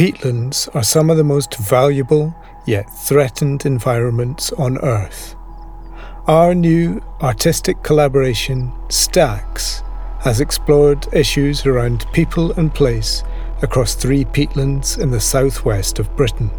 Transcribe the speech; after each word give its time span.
peatlands 0.00 0.74
are 0.74 0.82
some 0.82 1.10
of 1.10 1.18
the 1.18 1.24
most 1.24 1.56
valuable 1.56 2.34
yet 2.64 2.88
threatened 2.88 3.66
environments 3.66 4.50
on 4.52 4.78
Earth. 4.78 5.36
Our 6.26 6.54
new 6.54 7.02
artistic 7.20 7.82
collaboration, 7.82 8.72
Stacks, 8.88 9.82
has 10.20 10.40
explored 10.40 11.06
issues 11.12 11.66
around 11.66 12.10
people 12.14 12.52
and 12.52 12.72
place 12.72 13.22
across 13.60 13.94
three 13.94 14.24
peatlands 14.24 14.98
in 14.98 15.10
the 15.10 15.20
southwest 15.20 15.98
of 15.98 16.16
Britain. 16.16 16.50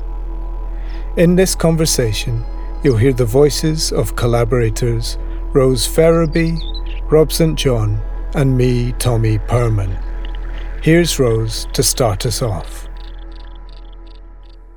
In 1.17 1.35
this 1.35 1.55
conversation, 1.55 2.45
you'll 2.83 2.97
hear 2.97 3.11
the 3.11 3.25
voices 3.25 3.91
of 3.91 4.15
collaborators 4.15 5.17
Rose 5.51 5.87
Ferraby, 5.87 6.59
Rob 7.09 7.31
St. 7.31 7.57
John, 7.57 7.99
and 8.35 8.55
me, 8.55 8.91
Tommy 8.99 9.39
Perman. 9.39 9.97
Here's 10.83 11.17
Rose 11.17 11.65
to 11.73 11.81
start 11.81 12.27
us 12.27 12.43
off. 12.43 12.87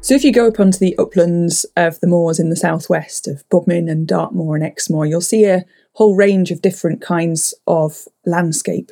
So 0.05 0.15
if 0.15 0.23
you 0.23 0.33
go 0.33 0.49
up 0.49 0.61
onto 0.61 0.77
the 0.77 0.95
uplands 0.99 1.65
of 1.79 1.99
the 2.01 2.07
moors 2.07 2.39
in 2.39 2.51
the 2.51 2.57
southwest 2.57 3.27
of 3.27 3.43
Bodmin 3.49 3.89
and 3.89 4.07
Dartmoor 4.07 4.55
and 4.55 4.63
Exmoor, 4.63 5.07
you'll 5.07 5.23
see 5.23 5.47
a 5.47 5.65
whole 5.95 6.15
range 6.15 6.51
of 6.51 6.61
different 6.61 7.01
kinds 7.01 7.55
of 7.67 8.07
landscape. 8.27 8.91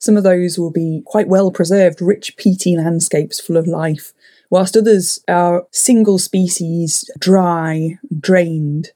Some 0.00 0.16
of 0.16 0.24
those 0.24 0.58
will 0.58 0.72
be 0.72 1.04
quite 1.06 1.28
well 1.28 1.52
preserved, 1.52 2.02
rich 2.02 2.36
peaty 2.36 2.76
landscapes 2.76 3.38
full 3.38 3.56
of 3.56 3.68
life, 3.68 4.12
whilst 4.50 4.76
others 4.76 5.20
are 5.28 5.64
single 5.70 6.18
species, 6.18 7.08
dry, 7.20 7.96
drained. 8.18 8.88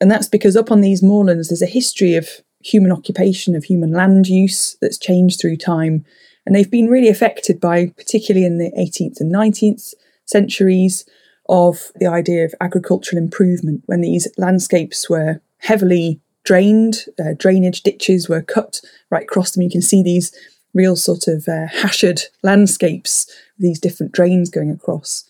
And 0.00 0.10
that's 0.10 0.28
because 0.28 0.56
up 0.56 0.70
on 0.70 0.80
these 0.80 1.02
moorlands 1.02 1.50
there's 1.50 1.60
a 1.60 1.66
history 1.66 2.14
of 2.14 2.30
human 2.64 2.92
occupation, 2.92 3.54
of 3.54 3.64
human 3.64 3.92
land 3.92 4.26
use 4.26 4.78
that's 4.80 4.96
changed 4.96 5.38
through 5.38 5.58
time. 5.58 6.02
And 6.46 6.56
they've 6.56 6.70
been 6.70 6.88
really 6.88 7.10
affected 7.10 7.60
by, 7.60 7.88
particularly 7.88 8.46
in 8.46 8.56
the 8.56 8.70
18th 8.70 9.20
and 9.20 9.30
19th 9.30 9.92
centuries 10.30 11.04
of 11.48 11.90
the 11.96 12.06
idea 12.06 12.44
of 12.44 12.54
agricultural 12.60 13.20
improvement 13.20 13.82
when 13.86 14.00
these 14.00 14.28
landscapes 14.38 15.10
were 15.10 15.40
heavily 15.58 16.20
drained, 16.44 17.06
uh, 17.18 17.34
drainage 17.36 17.82
ditches 17.82 18.28
were 18.28 18.42
cut 18.42 18.80
right 19.10 19.24
across 19.24 19.50
them. 19.50 19.62
You 19.62 19.70
can 19.70 19.82
see 19.82 20.02
these 20.02 20.32
real 20.72 20.96
sort 20.96 21.26
of 21.28 21.48
uh, 21.48 21.66
hashed 21.66 22.30
landscapes, 22.42 23.30
these 23.58 23.80
different 23.80 24.12
drains 24.12 24.48
going 24.48 24.70
across. 24.70 25.24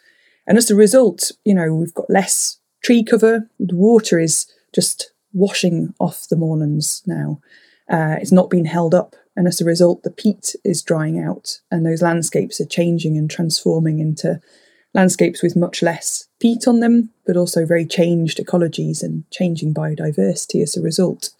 And 0.46 0.58
as 0.58 0.70
a 0.70 0.76
result, 0.76 1.32
you 1.44 1.54
know, 1.54 1.74
we've 1.74 1.94
got 1.94 2.10
less 2.10 2.58
tree 2.82 3.02
cover, 3.02 3.48
the 3.58 3.76
water 3.76 4.18
is 4.18 4.46
just 4.74 5.12
washing 5.32 5.94
off 5.98 6.28
the 6.28 6.36
moorlands 6.36 7.02
now. 7.06 7.40
Uh, 7.88 8.16
it's 8.20 8.32
not 8.32 8.50
been 8.50 8.66
held 8.66 8.94
up, 8.94 9.16
and 9.36 9.48
as 9.48 9.60
a 9.60 9.64
result, 9.64 10.02
the 10.02 10.10
peat 10.10 10.54
is 10.64 10.82
drying 10.82 11.18
out, 11.18 11.60
and 11.70 11.84
those 11.84 12.02
landscapes 12.02 12.60
are 12.60 12.66
changing 12.66 13.16
and 13.16 13.30
transforming 13.30 13.98
into 13.98 14.40
landscapes 14.94 15.42
with 15.42 15.56
much 15.56 15.82
less 15.82 16.26
peat 16.40 16.66
on 16.66 16.80
them, 16.80 17.10
but 17.26 17.36
also 17.36 17.64
very 17.64 17.86
changed 17.86 18.38
ecologies 18.38 19.02
and 19.02 19.28
changing 19.30 19.74
biodiversity 19.74 20.62
as 20.62 20.76
a 20.76 20.82
result. 20.82 21.30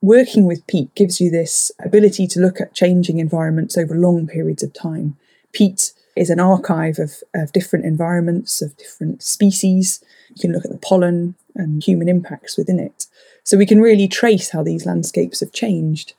Working 0.00 0.44
with 0.44 0.66
peat 0.66 0.94
gives 0.94 1.20
you 1.20 1.30
this 1.30 1.72
ability 1.82 2.26
to 2.28 2.40
look 2.40 2.60
at 2.60 2.74
changing 2.74 3.18
environments 3.18 3.78
over 3.78 3.94
long 3.94 4.26
periods 4.26 4.62
of 4.62 4.72
time. 4.72 5.16
Peat 5.52 5.92
is 6.16 6.30
an 6.30 6.40
archive 6.40 6.98
of, 6.98 7.22
of 7.34 7.52
different 7.52 7.84
environments, 7.84 8.60
of 8.60 8.76
different 8.76 9.22
species. 9.22 10.04
You 10.34 10.40
can 10.40 10.52
look 10.52 10.64
at 10.64 10.70
the 10.70 10.78
pollen 10.78 11.34
and 11.54 11.82
human 11.82 12.08
impacts 12.08 12.56
within 12.56 12.78
it. 12.78 13.06
So 13.44 13.56
we 13.56 13.66
can 13.66 13.80
really 13.80 14.08
trace 14.08 14.50
how 14.50 14.62
these 14.62 14.86
landscapes 14.86 15.40
have 15.40 15.52
changed. 15.52 16.14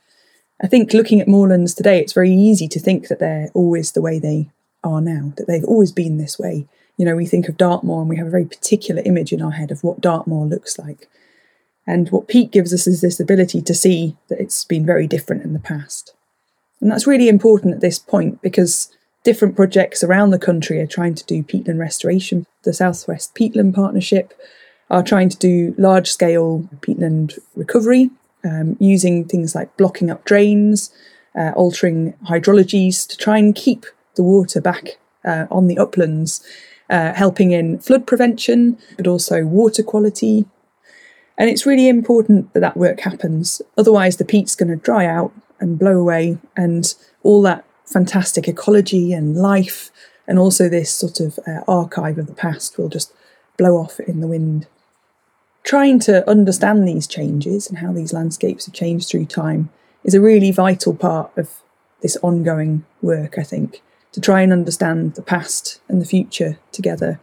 I 0.61 0.67
think 0.67 0.93
looking 0.93 1.19
at 1.19 1.27
moorlands 1.27 1.73
today, 1.73 1.99
it's 1.99 2.13
very 2.13 2.31
easy 2.31 2.67
to 2.69 2.79
think 2.79 3.07
that 3.07 3.19
they're 3.19 3.49
always 3.53 3.91
the 3.91 4.01
way 4.01 4.19
they 4.19 4.49
are 4.85 5.01
now, 5.01 5.33
that 5.35 5.47
they've 5.47 5.65
always 5.65 5.91
been 5.91 6.17
this 6.17 6.39
way. 6.39 6.67
You 6.97 7.05
know, 7.05 7.15
we 7.15 7.25
think 7.25 7.49
of 7.49 7.57
Dartmoor 7.57 8.01
and 8.01 8.09
we 8.09 8.17
have 8.17 8.27
a 8.27 8.31
very 8.31 8.45
particular 8.45 9.01
image 9.05 9.33
in 9.33 9.41
our 9.41 9.51
head 9.51 9.71
of 9.71 9.83
what 9.83 9.99
Dartmoor 9.99 10.45
looks 10.45 10.79
like. 10.79 11.09
And 11.85 12.09
what 12.09 12.27
peat 12.27 12.51
gives 12.51 12.73
us 12.73 12.87
is 12.87 13.01
this 13.01 13.19
ability 13.19 13.61
to 13.61 13.73
see 13.73 14.15
that 14.29 14.39
it's 14.39 14.63
been 14.63 14.85
very 14.85 15.07
different 15.07 15.43
in 15.43 15.53
the 15.53 15.59
past. 15.59 16.13
And 16.79 16.91
that's 16.91 17.07
really 17.07 17.27
important 17.27 17.73
at 17.73 17.81
this 17.81 17.99
point 17.99 18.41
because 18.41 18.91
different 19.23 19.55
projects 19.55 20.03
around 20.03 20.29
the 20.29 20.39
country 20.39 20.79
are 20.79 20.87
trying 20.87 21.15
to 21.15 21.25
do 21.25 21.43
peatland 21.43 21.79
restoration. 21.79 22.45
The 22.63 22.73
Southwest 22.73 23.35
Peatland 23.35 23.75
Partnership 23.75 24.33
are 24.89 25.03
trying 25.03 25.29
to 25.29 25.37
do 25.37 25.75
large 25.77 26.09
scale 26.09 26.69
peatland 26.81 27.37
recovery 27.55 28.11
um, 28.43 28.77
using 28.79 29.25
things 29.25 29.55
like 29.55 29.75
blocking 29.77 30.09
up 30.09 30.23
drains, 30.25 30.93
uh, 31.37 31.51
altering 31.55 32.13
hydrologies 32.27 33.07
to 33.07 33.17
try 33.17 33.37
and 33.37 33.55
keep 33.55 33.85
the 34.15 34.23
water 34.23 34.61
back 34.61 34.97
uh, 35.25 35.45
on 35.49 35.67
the 35.67 35.77
uplands, 35.77 36.45
uh, 36.89 37.13
helping 37.13 37.51
in 37.51 37.79
flood 37.79 38.05
prevention, 38.05 38.77
but 38.97 39.07
also 39.07 39.43
water 39.43 39.83
quality. 39.83 40.45
And 41.37 41.49
it's 41.49 41.65
really 41.65 41.89
important 41.89 42.53
that 42.53 42.61
that 42.61 42.77
work 42.77 43.01
happens. 43.01 43.61
Otherwise, 43.77 44.17
the 44.17 44.25
peat's 44.25 44.55
going 44.55 44.69
to 44.69 44.75
dry 44.75 45.05
out 45.05 45.33
and 45.59 45.79
blow 45.79 45.97
away, 45.97 46.37
and 46.55 46.93
all 47.23 47.41
that 47.41 47.65
fantastic 47.85 48.47
ecology 48.47 49.13
and 49.13 49.35
life, 49.35 49.89
and 50.27 50.37
also 50.37 50.69
this 50.69 50.91
sort 50.91 51.19
of 51.19 51.39
uh, 51.47 51.61
archive 51.67 52.17
of 52.17 52.27
the 52.27 52.33
past 52.33 52.77
will 52.77 52.89
just 52.89 53.13
blow 53.57 53.77
off 53.77 53.99
in 54.01 54.21
the 54.21 54.27
wind. 54.27 54.67
Trying 55.63 55.99
to 56.01 56.29
understand 56.29 56.87
these 56.87 57.07
changes 57.07 57.67
and 57.67 57.79
how 57.79 57.91
these 57.91 58.13
landscapes 58.13 58.65
have 58.65 58.75
changed 58.75 59.09
through 59.09 59.25
time 59.25 59.69
is 60.03 60.13
a 60.13 60.21
really 60.21 60.51
vital 60.51 60.93
part 60.93 61.35
of 61.37 61.61
this 62.01 62.17
ongoing 62.21 62.85
work, 63.01 63.39
I 63.39 63.43
think 63.43 63.81
to 64.15 64.21
try 64.21 64.39
and 64.39 64.53
understand 64.53 65.13
the 65.15 65.21
past 65.21 65.81
and 65.89 66.01
the 66.01 66.05
future 66.05 66.57
together. 66.71 67.19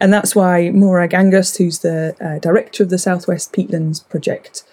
And 0.00 0.10
that's 0.10 0.34
why 0.34 0.70
Morag 0.70 1.12
Angus, 1.12 1.58
who's 1.58 1.80
the 1.80 2.16
uh, 2.18 2.38
director 2.38 2.82
of 2.82 2.88
the 2.88 2.96
Southwest 2.96 3.52
Peatlands 3.52 4.08
Project, 4.08 4.64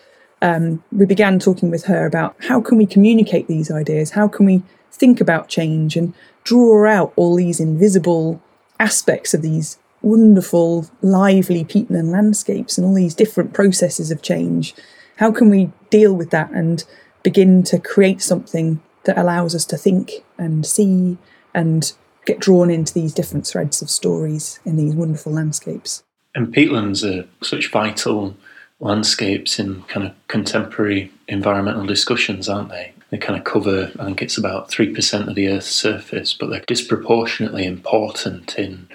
um, 0.41 0.81
we 0.93 1.05
began 1.05 1.39
talking 1.39 1.69
with 1.69 1.85
her 1.85 2.05
about 2.05 2.37
how 2.47 2.61
can 2.61 2.77
we 2.77 2.85
communicate 2.85 3.47
these 3.47 3.69
ideas, 3.69 4.11
how 4.11 4.29
can 4.29 4.45
we 4.45 4.63
think 4.93 5.19
about 5.19 5.49
change 5.49 5.97
and 5.97 6.13
draw 6.45 6.87
out 6.87 7.11
all 7.17 7.35
these 7.35 7.59
invisible 7.59 8.41
aspects 8.79 9.33
of 9.33 9.41
these 9.41 9.77
wonderful, 10.01 10.89
lively 11.01 11.65
peatland 11.65 12.13
landscapes 12.13 12.77
and 12.77 12.87
all 12.87 12.93
these 12.93 13.13
different 13.13 13.53
processes 13.53 14.09
of 14.09 14.21
change. 14.21 14.73
How 15.17 15.33
can 15.33 15.49
we 15.49 15.69
deal 15.89 16.13
with 16.13 16.29
that 16.29 16.49
and 16.51 16.85
begin 17.23 17.61
to 17.63 17.77
create 17.77 18.21
something 18.21 18.81
that 19.03 19.17
allows 19.17 19.53
us 19.53 19.65
to 19.65 19.77
think 19.77 20.23
and 20.37 20.65
see 20.65 21.17
and 21.53 21.93
get 22.25 22.39
drawn 22.39 22.69
into 22.69 22.93
these 22.93 23.13
different 23.13 23.47
threads 23.47 23.81
of 23.81 23.89
stories 23.89 24.59
in 24.65 24.75
these 24.75 24.93
wonderful 24.93 25.31
landscapes. 25.31 26.03
And 26.35 26.53
peatlands 26.53 27.03
are 27.03 27.27
such 27.43 27.71
vital 27.71 28.35
landscapes 28.79 29.59
in 29.59 29.83
kind 29.83 30.05
of 30.07 30.13
contemporary 30.27 31.11
environmental 31.27 31.85
discussions, 31.85 32.49
aren't 32.49 32.69
they? 32.69 32.93
They 33.09 33.17
kind 33.17 33.37
of 33.37 33.43
cover, 33.43 33.91
I 33.99 34.05
think 34.05 34.21
it's 34.21 34.37
about 34.37 34.69
3% 34.69 35.27
of 35.27 35.35
the 35.35 35.49
Earth's 35.49 35.67
surface, 35.67 36.33
but 36.33 36.49
they're 36.49 36.63
disproportionately 36.65 37.65
important 37.65 38.57
in 38.57 38.87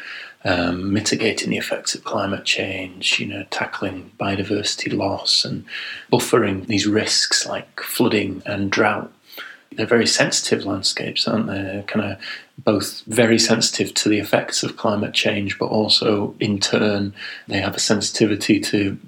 um, 0.45 0.93
mitigating 0.93 1.51
the 1.51 1.59
effects 1.59 1.95
of 1.95 2.05
climate 2.05 2.45
change, 2.45 3.19
you 3.19 3.27
know, 3.27 3.45
tackling 3.51 4.13
biodiversity 4.19 4.97
loss 4.97 5.45
and 5.45 5.65
buffering 6.11 6.67
these 6.67 6.87
risks 6.87 7.47
like 7.47 7.81
flooding 7.81 8.43
and 8.47 8.71
drought 8.71 9.13
they're 9.77 9.87
very 9.87 10.07
sensitive 10.07 10.65
landscapes, 10.65 11.29
aren't 11.29 11.47
they? 11.47 11.85
Kind 11.87 12.13
of 12.13 12.19
both 12.65 13.03
very 13.07 13.39
sensitive 13.39 13.93
to 13.95 14.09
the 14.09 14.19
effects 14.19 14.63
of 14.63 14.77
climate 14.77 15.15
change, 15.15 15.59
but 15.59 15.67
also 15.67 16.35
in 16.41 16.59
turn 16.59 17.15
they 17.49 17.59
have 17.59 17.77
a 17.77 17.81
sensitivity 17.81 18.61
to 18.61 18.99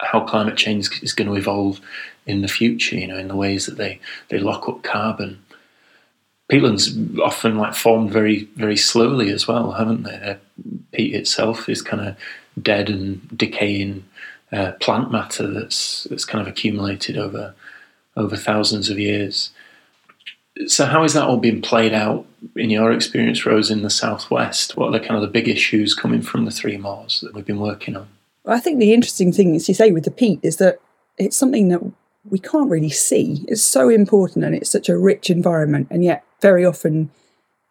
how 0.00 0.20
climate 0.20 0.56
change 0.56 1.02
is 1.02 1.12
going 1.12 1.28
to 1.28 1.36
evolve 1.36 1.80
in 2.26 2.42
the 2.42 2.48
future. 2.48 2.96
You 2.96 3.06
know, 3.06 3.18
in 3.18 3.28
the 3.28 3.36
ways 3.36 3.66
that 3.66 3.76
they 3.76 4.00
they 4.28 4.38
lock 4.38 4.68
up 4.68 4.82
carbon. 4.82 5.42
Peatlands 6.50 7.18
often 7.20 7.56
like 7.58 7.74
formed 7.74 8.10
very 8.10 8.48
very 8.56 8.76
slowly 8.76 9.30
as 9.30 9.46
well, 9.46 9.72
haven't 9.72 10.02
they? 10.02 10.18
Their 10.18 10.40
peat 10.92 11.14
itself 11.14 11.68
is 11.68 11.80
kind 11.80 12.08
of 12.08 12.16
dead 12.60 12.90
and 12.90 13.38
decaying 13.38 14.04
uh, 14.52 14.72
plant 14.80 15.12
matter 15.12 15.46
that's 15.46 16.04
that's 16.04 16.24
kind 16.24 16.42
of 16.42 16.48
accumulated 16.48 17.16
over 17.16 17.54
over 18.16 18.36
thousands 18.36 18.90
of 18.90 18.98
years 18.98 19.50
so 20.66 20.86
how 20.86 21.04
is 21.04 21.14
that 21.14 21.24
all 21.24 21.36
being 21.36 21.62
played 21.62 21.92
out 21.92 22.26
in 22.56 22.70
your 22.70 22.92
experience, 22.92 23.44
Rose, 23.44 23.70
in 23.70 23.82
the 23.82 23.90
southwest? 23.90 24.76
What 24.76 24.88
are 24.88 24.98
the 24.98 25.00
kind 25.00 25.16
of 25.16 25.22
the 25.22 25.28
big 25.28 25.48
issues 25.48 25.94
coming 25.94 26.22
from 26.22 26.44
the 26.44 26.50
three 26.50 26.76
moors 26.76 27.20
that 27.20 27.34
we've 27.34 27.46
been 27.46 27.60
working 27.60 27.96
on? 27.96 28.08
I 28.46 28.60
think 28.60 28.78
the 28.78 28.92
interesting 28.92 29.32
thing, 29.32 29.54
as 29.54 29.68
you 29.68 29.74
say, 29.74 29.92
with 29.92 30.04
the 30.04 30.10
peat 30.10 30.40
is 30.42 30.56
that 30.56 30.80
it's 31.18 31.36
something 31.36 31.68
that 31.68 31.80
we 32.28 32.38
can't 32.38 32.70
really 32.70 32.90
see. 32.90 33.44
It's 33.48 33.62
so 33.62 33.88
important 33.88 34.44
and 34.44 34.54
it's 34.54 34.70
such 34.70 34.88
a 34.88 34.98
rich 34.98 35.30
environment, 35.30 35.88
and 35.90 36.04
yet 36.04 36.24
very 36.40 36.64
often 36.64 37.10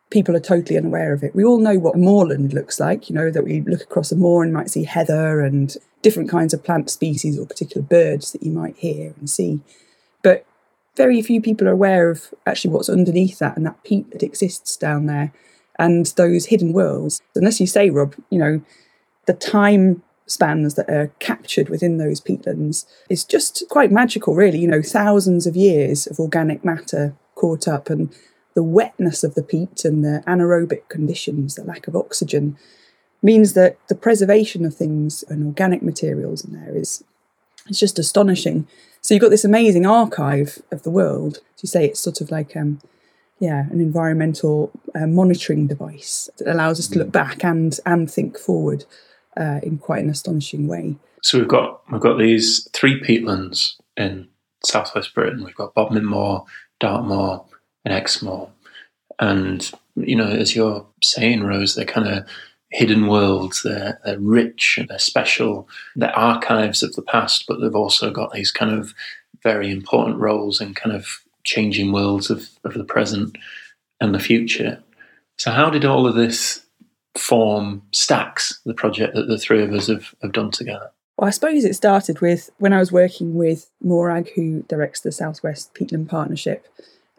people 0.10 0.36
are 0.36 0.42
totally 0.42 0.78
unaware 0.78 1.14
of 1.14 1.24
it. 1.24 1.36
We 1.36 1.44
all 1.44 1.60
know 1.60 1.78
what 1.78 1.96
moorland 1.96 2.54
looks 2.54 2.80
like, 2.80 3.10
you 3.10 3.16
know, 3.16 3.30
that 3.30 3.44
we 3.44 3.62
look 3.62 3.82
across 3.82 4.12
a 4.12 4.16
moor 4.16 4.44
and 4.44 4.54
might 4.54 4.70
see 4.70 4.84
heather 4.84 5.42
and 5.42 5.76
different 6.02 6.30
kinds 6.30 6.54
of 6.54 6.64
plant 6.64 6.90
species 6.90 7.38
or 7.38 7.46
particular 7.46 7.86
birds 7.86 8.32
that 8.32 8.42
you 8.42 8.52
might 8.52 8.78
hear 8.78 9.14
and 9.20 9.30
see. 9.30 9.60
Very 10.96 11.22
few 11.22 11.42
people 11.42 11.68
are 11.68 11.72
aware 11.72 12.10
of 12.10 12.34
actually 12.46 12.72
what's 12.74 12.90
underneath 12.90 13.40
that 13.40 13.56
and 13.56 13.66
that 13.66 13.84
peat 13.84 14.12
that 14.12 14.24
exists 14.24 14.76
down 14.76 15.06
there. 15.06 15.32
and 15.80 16.08
those 16.18 16.48
hidden 16.48 16.74
worlds. 16.74 17.22
Unless 17.36 17.62
you 17.62 17.66
say, 17.66 17.90
Rob, 17.90 18.14
you 18.30 18.38
know, 18.38 18.62
the 19.26 19.34
time 19.34 20.04
spans 20.28 20.76
that 20.76 20.90
are 20.90 21.12
captured 21.20 21.70
within 21.70 21.98
those 21.98 22.22
peatlands 22.22 22.86
is 23.10 23.24
just 23.24 23.64
quite 23.70 23.92
magical, 23.92 24.36
really. 24.36 24.60
You 24.60 24.68
know, 24.68 24.82
thousands 24.82 25.48
of 25.48 25.56
years 25.56 26.06
of 26.06 26.20
organic 26.20 26.64
matter 26.66 27.16
caught 27.34 27.68
up, 27.68 27.90
and 27.90 28.14
the 28.56 28.64
wetness 28.64 29.24
of 29.24 29.36
the 29.36 29.42
peat 29.42 29.86
and 29.86 30.04
the 30.04 30.22
anaerobic 30.28 30.90
conditions, 30.90 31.56
the 31.56 31.64
lack 31.64 31.88
of 31.88 31.96
oxygen, 31.96 32.58
means 33.24 33.54
that 33.54 33.78
the 33.88 33.96
preservation 33.96 34.66
of 34.66 34.76
things 34.76 35.24
and 35.30 35.46
organic 35.46 35.82
materials 35.82 36.44
in 36.44 36.54
there 36.54 36.76
is 36.76 37.04
it's 37.68 37.80
just 37.80 38.00
astonishing. 38.00 38.68
So 39.02 39.14
you've 39.14 39.22
got 39.22 39.30
this 39.30 39.46
amazing 39.46 39.86
archive 39.86 40.62
of 40.72 40.84
the 40.84 40.90
world. 40.90 41.40
As 41.56 41.64
you 41.64 41.68
say, 41.68 41.86
it's 41.86 42.00
sort 42.00 42.22
of 42.22 42.32
like 42.32 42.56
um, 42.56 42.82
yeah, 43.40 43.66
an 43.72 43.80
environmental 43.80 44.72
uh, 44.94 45.08
monitoring 45.08 45.68
device 45.68 46.30
that 46.38 46.52
allows 46.52 46.80
us 46.80 46.88
to 46.90 47.00
look 47.00 47.12
back 47.12 47.44
and 47.44 47.78
and 47.86 48.12
think 48.12 48.38
forward 48.38 48.86
uh, 49.38 49.60
in 49.64 49.78
quite 49.78 50.04
an 50.04 50.10
astonishing 50.10 50.68
way. 50.68 50.96
So 51.24 51.40
we've 51.40 51.48
got 51.48 51.82
we've 51.92 52.02
got 52.02 52.18
these 52.18 52.68
three 52.74 53.00
peatlands 53.02 53.76
in 53.96 54.28
southwest 54.64 55.14
Britain. 55.14 55.44
We've 55.44 55.56
got 55.56 55.74
Bodmin 55.74 56.06
Moor, 56.06 56.46
Dartmoor, 56.80 57.46
and 57.86 57.94
Exmoor, 57.94 58.50
and 59.20 59.72
you 59.96 60.16
know, 60.16 60.28
as 60.28 60.56
you're 60.56 60.86
saying, 61.04 61.44
Rose, 61.44 61.76
they're 61.76 61.86
kind 61.86 62.08
of 62.08 62.28
hidden 62.72 63.08
worlds. 63.08 63.64
They're, 63.64 64.00
they're 64.04 64.20
rich 64.20 64.78
and 64.78 64.88
they're 64.88 65.00
special. 65.00 65.68
They're 65.96 66.18
archives 66.18 66.84
of 66.84 66.94
the 66.94 67.02
past, 67.02 67.46
but 67.48 67.60
they've 67.60 67.76
also 67.76 68.12
got 68.12 68.32
these 68.32 68.52
kind 68.52 68.72
of 68.72 68.94
very 69.44 69.72
important 69.72 70.18
roles 70.18 70.62
in 70.62 70.74
kind 70.74 70.96
of 70.96 71.22
changing 71.44 71.92
worlds 71.92 72.30
of, 72.30 72.50
of 72.64 72.74
the 72.74 72.84
present 72.84 73.38
and 74.00 74.14
the 74.14 74.20
future. 74.20 74.82
So, 75.38 75.52
how 75.52 75.70
did 75.70 75.86
all 75.86 76.06
of 76.06 76.16
this 76.16 76.66
form 77.18 77.82
Stacks, 77.92 78.60
the 78.66 78.74
project 78.74 79.16
that 79.16 79.28
the 79.28 79.38
three 79.38 79.64
of 79.64 79.74
us 79.74 79.88
have, 79.88 80.14
have 80.22 80.34
done 80.34 80.52
together? 80.52 80.92
Well, 81.18 81.28
I 81.28 81.32
suppose 81.32 81.66
it 81.66 81.76
started 81.76 82.22
with 82.22 82.50
when 82.60 82.74
I 82.74 82.80
was 82.80 82.92
working 82.92 83.36
with 83.36 83.70
Morag, 83.82 84.32
who 84.36 84.64
directs 84.64 85.02
the 85.02 85.12
Southwest 85.12 85.74
Peatland 85.74 86.08
Partnership 86.08 86.68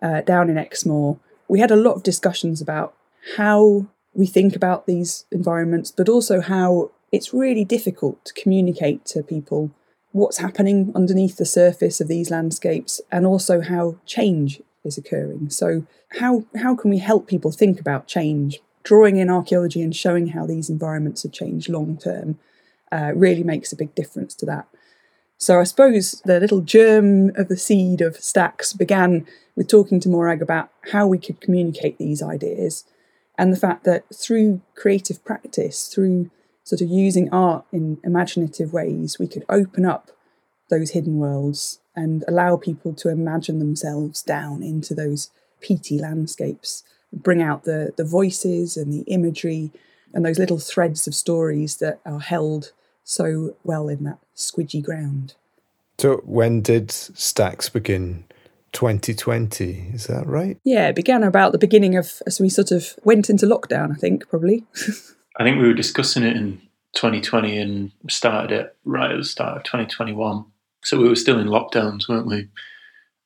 uh, 0.03 0.23
down 0.23 0.49
in 0.49 0.57
Exmoor. 0.57 1.19
We 1.49 1.61
had 1.61 1.71
a 1.71 1.77
lot 1.77 1.95
of 1.95 2.03
discussions 2.03 2.61
about 2.61 2.95
how 3.37 3.87
we 4.15 4.27
think 4.27 4.57
about 4.57 4.87
these 4.87 5.25
environments, 5.31 5.91
but 5.91 6.09
also 6.09 6.41
how 6.41 6.91
it's 7.13 7.35
really 7.35 7.65
difficult 7.65 8.25
to 8.25 8.35
communicate 8.35 9.05
to 9.05 9.23
people 9.23 9.71
what's 10.13 10.39
happening 10.39 10.93
underneath 10.95 11.37
the 11.37 11.47
surface 11.47 12.01
of 12.01 12.09
these 12.09 12.31
landscapes 12.31 13.01
and 13.13 13.27
also 13.27 13.61
how 13.61 13.97
change 14.07 14.61
is 14.85 14.99
occurring. 14.99 15.51
So, 15.51 15.87
how, 16.19 16.45
how 16.57 16.75
can 16.75 16.91
we 16.91 16.99
help 16.99 17.29
people 17.29 17.53
think 17.53 17.81
about 17.81 18.09
change? 18.09 18.61
Drawing 18.83 19.17
in 19.17 19.31
archaeology 19.31 19.83
and 19.83 19.95
showing 19.95 20.29
how 20.29 20.47
these 20.47 20.71
environments 20.71 21.23
have 21.23 21.33
changed 21.33 21.69
long 21.69 21.97
term 21.97 22.39
uh, 22.91 23.13
really 23.15 23.45
makes 23.45 23.73
a 23.73 23.77
big 23.77 23.95
difference 23.95 24.35
to 24.37 24.47
that. 24.47 24.67
So, 25.39 25.61
I 25.61 25.65
suppose 25.65 26.21
the 26.25 26.41
little 26.41 26.63
germ 26.63 27.31
of 27.37 27.49
the 27.49 27.57
seed 27.57 28.01
of 28.01 28.17
Stacks 28.17 28.73
began 28.73 29.27
with 29.55 29.69
talking 29.69 30.01
to 30.01 30.09
Morag 30.09 30.43
about 30.43 30.71
how 30.93 31.07
we 31.07 31.19
could 31.19 31.41
communicate 31.41 31.99
these 31.99 32.23
ideas 32.23 32.85
and 33.41 33.55
the 33.55 33.59
fact 33.59 33.85
that 33.85 34.05
through 34.15 34.61
creative 34.75 35.25
practice, 35.25 35.89
through 35.89 36.31
sort 36.63 36.83
of 36.83 36.91
using 36.91 37.31
art 37.31 37.65
in 37.73 37.97
imaginative 38.05 38.71
ways, 38.71 39.19
we 39.19 39.27
could 39.27 39.47
open 39.49 39.87
up 39.87 40.11
those 40.69 40.91
hidden 40.91 41.17
worlds 41.17 41.81
and 41.97 42.23
allow 42.29 42.59
people 42.59 42.93
to 42.93 43.09
imagine 43.09 43.59
themselves 43.59 44.23
down 44.23 44.63
into 44.63 44.95
those 44.95 45.31
peaty 45.63 45.99
landscapes, 45.99 46.85
bring 47.15 47.41
out 47.41 47.65
the, 47.65 47.95
the 47.97 48.05
voices 48.05 48.77
and 48.77 48.93
the 48.93 49.11
imagery 49.11 49.71
and 50.13 50.23
those 50.23 50.39
little 50.39 50.59
threads 50.59 51.07
of 51.07 51.15
stories 51.15 51.79
that 51.79 51.99
are 52.05 52.21
held 52.21 52.73
so 53.05 53.57
well 53.65 53.89
in 53.89 54.05
that 54.05 54.19
squidgy 54.37 54.85
ground. 54.85 55.33
So, 55.97 56.17
when 56.27 56.61
did 56.61 56.91
Stacks 56.91 57.71
begin 57.71 58.25
2020. 58.73 59.91
Is 59.93 60.07
that 60.07 60.27
right? 60.27 60.59
Yeah, 60.65 60.89
it 60.89 60.97
began 60.97 61.23
about 61.23 61.53
the 61.53 61.59
beginning 61.59 61.97
of 61.97 62.23
as 62.27 62.41
we 62.41 62.49
sort 62.49 62.71
of 62.71 62.95
went 63.05 63.31
into 63.31 63.47
lockdown. 63.47 63.93
I 63.93 63.97
think 63.97 64.29
probably. 64.29 64.65
I 65.37 65.45
think 65.45 65.61
we 65.61 65.67
were 65.67 65.75
discussing 65.75 66.23
it 66.23 66.37
in 66.37 66.61
2020 66.95 67.59
and 67.59 67.93
started 68.09 68.53
it 68.53 68.77
right 68.85 69.11
at 69.11 69.17
the 69.17 69.25
start 69.25 69.57
of 69.57 69.65
2021. 69.65 70.45
So 70.85 70.99
we 70.99 71.09
were 71.09 71.17
still 71.17 71.39
in 71.39 71.47
lockdowns, 71.47 72.09
weren't 72.09 72.27
we? 72.27 72.49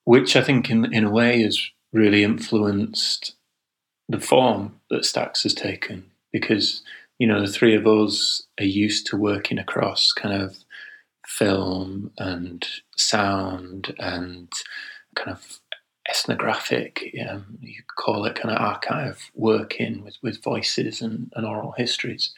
Which 0.04 0.36
I 0.36 0.42
think, 0.42 0.70
in 0.70 0.92
in 0.92 1.04
a 1.04 1.10
way, 1.10 1.42
has 1.42 1.70
really 1.92 2.24
influenced 2.24 3.34
the 4.08 4.20
form 4.20 4.80
that 4.90 5.04
Stacks 5.04 5.44
has 5.44 5.54
taken 5.54 6.10
because 6.32 6.82
you 7.18 7.26
know 7.26 7.40
the 7.40 7.52
three 7.52 7.74
of 7.74 7.86
us 7.86 8.42
are 8.60 8.64
used 8.64 9.06
to 9.06 9.16
working 9.16 9.58
across 9.58 10.12
kind 10.12 10.34
of 10.42 10.56
film 11.26 12.10
and 12.18 12.66
sound 12.96 13.94
and 13.98 14.52
kind 15.14 15.30
of 15.30 15.60
ethnographic, 16.08 17.14
um, 17.28 17.58
you 17.60 17.82
call 17.96 18.26
it 18.26 18.34
kind 18.34 18.54
of 18.54 18.60
archive 18.60 19.30
working 19.34 20.04
with, 20.04 20.16
with 20.22 20.42
voices 20.42 21.00
and, 21.00 21.32
and 21.34 21.46
oral 21.46 21.72
histories. 21.72 22.34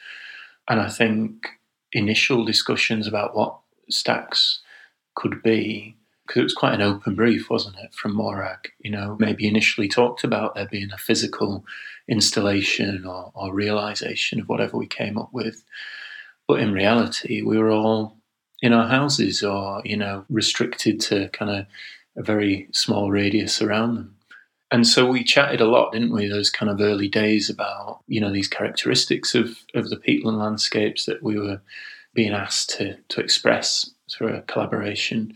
And 0.69 0.79
I 0.79 0.89
think 0.89 1.47
initial 1.91 2.45
discussions 2.45 3.07
about 3.07 3.35
what 3.35 3.57
stacks 3.89 4.61
could 5.15 5.41
be, 5.43 5.95
because 6.25 6.39
it 6.39 6.43
was 6.43 6.53
quite 6.53 6.73
an 6.75 6.81
open 6.81 7.15
brief, 7.15 7.49
wasn't 7.49 7.77
it, 7.79 7.93
from 7.93 8.13
Morag? 8.13 8.71
You 8.79 8.91
know, 8.91 9.17
maybe 9.19 9.47
initially 9.47 9.87
talked 9.87 10.23
about 10.23 10.55
there 10.55 10.67
being 10.67 10.91
a 10.93 10.97
physical 10.97 11.65
installation 12.07 13.05
or, 13.05 13.31
or 13.33 13.53
realization 13.53 14.39
of 14.39 14.49
whatever 14.49 14.77
we 14.77 14.87
came 14.87 15.17
up 15.17 15.33
with. 15.33 15.63
But 16.47 16.59
in 16.59 16.71
reality, 16.71 17.41
we 17.41 17.57
were 17.57 17.71
all 17.71 18.17
in 18.61 18.73
our 18.73 18.87
houses 18.87 19.43
or, 19.43 19.81
you 19.85 19.97
know, 19.97 20.25
restricted 20.29 20.99
to 21.01 21.29
kind 21.29 21.51
of 21.51 21.65
a 22.17 22.23
very 22.23 22.67
small 22.71 23.11
radius 23.11 23.61
around 23.61 23.95
them. 23.95 24.15
And 24.69 24.85
so 24.85 25.05
we 25.05 25.23
chatted 25.23 25.61
a 25.61 25.65
lot, 25.65 25.93
didn't 25.93 26.11
we, 26.11 26.27
those 26.27 26.49
kind 26.49 26.69
of 26.69 26.81
early 26.81 27.07
days 27.07 27.49
about, 27.49 28.01
you 28.07 28.19
know, 28.19 28.31
these 28.31 28.49
characteristics 28.49 29.33
of, 29.33 29.57
of 29.73 29.89
the 29.89 29.95
peatland 29.95 30.39
landscapes 30.39 31.05
that 31.05 31.23
we 31.23 31.39
were 31.39 31.61
being 32.13 32.33
asked 32.33 32.71
to, 32.71 32.97
to 33.09 33.21
express 33.21 33.89
through 34.11 34.35
a 34.35 34.41
collaboration, 34.41 35.33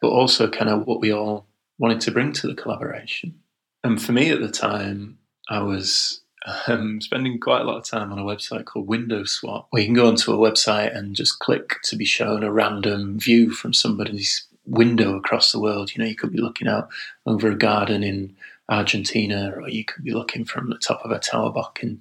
but 0.00 0.08
also 0.08 0.48
kind 0.48 0.70
of 0.70 0.86
what 0.86 1.00
we 1.00 1.12
all 1.12 1.46
wanted 1.78 2.00
to 2.00 2.10
bring 2.10 2.32
to 2.32 2.48
the 2.48 2.54
collaboration. 2.54 3.38
And 3.84 4.02
for 4.02 4.12
me 4.12 4.30
at 4.30 4.40
the 4.40 4.50
time, 4.50 5.18
I 5.48 5.60
was 5.62 6.22
um, 6.66 7.00
spending 7.00 7.38
quite 7.38 7.60
a 7.60 7.64
lot 7.64 7.76
of 7.76 7.84
time 7.84 8.12
on 8.12 8.18
a 8.18 8.24
website 8.24 8.64
called 8.64 8.88
Window 8.88 9.24
Swap, 9.24 9.68
where 9.70 9.82
you 9.82 9.88
can 9.88 9.94
go 9.94 10.08
onto 10.08 10.32
a 10.32 10.50
website 10.50 10.96
and 10.96 11.14
just 11.14 11.38
click 11.38 11.80
to 11.84 11.96
be 11.96 12.04
shown 12.04 12.42
a 12.42 12.52
random 12.52 13.18
view 13.18 13.50
from 13.50 13.72
somebody's 13.72 14.46
window 14.66 15.16
across 15.16 15.52
the 15.52 15.60
world. 15.60 15.94
You 15.94 16.02
know, 16.02 16.08
you 16.08 16.16
could 16.16 16.32
be 16.32 16.40
looking 16.40 16.68
out 16.68 16.88
over 17.26 17.50
a 17.50 17.56
garden 17.56 18.02
in 18.02 18.36
Argentina, 18.68 19.52
or 19.56 19.68
you 19.68 19.84
could 19.84 20.04
be 20.04 20.12
looking 20.12 20.44
from 20.44 20.70
the 20.70 20.78
top 20.78 21.02
of 21.04 21.10
a 21.10 21.18
tower 21.18 21.50
block 21.50 21.80
in 21.82 22.00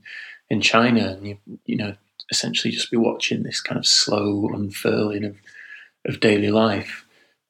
in 0.50 0.62
China, 0.62 1.08
and 1.08 1.28
you 1.28 1.38
you 1.66 1.76
know 1.76 1.96
essentially 2.32 2.72
just 2.74 2.92
be 2.92 2.98
watching 2.98 3.44
this 3.44 3.62
kind 3.62 3.78
of 3.78 3.86
slow 3.86 4.50
unfurling 4.54 5.24
of 5.24 5.36
of 6.06 6.20
daily 6.20 6.52
life. 6.52 7.06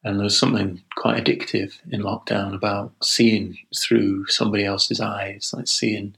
And 0.05 0.19
there 0.19 0.25
was 0.25 0.37
something 0.37 0.83
quite 0.97 1.23
addictive 1.23 1.79
in 1.89 2.01
lockdown 2.01 2.53
about 2.53 2.91
seeing 3.01 3.57
through 3.73 4.27
somebody 4.27 4.65
else's 4.65 4.99
eyes, 4.99 5.53
like 5.55 5.67
seeing 5.67 6.15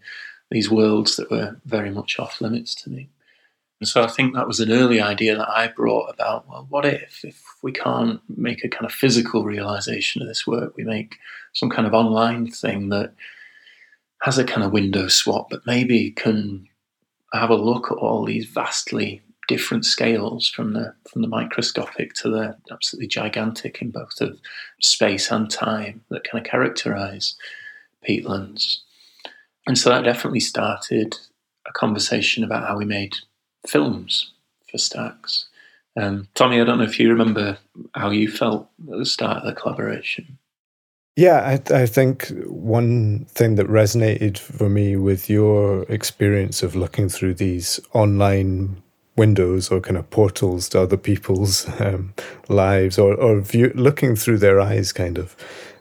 these 0.49 0.71
worlds 0.71 1.17
that 1.17 1.29
were 1.29 1.57
very 1.65 1.91
much 1.91 2.17
off 2.17 2.41
limits 2.41 2.73
to 2.75 2.89
me. 2.89 3.09
And 3.81 3.87
so 3.87 4.03
I 4.03 4.07
think 4.07 4.33
that 4.33 4.47
was 4.47 4.59
an 4.59 4.71
early 4.71 5.01
idea 5.01 5.35
that 5.35 5.49
I 5.49 5.67
brought 5.67 6.13
about, 6.13 6.47
well, 6.47 6.65
what 6.69 6.85
if, 6.85 7.25
if 7.25 7.43
we 7.61 7.71
can't 7.71 8.21
make 8.29 8.63
a 8.63 8.69
kind 8.69 8.85
of 8.85 8.91
physical 8.91 9.43
realization 9.43 10.21
of 10.21 10.27
this 10.27 10.47
work, 10.47 10.75
we 10.77 10.83
make 10.83 11.17
some 11.53 11.69
kind 11.69 11.85
of 11.85 11.93
online 11.93 12.49
thing 12.49 12.89
that 12.89 13.13
has 14.21 14.37
a 14.37 14.45
kind 14.45 14.63
of 14.63 14.71
window 14.71 15.07
swap, 15.07 15.49
but 15.49 15.65
maybe 15.65 16.11
can 16.11 16.67
have 17.33 17.49
a 17.49 17.55
look 17.55 17.91
at 17.91 17.97
all 17.97 18.25
these 18.25 18.45
vastly 18.45 19.21
different 19.47 19.85
scales 19.85 20.47
from 20.47 20.73
the 20.73 20.95
from 21.07 21.21
the 21.21 21.27
microscopic 21.27 22.13
to 22.13 22.29
the 22.29 22.57
absolutely 22.71 23.07
gigantic 23.07 23.81
in 23.81 23.91
both 23.91 24.19
of 24.21 24.39
space 24.81 25.29
and 25.29 25.51
time 25.51 26.01
that 26.09 26.23
kind 26.23 26.43
of 26.43 26.49
characterize 26.49 27.35
peatlands. 28.07 28.77
And 29.67 29.77
so 29.77 29.89
that 29.89 30.03
definitely 30.03 30.39
started 30.39 31.17
a 31.67 31.71
conversation 31.73 32.43
about 32.43 32.67
how 32.67 32.77
we 32.77 32.85
made 32.85 33.15
films 33.67 34.33
for 34.69 34.77
Stacks. 34.77 35.47
Um, 35.97 36.27
Tommy, 36.35 36.59
I 36.59 36.65
don't 36.65 36.77
know 36.77 36.83
if 36.83 36.99
you 36.99 37.09
remember 37.09 37.57
how 37.93 38.09
you 38.09 38.29
felt 38.29 38.69
at 38.91 38.97
the 38.97 39.05
start 39.05 39.37
of 39.37 39.45
the 39.45 39.53
collaboration. 39.53 40.37
Yeah, 41.15 41.59
I, 41.71 41.73
I 41.73 41.85
think 41.85 42.27
one 42.45 43.25
thing 43.29 43.55
that 43.55 43.67
resonated 43.67 44.37
for 44.37 44.67
me 44.67 44.97
with 44.97 45.29
your 45.29 45.83
experience 45.83 46.61
of 46.61 46.75
looking 46.75 47.07
through 47.07 47.35
these 47.35 47.79
online 47.93 48.81
windows 49.15 49.71
or 49.71 49.79
kind 49.79 49.95
of 49.95 50.09
portals 50.09 50.67
to 50.69 50.81
other 50.81 50.97
people's 50.97 51.69
um, 51.79 52.13
lives 52.49 52.97
or, 52.97 53.15
or 53.15 53.39
view, 53.39 53.71
looking 53.75 54.17
through 54.17 54.39
their 54.39 54.59
eyes 54.59 54.91
kind 54.91 55.17
of 55.17 55.37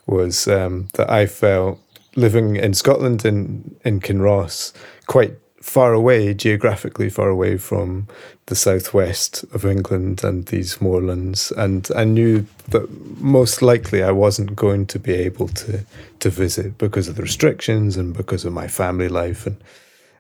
was 0.07 0.47
um, 0.47 0.89
that 0.95 1.11
I 1.11 1.27
felt 1.27 1.81
living 2.15 2.55
in 2.55 2.75
Scotland 2.75 3.25
in, 3.25 3.75
in 3.85 3.99
Kinross 3.99 4.73
quite 5.07 5.33
far 5.65 5.95
away, 5.95 6.35
geographically 6.35 7.09
far 7.09 7.31
away 7.31 7.57
from 7.57 8.07
the 8.47 8.55
southwest 8.55 9.45
of 9.55 9.65
England 9.65 10.23
and 10.23 10.45
these 10.47 10.79
moorlands, 10.79 11.51
and 11.53 11.89
I 11.97 12.05
knew 12.05 12.47
that 12.69 12.87
most 13.19 13.63
likely 13.63 14.03
I 14.03 14.11
wasn't 14.11 14.55
going 14.55 14.85
to 14.87 14.99
be 14.99 15.15
able 15.15 15.49
to 15.49 15.81
to 16.21 16.29
visit 16.31 16.77
because 16.77 17.09
of 17.09 17.17
the 17.17 17.23
restrictions 17.23 17.97
and 17.97 18.15
because 18.15 18.45
of 18.45 18.53
my 18.53 18.69
family 18.69 19.09
life, 19.09 19.47
and 19.47 19.57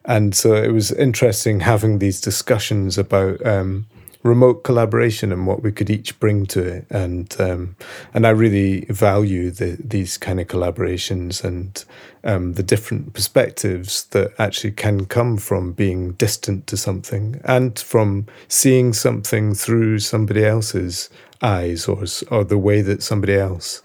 and 0.06 0.34
so 0.34 0.54
it 0.54 0.72
was 0.72 0.90
interesting 0.90 1.60
having 1.60 1.98
these 1.98 2.22
discussions 2.22 2.96
about. 2.96 3.44
Um, 3.46 3.86
remote 4.24 4.64
collaboration 4.64 5.30
and 5.30 5.46
what 5.46 5.62
we 5.62 5.70
could 5.70 5.90
each 5.90 6.18
bring 6.18 6.46
to 6.46 6.60
it. 6.62 6.86
And 6.90 7.34
um, 7.40 7.76
and 8.12 8.26
I 8.26 8.30
really 8.30 8.86
value 8.86 9.50
the, 9.50 9.76
these 9.78 10.18
kind 10.18 10.40
of 10.40 10.48
collaborations 10.48 11.44
and 11.44 11.84
um, 12.24 12.54
the 12.54 12.62
different 12.62 13.12
perspectives 13.12 14.04
that 14.06 14.32
actually 14.38 14.72
can 14.72 15.04
come 15.04 15.36
from 15.36 15.72
being 15.72 16.12
distant 16.12 16.66
to 16.68 16.76
something 16.76 17.40
and 17.44 17.78
from 17.78 18.26
seeing 18.48 18.92
something 18.94 19.54
through 19.54 20.00
somebody 20.00 20.44
else's 20.44 21.10
eyes 21.42 21.86
or 21.86 22.04
or 22.30 22.42
the 22.42 22.58
way 22.58 22.80
that 22.80 23.02
somebody 23.02 23.34
else 23.34 23.82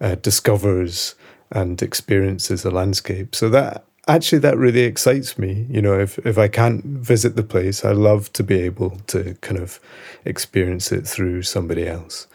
uh, 0.00 0.14
discovers 0.14 1.16
and 1.50 1.82
experiences 1.82 2.64
a 2.64 2.70
landscape. 2.70 3.34
So 3.34 3.48
that 3.50 3.84
actually 4.08 4.38
that 4.38 4.56
really 4.56 4.82
excites 4.82 5.38
me. 5.38 5.66
You 5.68 5.82
know 5.82 5.98
if 5.98 6.18
if 6.26 6.38
i 6.38 6.48
can't 6.48 6.84
visit 6.84 7.36
the 7.36 7.42
place 7.42 7.84
i 7.84 7.92
love 7.92 8.32
to 8.34 8.42
be 8.42 8.60
able 8.60 8.98
to 9.08 9.34
kind 9.40 9.60
of 9.60 9.80
experience 10.24 10.92
it 10.92 11.06
through 11.06 11.42
somebody 11.42 11.86
else. 11.86 12.26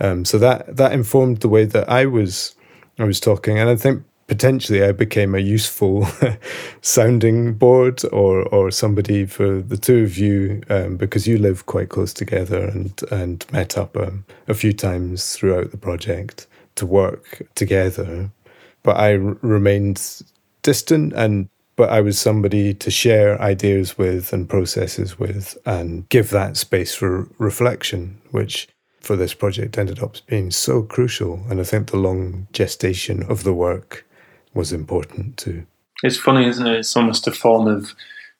Um, 0.00 0.24
so 0.24 0.38
that 0.38 0.76
that 0.76 0.92
informed 0.92 1.40
the 1.40 1.48
way 1.48 1.64
that 1.64 1.88
i 1.88 2.06
was 2.06 2.54
i 2.98 3.04
was 3.04 3.20
talking. 3.20 3.58
And 3.58 3.68
i 3.68 3.76
think 3.76 4.04
potentially 4.26 4.82
i 4.82 4.90
became 4.90 5.34
a 5.34 5.38
useful 5.38 6.08
sounding 6.80 7.52
board 7.52 8.02
or 8.10 8.42
or 8.48 8.70
somebody 8.70 9.26
for 9.26 9.60
the 9.60 9.76
two 9.76 10.02
of 10.02 10.16
you 10.16 10.62
um, 10.70 10.96
because 10.96 11.26
you 11.28 11.36
live 11.36 11.66
quite 11.66 11.90
close 11.90 12.14
together 12.14 12.64
and 12.64 13.02
and 13.10 13.44
met 13.52 13.76
up 13.76 13.96
um, 13.96 14.24
a 14.48 14.54
few 14.54 14.72
times 14.72 15.34
throughout 15.36 15.70
the 15.70 15.76
project 15.76 16.46
to 16.76 16.86
work 16.86 17.42
together. 17.54 18.30
But 18.82 18.96
I 18.96 19.12
remained 19.12 20.22
distant 20.64 21.12
and 21.12 21.48
but 21.76 21.90
I 21.90 22.00
was 22.00 22.18
somebody 22.18 22.72
to 22.74 22.90
share 22.90 23.40
ideas 23.40 23.98
with 23.98 24.32
and 24.32 24.48
processes 24.48 25.18
with 25.18 25.58
and 25.66 26.08
give 26.08 26.30
that 26.30 26.56
space 26.56 26.94
for 26.94 27.28
reflection, 27.38 28.20
which 28.30 28.68
for 29.00 29.16
this 29.16 29.34
project 29.34 29.76
ended 29.76 30.00
up 30.00 30.16
being 30.26 30.50
so 30.50 30.82
crucial. 30.82 31.40
And 31.50 31.60
I 31.60 31.64
think 31.64 31.90
the 31.90 31.96
long 31.96 32.46
gestation 32.52 33.24
of 33.24 33.42
the 33.42 33.52
work 33.52 34.06
was 34.54 34.72
important 34.72 35.36
too. 35.36 35.66
It's 36.02 36.16
funny, 36.16 36.46
isn't 36.46 36.66
it? 36.66 36.78
It's 36.78 36.96
almost 36.96 37.26
a 37.26 37.32
form 37.32 37.66
of 37.66 37.94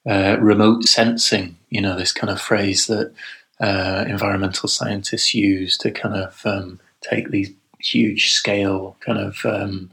uh, 0.09 0.37
remote 0.41 0.85
sensing, 0.85 1.57
you 1.71 1.81
know, 1.81 1.97
this 1.97 2.13
kind 2.13 2.31
of 2.31 2.41
phrase 2.41 2.87
that 2.87 3.13
uh, 3.61 4.05
environmental 4.07 4.69
scientists 4.69 5.35
use 5.35 5.77
to 5.79 5.91
kind 5.91 6.15
of 6.15 6.41
um, 6.45 6.81
take 7.01 7.31
these 7.31 7.51
huge 7.81 8.33
scale 8.33 8.97
kind 9.01 9.19
of 9.19 9.45
um, 9.45 9.91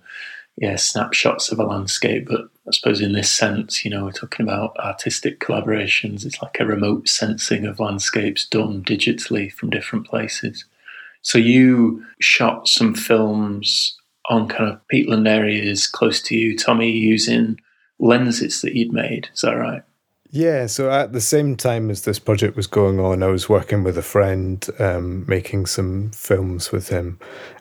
yeah 0.58 0.76
snapshots 0.76 1.52
of 1.52 1.60
a 1.60 1.64
landscape 1.64 2.28
but 2.30 2.42
i 2.68 2.72
suppose 2.72 3.02
in 3.02 3.14
this 3.14 3.32
sense 3.32 3.84
you 3.84 3.92
know 3.92 4.06
we're 4.06 4.12
talking 4.12 4.44
about 4.46 4.78
artistic 4.78 5.40
collaborations. 5.40 6.26
It's 6.26 6.42
like 6.42 6.60
a 6.60 6.66
remote 6.66 7.08
sensing 7.08 7.66
of 7.66 7.80
landscapes 7.80 8.48
done 8.48 8.84
digitally 8.84 9.52
from 9.52 9.70
different 9.70 10.08
places. 10.08 10.66
So 11.22 11.38
you 11.38 12.04
shot 12.20 12.68
some 12.68 12.94
films 12.96 13.98
on 14.30 14.48
kind 14.48 14.70
of 14.70 14.80
peatland 14.92 15.28
areas 15.28 15.88
close 15.88 16.22
to 16.24 16.36
you. 16.36 16.58
Tommy 16.58 16.92
using 16.92 17.60
lenses 18.00 18.62
that 18.62 18.76
you'd 18.76 18.94
made. 18.94 19.30
Is 19.34 19.42
that 19.42 19.54
right 19.54 19.84
yeah, 20.32 20.66
so 20.68 20.90
at 20.90 21.12
the 21.12 21.20
same 21.20 21.58
time 21.58 21.90
as 21.90 22.04
this 22.04 22.18
project 22.18 22.56
was 22.56 22.66
going 22.66 23.00
on, 23.02 23.22
I 23.22 23.28
was 23.28 23.50
working 23.50 23.84
with 23.84 23.98
a 23.98 24.02
friend, 24.02 24.66
um, 24.80 25.26
making 25.28 25.66
some 25.66 26.12
films 26.12 26.72
with 26.72 26.88
him, 26.88 27.20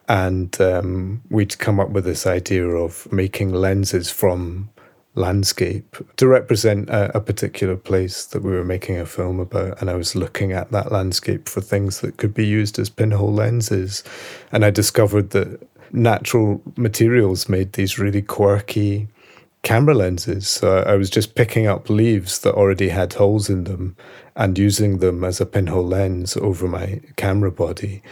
and 0.09 0.59
um, 0.61 1.21
we'd 1.31 1.59
come 1.59 1.81
up 1.81 1.91
with 1.91 2.05
this 2.05 2.29
idea 2.29 2.67
of 2.69 3.11
making 3.12 3.53
lenses 3.53 4.11
from 4.11 4.71
landscape 5.17 5.97
to 6.17 6.29
represent 6.29 6.89
a, 6.89 7.17
a, 7.17 7.21
particular 7.21 7.77
place 7.77 8.27
that 8.27 8.43
we 8.43 8.53
were 8.53 8.65
making 8.65 8.97
a 8.97 9.05
film 9.05 9.41
about. 9.41 9.81
And 9.81 9.91
I 9.91 9.95
was 9.95 10.15
looking 10.15 10.53
at 10.53 10.71
that 10.71 10.93
landscape 10.93 11.49
for 11.49 11.61
things 11.61 12.00
that 12.00 12.17
could 12.17 12.33
be 12.33 12.47
used 12.47 12.79
as 12.79 12.89
pinhole 12.89 13.33
lenses, 13.33 14.05
and 14.53 14.65
I 14.65 14.71
discovered 14.71 15.31
that 15.31 15.61
natural 15.93 16.62
materials 16.77 17.49
made 17.49 17.73
these 17.73 17.99
really 17.99 18.23
quirky 18.23 19.09
camera 19.62 19.95
lenses. 19.95 20.49
So 20.49 20.79
I 20.79 20.95
was 20.95 21.11
just 21.11 21.35
picking 21.35 21.67
up 21.67 21.90
leaves 21.90 22.38
that 22.40 22.55
already 22.55 22.88
had 22.88 23.12
holes 23.12 23.50
in 23.50 23.64
them 23.64 23.97
and 24.35 24.57
using 24.57 24.99
them 24.99 25.23
as 25.23 25.40
a 25.40 25.47
pinhole 25.47 25.87
lens 25.87 26.37
over 26.37 26.67
my 26.67 27.00
camera 27.17 27.50
body. 27.50 28.02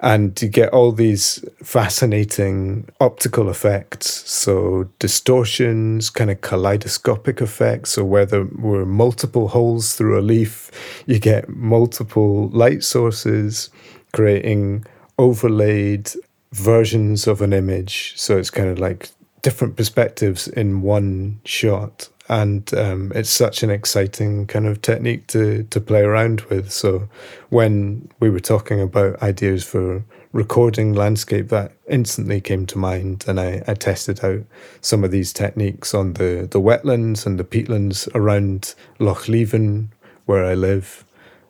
And 0.00 0.40
you 0.40 0.48
get 0.48 0.72
all 0.72 0.92
these 0.92 1.44
fascinating 1.62 2.88
optical 3.00 3.50
effects. 3.50 4.28
So 4.30 4.88
distortions, 4.98 6.08
kind 6.08 6.30
of 6.30 6.40
kaleidoscopic 6.40 7.42
effects. 7.42 7.90
So 7.90 8.04
where 8.04 8.24
there 8.24 8.44
were 8.44 8.86
multiple 8.86 9.48
holes 9.48 9.96
through 9.96 10.18
a 10.18 10.22
leaf, 10.22 10.70
you 11.06 11.18
get 11.18 11.50
multiple 11.50 12.48
light 12.48 12.82
sources 12.82 13.68
creating 14.12 14.86
overlaid 15.18 16.10
versions 16.52 17.26
of 17.26 17.42
an 17.42 17.52
image. 17.52 18.14
So 18.16 18.38
it's 18.38 18.50
kind 18.50 18.70
of 18.70 18.78
like 18.78 19.10
different 19.44 19.76
perspectives 19.76 20.48
in 20.48 20.80
one 20.80 21.38
shot 21.44 22.08
and 22.28 22.72
um, 22.74 23.12
it's 23.14 23.28
such 23.28 23.62
an 23.62 23.68
exciting 23.68 24.46
kind 24.46 24.66
of 24.66 24.80
technique 24.80 25.26
to 25.26 25.64
to 25.64 25.80
play 25.80 26.00
around 26.00 26.40
with. 26.42 26.72
So 26.72 27.08
when 27.50 28.08
we 28.18 28.30
were 28.30 28.40
talking 28.40 28.80
about 28.80 29.22
ideas 29.22 29.62
for 29.62 30.02
recording 30.32 30.94
landscape, 30.94 31.48
that 31.50 31.72
instantly 31.86 32.40
came 32.40 32.64
to 32.66 32.78
mind, 32.78 33.24
and 33.28 33.38
I, 33.38 33.62
I 33.66 33.74
tested 33.74 34.24
out 34.24 34.40
some 34.80 35.04
of 35.04 35.10
these 35.10 35.34
techniques 35.34 35.92
on 35.92 36.14
the 36.14 36.48
the 36.50 36.60
wetlands 36.60 37.26
and 37.26 37.38
the 37.38 37.44
peatlands 37.44 38.08
around 38.14 38.74
Loch 38.98 39.28
Leven, 39.28 39.92
where 40.24 40.46
I 40.46 40.54
live, 40.54 41.04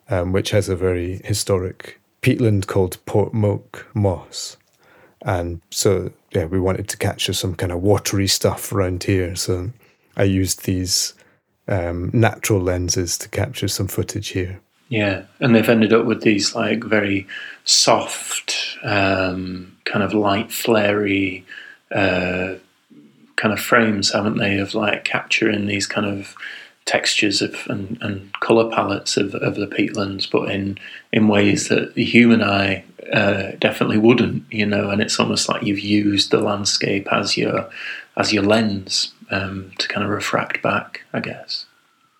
um, 0.09 0.33
which 0.33 0.51
has 0.51 0.67
a 0.67 0.75
very 0.75 1.21
historic 1.23 2.01
peatland 2.21 2.67
called 2.67 2.97
Port 3.05 3.31
Portmoak 3.31 3.85
Moss. 3.93 4.57
And 5.21 5.61
so, 5.71 6.11
yeah, 6.35 6.45
we 6.45 6.59
wanted 6.59 6.87
to 6.89 6.97
capture 6.97 7.33
some 7.33 7.55
kind 7.55 7.71
of 7.71 7.81
watery 7.81 8.27
stuff 8.27 8.71
around 8.73 9.03
here. 9.03 9.35
So 9.35 9.71
I 10.17 10.23
used 10.23 10.65
these 10.65 11.13
um, 11.67 12.09
natural 12.13 12.59
lenses 12.59 13.17
to 13.19 13.29
capture 13.29 13.67
some 13.67 13.87
footage 13.87 14.29
here. 14.29 14.59
Yeah, 14.89 15.23
and 15.39 15.55
they've 15.55 15.67
ended 15.67 15.93
up 15.93 16.05
with 16.05 16.21
these 16.21 16.53
like 16.53 16.83
very 16.83 17.25
soft, 17.63 18.77
um, 18.83 19.75
kind 19.85 20.03
of 20.03 20.13
light 20.13 20.51
flary 20.51 21.43
uh, 21.91 22.55
kind 23.35 23.53
of 23.53 23.59
frames, 23.59 24.11
haven't 24.11 24.37
they? 24.37 24.59
Of 24.59 24.75
like 24.75 25.05
capturing 25.05 25.65
these 25.65 25.87
kind 25.87 26.05
of 26.05 26.35
textures 26.85 27.41
of 27.41 27.55
and, 27.67 27.97
and 28.01 28.31
color 28.39 28.69
palettes 28.69 29.17
of, 29.17 29.33
of 29.35 29.55
the 29.55 29.67
peatlands, 29.67 30.29
but 30.29 30.51
in 30.51 30.77
in 31.11 31.27
ways 31.27 31.67
that 31.69 31.95
the 31.95 32.05
human 32.05 32.43
eye 32.43 32.83
uh, 33.11 33.51
definitely 33.59 33.97
wouldn't, 33.97 34.43
you 34.51 34.65
know. 34.65 34.89
And 34.89 35.01
it's 35.01 35.19
almost 35.19 35.49
like 35.49 35.63
you've 35.63 35.79
used 35.79 36.31
the 36.31 36.39
landscape 36.39 37.07
as 37.11 37.37
your 37.37 37.69
as 38.17 38.31
your 38.31 38.43
lens 38.43 39.13
um, 39.31 39.71
to 39.79 39.87
kind 39.87 40.05
of 40.05 40.11
refract 40.11 40.61
back, 40.61 41.01
I 41.13 41.19
guess. 41.19 41.65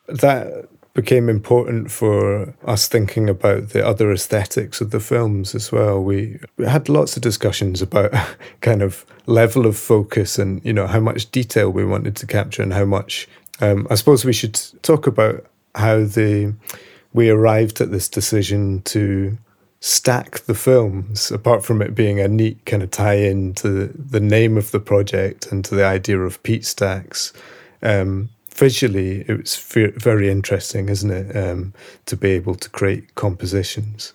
That 0.07 0.67
became 0.95 1.27
important 1.27 1.91
for 1.91 2.53
us 2.63 2.87
thinking 2.87 3.29
about 3.29 3.69
the 3.69 3.85
other 3.85 4.11
aesthetics 4.13 4.79
of 4.79 4.91
the 4.91 4.99
films 4.99 5.53
as 5.53 5.69
well. 5.69 6.01
We, 6.01 6.39
we 6.55 6.65
had 6.65 6.87
lots 6.87 7.17
of 7.17 7.21
discussions 7.21 7.81
about 7.81 8.13
kind 8.61 8.81
of 8.81 9.05
level 9.25 9.65
of 9.65 9.77
focus 9.77 10.39
and 10.39 10.63
you 10.63 10.71
know 10.71 10.87
how 10.87 11.01
much 11.01 11.29
detail 11.31 11.69
we 11.69 11.85
wanted 11.85 12.15
to 12.17 12.25
capture 12.25 12.63
and 12.63 12.73
how 12.73 12.85
much. 12.85 13.27
Um, 13.61 13.87
I 13.89 13.95
suppose 13.95 14.25
we 14.25 14.33
should 14.33 14.59
talk 14.81 15.07
about 15.07 15.45
how 15.75 16.03
the 16.03 16.53
we 17.13 17.29
arrived 17.29 17.79
at 17.79 17.91
this 17.91 18.09
decision 18.09 18.81
to 18.81 19.37
stack 19.79 20.39
the 20.39 20.53
films, 20.53 21.31
apart 21.31 21.63
from 21.63 21.81
it 21.81 21.95
being 21.95 22.19
a 22.19 22.27
neat 22.27 22.65
kind 22.65 22.83
of 22.83 22.91
tie 22.91 23.13
in 23.13 23.53
to 23.53 23.87
the 23.87 24.19
name 24.19 24.57
of 24.57 24.71
the 24.71 24.79
project 24.79 25.51
and 25.51 25.63
to 25.63 25.75
the 25.75 25.85
idea 25.85 26.19
of 26.19 26.41
peat 26.43 26.65
stacks. 26.65 27.31
Um, 27.81 28.29
visually, 28.49 29.23
it 29.27 29.37
was 29.37 29.55
very 29.55 30.29
interesting, 30.29 30.89
isn't 30.89 31.11
it? 31.11 31.35
Um, 31.37 31.73
to 32.07 32.17
be 32.17 32.31
able 32.31 32.55
to 32.55 32.69
create 32.69 33.15
compositions. 33.15 34.13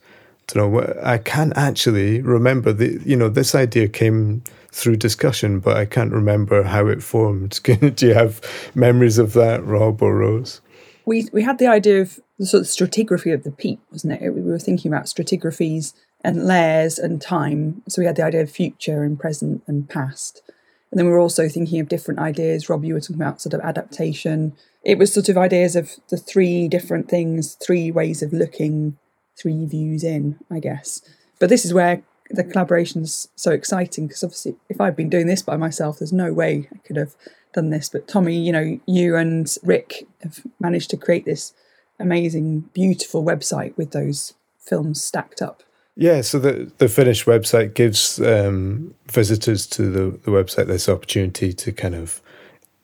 Know, 0.55 0.95
I 1.03 1.19
can't 1.19 1.57
actually 1.57 2.21
remember 2.21 2.73
the. 2.73 3.01
You 3.05 3.17
know, 3.17 3.29
this 3.29 3.55
idea 3.55 3.89
came 3.89 4.43
through 4.73 4.97
discussion, 4.97 5.59
but 5.59 5.77
I 5.77 5.85
can't 5.85 6.13
remember 6.13 6.63
how 6.63 6.87
it 6.87 7.03
formed. 7.03 7.61
Do 7.63 8.07
you 8.07 8.15
have 8.15 8.41
memories 8.75 9.19
of 9.19 9.33
that, 9.35 9.65
Rob 9.65 10.03
or 10.03 10.17
Rose? 10.17 10.61
We 11.07 11.29
we 11.33 11.43
had 11.43 11.59
the 11.59 11.67
idea 11.67 12.01
of 12.03 12.21
the 12.39 12.47
sort 12.47 12.63
of 12.63 12.67
stratigraphy 12.67 13.35
of 13.35 13.45
the 13.45 13.51
peat, 13.51 13.81
wasn't 13.91 14.21
it? 14.21 14.31
We 14.35 14.43
were 14.43 14.59
thinking 14.59 14.91
about 14.91 15.07
stratigraphies 15.07 15.93
and 16.23 16.47
layers 16.47 16.99
and 16.99 17.21
time. 17.21 17.83
So 17.89 18.03
we 18.03 18.07
had 18.07 18.17
the 18.17 18.25
idea 18.25 18.43
of 18.43 18.51
future 18.51 19.03
and 19.03 19.19
present 19.19 19.63
and 19.67 19.89
past. 19.89 20.43
And 20.91 20.99
then 20.99 21.07
we 21.07 21.13
were 21.13 21.21
also 21.21 21.49
thinking 21.49 21.81
of 21.81 21.89
different 21.89 22.21
ideas. 22.21 22.69
Rob, 22.69 22.85
you 22.85 22.95
were 22.95 23.01
talking 23.01 23.17
about 23.17 23.41
sort 23.41 23.55
of 23.55 23.61
adaptation. 23.61 24.55
It 24.85 24.99
was 24.99 25.13
sort 25.13 25.29
of 25.29 25.39
ideas 25.39 25.77
of 25.77 25.93
the 26.09 26.17
three 26.17 26.69
different 26.69 27.09
things, 27.09 27.55
three 27.55 27.91
ways 27.91 28.23
of 28.23 28.33
looking, 28.33 28.99
three 29.41 29.65
views 29.65 30.05
in, 30.05 30.39
I 30.51 30.61
guess. 30.61 31.03
But 31.39 31.49
this 31.49 31.65
is 31.65 31.73
where 31.73 32.03
the 32.31 32.45
collaboration's 32.45 33.29
so 33.35 33.51
exciting 33.51 34.07
because 34.07 34.23
obviously, 34.23 34.57
if 34.69 34.81
I'd 34.81 34.97
been 34.97 35.11
doing 35.11 35.27
this 35.27 35.43
by 35.43 35.57
myself, 35.57 35.99
there's 35.99 36.13
no 36.13 36.33
way 36.33 36.69
I 36.73 36.79
could 36.79 36.97
have 36.97 37.15
done 37.53 37.71
this. 37.71 37.89
But 37.89 38.07
Tommy, 38.07 38.37
you 38.39 38.53
know, 38.53 38.81
you 38.87 39.17
and 39.17 39.53
Rick 39.63 40.07
have 40.23 40.41
managed 40.61 40.91
to 40.91 40.97
create 40.97 41.25
this 41.25 41.53
amazing, 41.99 42.71
beautiful 42.73 43.25
website 43.25 43.77
with 43.77 43.91
those 43.91 44.35
films 44.59 45.03
stacked 45.03 45.43
up. 45.43 45.63
Yeah, 45.97 46.21
so 46.21 46.39
the 46.39 46.71
the 46.79 46.89
finished 46.89 47.27
website 47.27 47.75
gives 47.75 48.21
um, 48.21 48.95
visitors 49.11 49.67
to 49.69 49.91
the, 49.91 50.19
the 50.25 50.31
website 50.31 50.67
this 50.67 50.89
opportunity 50.89 51.53
to 51.53 51.73
kind 51.73 51.95
of 51.95 52.23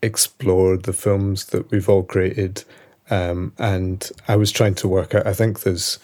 explore 0.02 0.76
the 0.76 0.92
films 0.92 1.46
that 1.46 1.70
we've 1.70 1.88
all 1.88 2.02
created. 2.02 2.64
Um, 3.08 3.52
and 3.58 4.10
I 4.26 4.36
was 4.36 4.50
trying 4.50 4.74
to 4.76 4.88
work 4.88 5.14
out. 5.14 5.26
I 5.26 5.32
think 5.32 5.60
there's 5.60 5.98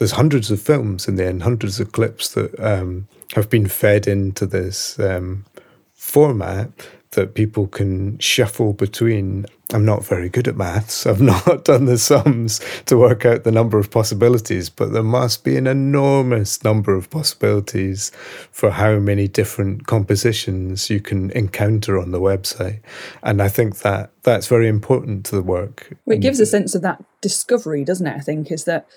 there's 0.00 0.12
hundreds 0.12 0.50
of 0.50 0.60
films 0.60 1.06
in 1.06 1.16
there 1.16 1.28
and 1.28 1.42
hundreds 1.42 1.78
of 1.78 1.92
clips 1.92 2.30
that 2.30 2.58
um, 2.58 3.06
have 3.34 3.50
been 3.50 3.68
fed 3.68 4.08
into 4.08 4.46
this 4.46 4.98
um, 4.98 5.44
format 5.92 6.70
that 7.10 7.34
people 7.34 7.66
can 7.66 8.18
shuffle 8.18 8.72
between. 8.72 9.44
I'm 9.74 9.84
not 9.84 10.02
very 10.02 10.30
good 10.30 10.48
at 10.48 10.56
maths. 10.56 11.06
I've 11.06 11.20
not 11.20 11.64
done 11.64 11.84
the 11.84 11.98
sums 11.98 12.62
to 12.86 12.96
work 12.96 13.26
out 13.26 13.44
the 13.44 13.52
number 13.52 13.78
of 13.78 13.90
possibilities, 13.90 14.70
but 14.70 14.94
there 14.94 15.02
must 15.02 15.44
be 15.44 15.58
an 15.58 15.66
enormous 15.66 16.64
number 16.64 16.94
of 16.94 17.10
possibilities 17.10 18.10
for 18.50 18.70
how 18.70 18.98
many 18.98 19.28
different 19.28 19.86
compositions 19.86 20.88
you 20.88 21.00
can 21.00 21.30
encounter 21.32 21.98
on 21.98 22.10
the 22.10 22.20
website. 22.20 22.80
And 23.22 23.42
I 23.42 23.48
think 23.48 23.80
that 23.80 24.12
that's 24.22 24.46
very 24.46 24.68
important 24.68 25.26
to 25.26 25.36
the 25.36 25.42
work. 25.42 25.94
Well, 26.06 26.16
it 26.16 26.22
gives 26.22 26.40
a 26.40 26.46
sense 26.46 26.74
of 26.74 26.80
that 26.80 27.04
discovery, 27.20 27.84
doesn't 27.84 28.06
it? 28.06 28.16
I 28.16 28.20
think 28.20 28.50
is 28.50 28.64
that 28.64 28.88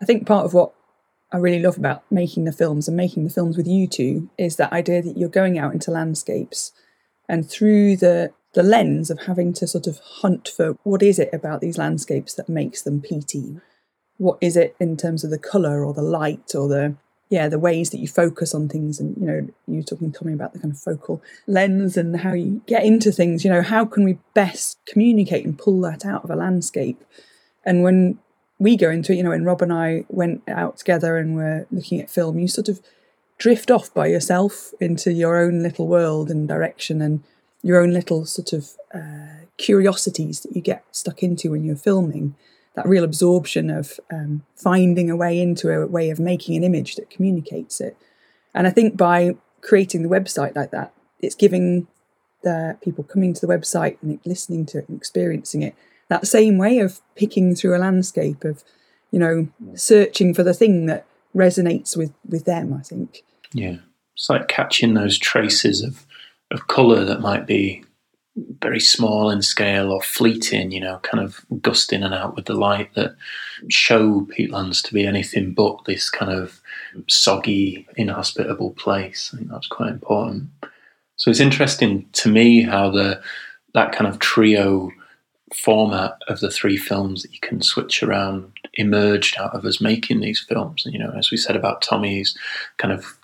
I 0.00 0.04
think 0.04 0.26
part 0.26 0.44
of 0.44 0.54
what 0.54 0.72
I 1.32 1.36
really 1.36 1.62
love 1.62 1.76
about 1.76 2.02
making 2.10 2.44
the 2.44 2.52
films 2.52 2.88
and 2.88 2.96
making 2.96 3.24
the 3.24 3.30
films 3.30 3.56
with 3.56 3.66
you 3.66 3.86
two 3.86 4.30
is 4.36 4.56
that 4.56 4.72
idea 4.72 5.02
that 5.02 5.16
you're 5.16 5.28
going 5.28 5.58
out 5.58 5.72
into 5.72 5.90
landscapes 5.90 6.72
and 7.28 7.48
through 7.48 7.96
the 7.96 8.32
the 8.52 8.62
lens 8.64 9.10
of 9.10 9.20
having 9.26 9.52
to 9.52 9.66
sort 9.66 9.86
of 9.86 10.00
hunt 10.00 10.48
for 10.48 10.76
what 10.82 11.02
is 11.02 11.20
it 11.20 11.30
about 11.32 11.60
these 11.60 11.78
landscapes 11.78 12.34
that 12.34 12.48
makes 12.48 12.82
them 12.82 13.00
peaty? 13.00 13.60
What 14.16 14.38
is 14.40 14.56
it 14.56 14.74
in 14.80 14.96
terms 14.96 15.22
of 15.22 15.30
the 15.30 15.38
colour 15.38 15.84
or 15.84 15.94
the 15.94 16.02
light 16.02 16.54
or 16.54 16.68
the 16.68 16.96
yeah, 17.28 17.46
the 17.46 17.60
ways 17.60 17.90
that 17.90 18.00
you 18.00 18.08
focus 18.08 18.52
on 18.52 18.68
things 18.68 18.98
and 18.98 19.16
you 19.16 19.24
know, 19.24 19.48
you 19.68 19.84
talking 19.84 20.10
Tommy 20.10 20.32
about 20.32 20.52
the 20.52 20.58
kind 20.58 20.74
of 20.74 20.80
focal 20.80 21.22
lens 21.46 21.96
and 21.96 22.18
how 22.20 22.32
you 22.32 22.60
get 22.66 22.82
into 22.82 23.12
things, 23.12 23.44
you 23.44 23.50
know, 23.52 23.62
how 23.62 23.84
can 23.84 24.02
we 24.02 24.18
best 24.34 24.80
communicate 24.84 25.44
and 25.44 25.56
pull 25.56 25.80
that 25.82 26.04
out 26.04 26.24
of 26.24 26.30
a 26.30 26.34
landscape? 26.34 27.04
And 27.64 27.84
when 27.84 28.18
we 28.60 28.76
go 28.76 28.90
into 28.90 29.12
it, 29.12 29.16
you 29.16 29.22
know, 29.24 29.30
when 29.30 29.44
Rob 29.44 29.62
and 29.62 29.72
I 29.72 30.04
went 30.08 30.42
out 30.46 30.76
together 30.76 31.16
and 31.16 31.34
were 31.34 31.66
looking 31.72 32.00
at 32.00 32.10
film, 32.10 32.38
you 32.38 32.46
sort 32.46 32.68
of 32.68 32.80
drift 33.38 33.70
off 33.70 33.92
by 33.92 34.06
yourself 34.06 34.72
into 34.78 35.12
your 35.12 35.36
own 35.38 35.62
little 35.62 35.88
world 35.88 36.30
and 36.30 36.46
direction 36.46 37.00
and 37.00 37.24
your 37.62 37.80
own 37.82 37.90
little 37.90 38.26
sort 38.26 38.52
of 38.52 38.72
uh, 38.94 39.46
curiosities 39.56 40.40
that 40.40 40.54
you 40.54 40.60
get 40.60 40.84
stuck 40.92 41.22
into 41.22 41.50
when 41.50 41.64
you're 41.64 41.74
filming. 41.74 42.36
That 42.74 42.86
real 42.86 43.02
absorption 43.02 43.70
of 43.70 43.98
um, 44.12 44.44
finding 44.54 45.10
a 45.10 45.16
way 45.16 45.40
into 45.40 45.70
a 45.70 45.86
way 45.86 46.10
of 46.10 46.20
making 46.20 46.56
an 46.56 46.62
image 46.62 46.96
that 46.96 47.10
communicates 47.10 47.80
it. 47.80 47.96
And 48.54 48.66
I 48.66 48.70
think 48.70 48.96
by 48.96 49.36
creating 49.62 50.02
the 50.02 50.08
website 50.08 50.54
like 50.54 50.70
that, 50.70 50.92
it's 51.18 51.34
giving 51.34 51.88
the 52.42 52.76
people 52.82 53.04
coming 53.04 53.32
to 53.34 53.40
the 53.40 53.52
website 53.52 53.96
and 54.02 54.20
listening 54.24 54.66
to 54.66 54.78
it 54.78 54.88
and 54.88 54.96
experiencing 54.96 55.62
it 55.62 55.74
that 56.10 56.26
same 56.26 56.58
way 56.58 56.80
of 56.80 57.00
picking 57.16 57.54
through 57.54 57.74
a 57.74 57.78
landscape 57.78 58.44
of, 58.44 58.62
you 59.10 59.18
know, 59.18 59.48
searching 59.74 60.34
for 60.34 60.42
the 60.42 60.52
thing 60.52 60.86
that 60.86 61.06
resonates 61.34 61.96
with 61.96 62.12
with 62.28 62.44
them. 62.44 62.74
I 62.74 62.82
think. 62.82 63.22
Yeah, 63.52 63.76
it's 64.14 64.28
like 64.28 64.48
catching 64.48 64.94
those 64.94 65.18
traces 65.18 65.82
of 65.82 66.06
of 66.50 66.66
color 66.66 67.04
that 67.04 67.20
might 67.20 67.46
be 67.46 67.84
very 68.62 68.80
small 68.80 69.30
in 69.30 69.42
scale 69.42 69.90
or 69.90 70.02
fleeting, 70.02 70.70
you 70.70 70.80
know, 70.80 70.98
kind 71.02 71.22
of 71.22 71.44
gust 71.60 71.92
in 71.92 72.02
and 72.02 72.14
out 72.14 72.36
with 72.36 72.46
the 72.46 72.54
light 72.54 72.94
that 72.94 73.14
show 73.68 74.26
peatlands 74.36 74.82
to 74.82 74.94
be 74.94 75.04
anything 75.04 75.52
but 75.52 75.84
this 75.84 76.10
kind 76.10 76.32
of 76.32 76.60
soggy, 77.08 77.86
inhospitable 77.96 78.70
place. 78.70 79.30
I 79.32 79.38
think 79.38 79.50
that's 79.50 79.66
quite 79.66 79.90
important. 79.90 80.48
So 81.16 81.30
it's 81.30 81.40
interesting 81.40 82.08
to 82.12 82.30
me 82.30 82.62
how 82.62 82.90
the 82.90 83.22
that 83.74 83.92
kind 83.92 84.06
of 84.06 84.18
trio 84.18 84.90
format 85.54 86.16
of 86.28 86.40
the 86.40 86.50
three 86.50 86.76
films 86.76 87.22
that 87.22 87.32
you 87.32 87.40
can 87.40 87.60
switch 87.62 88.02
around 88.02 88.52
emerged 88.74 89.36
out 89.38 89.54
of 89.54 89.64
us 89.64 89.80
making 89.80 90.20
these 90.20 90.40
films. 90.40 90.84
And, 90.84 90.94
You 90.94 91.00
know, 91.00 91.12
as 91.16 91.30
we 91.30 91.36
said 91.36 91.56
about 91.56 91.82
Tommy's 91.82 92.36
kind 92.78 92.92
of 92.92 93.16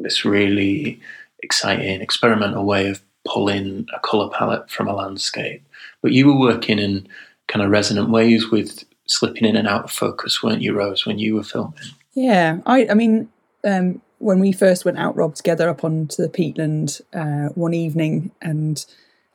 this 0.00 0.24
really 0.24 1.00
exciting 1.42 2.00
experimental 2.00 2.64
way 2.64 2.88
of 2.88 3.00
pulling 3.26 3.86
a 3.94 4.00
color 4.00 4.30
palette 4.30 4.70
from 4.70 4.88
a 4.88 4.94
landscape. 4.94 5.62
But 6.02 6.12
you 6.12 6.26
were 6.26 6.38
working 6.38 6.78
in 6.78 7.08
kind 7.48 7.64
of 7.64 7.70
resonant 7.70 8.10
ways 8.10 8.50
with 8.50 8.84
slipping 9.06 9.44
in 9.44 9.56
and 9.56 9.68
out 9.68 9.84
of 9.84 9.90
focus, 9.90 10.42
weren't 10.42 10.62
you, 10.62 10.74
Rose, 10.74 11.06
when 11.06 11.18
you 11.18 11.34
were 11.34 11.42
filming? 11.42 11.74
Yeah, 12.14 12.58
I, 12.66 12.88
I 12.88 12.94
mean, 12.94 13.28
um, 13.64 14.00
when 14.18 14.40
we 14.40 14.52
first 14.52 14.84
went 14.84 14.98
out, 14.98 15.16
Rob, 15.16 15.34
together 15.34 15.68
up 15.68 15.84
onto 15.84 16.22
the 16.22 16.28
peatland 16.28 17.00
uh, 17.12 17.52
one 17.54 17.74
evening, 17.74 18.32
and 18.40 18.84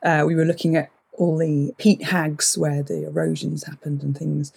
uh, 0.02 0.24
we 0.26 0.34
were 0.34 0.44
looking 0.44 0.76
at 0.76 0.90
all 1.12 1.36
the 1.36 1.72
peat 1.78 2.04
hags 2.04 2.56
where 2.56 2.82
the 2.82 3.06
erosions 3.06 3.64
happened 3.64 4.02
and 4.02 4.16
things. 4.16 4.52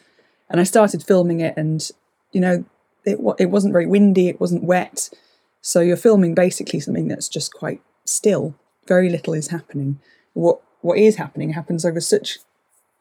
And 0.50 0.60
I 0.60 0.64
started 0.64 1.04
filming 1.04 1.42
it, 1.42 1.56
and 1.58 1.90
you 2.32 2.42
know, 2.42 2.66
it 3.04 3.20
it 3.40 3.48
wasn't 3.48 3.74
very 3.74 3.86
windy, 3.86 4.28
it 4.30 4.40
wasn't 4.40 4.64
wet, 4.64 5.10
so 5.62 5.82
you're 5.82 5.98
filming 5.98 6.36
basically 6.36 6.80
something 6.80 7.08
that's 7.08 7.28
just 7.28 7.54
quite 7.54 7.82
still. 8.06 8.56
Very 8.88 9.10
little 9.10 9.34
is 9.34 9.48
happening. 9.48 10.00
What 10.34 10.62
what 10.82 11.00
is 11.00 11.16
happening 11.16 11.54
happens 11.54 11.84
over 11.84 12.00
such 12.00 12.40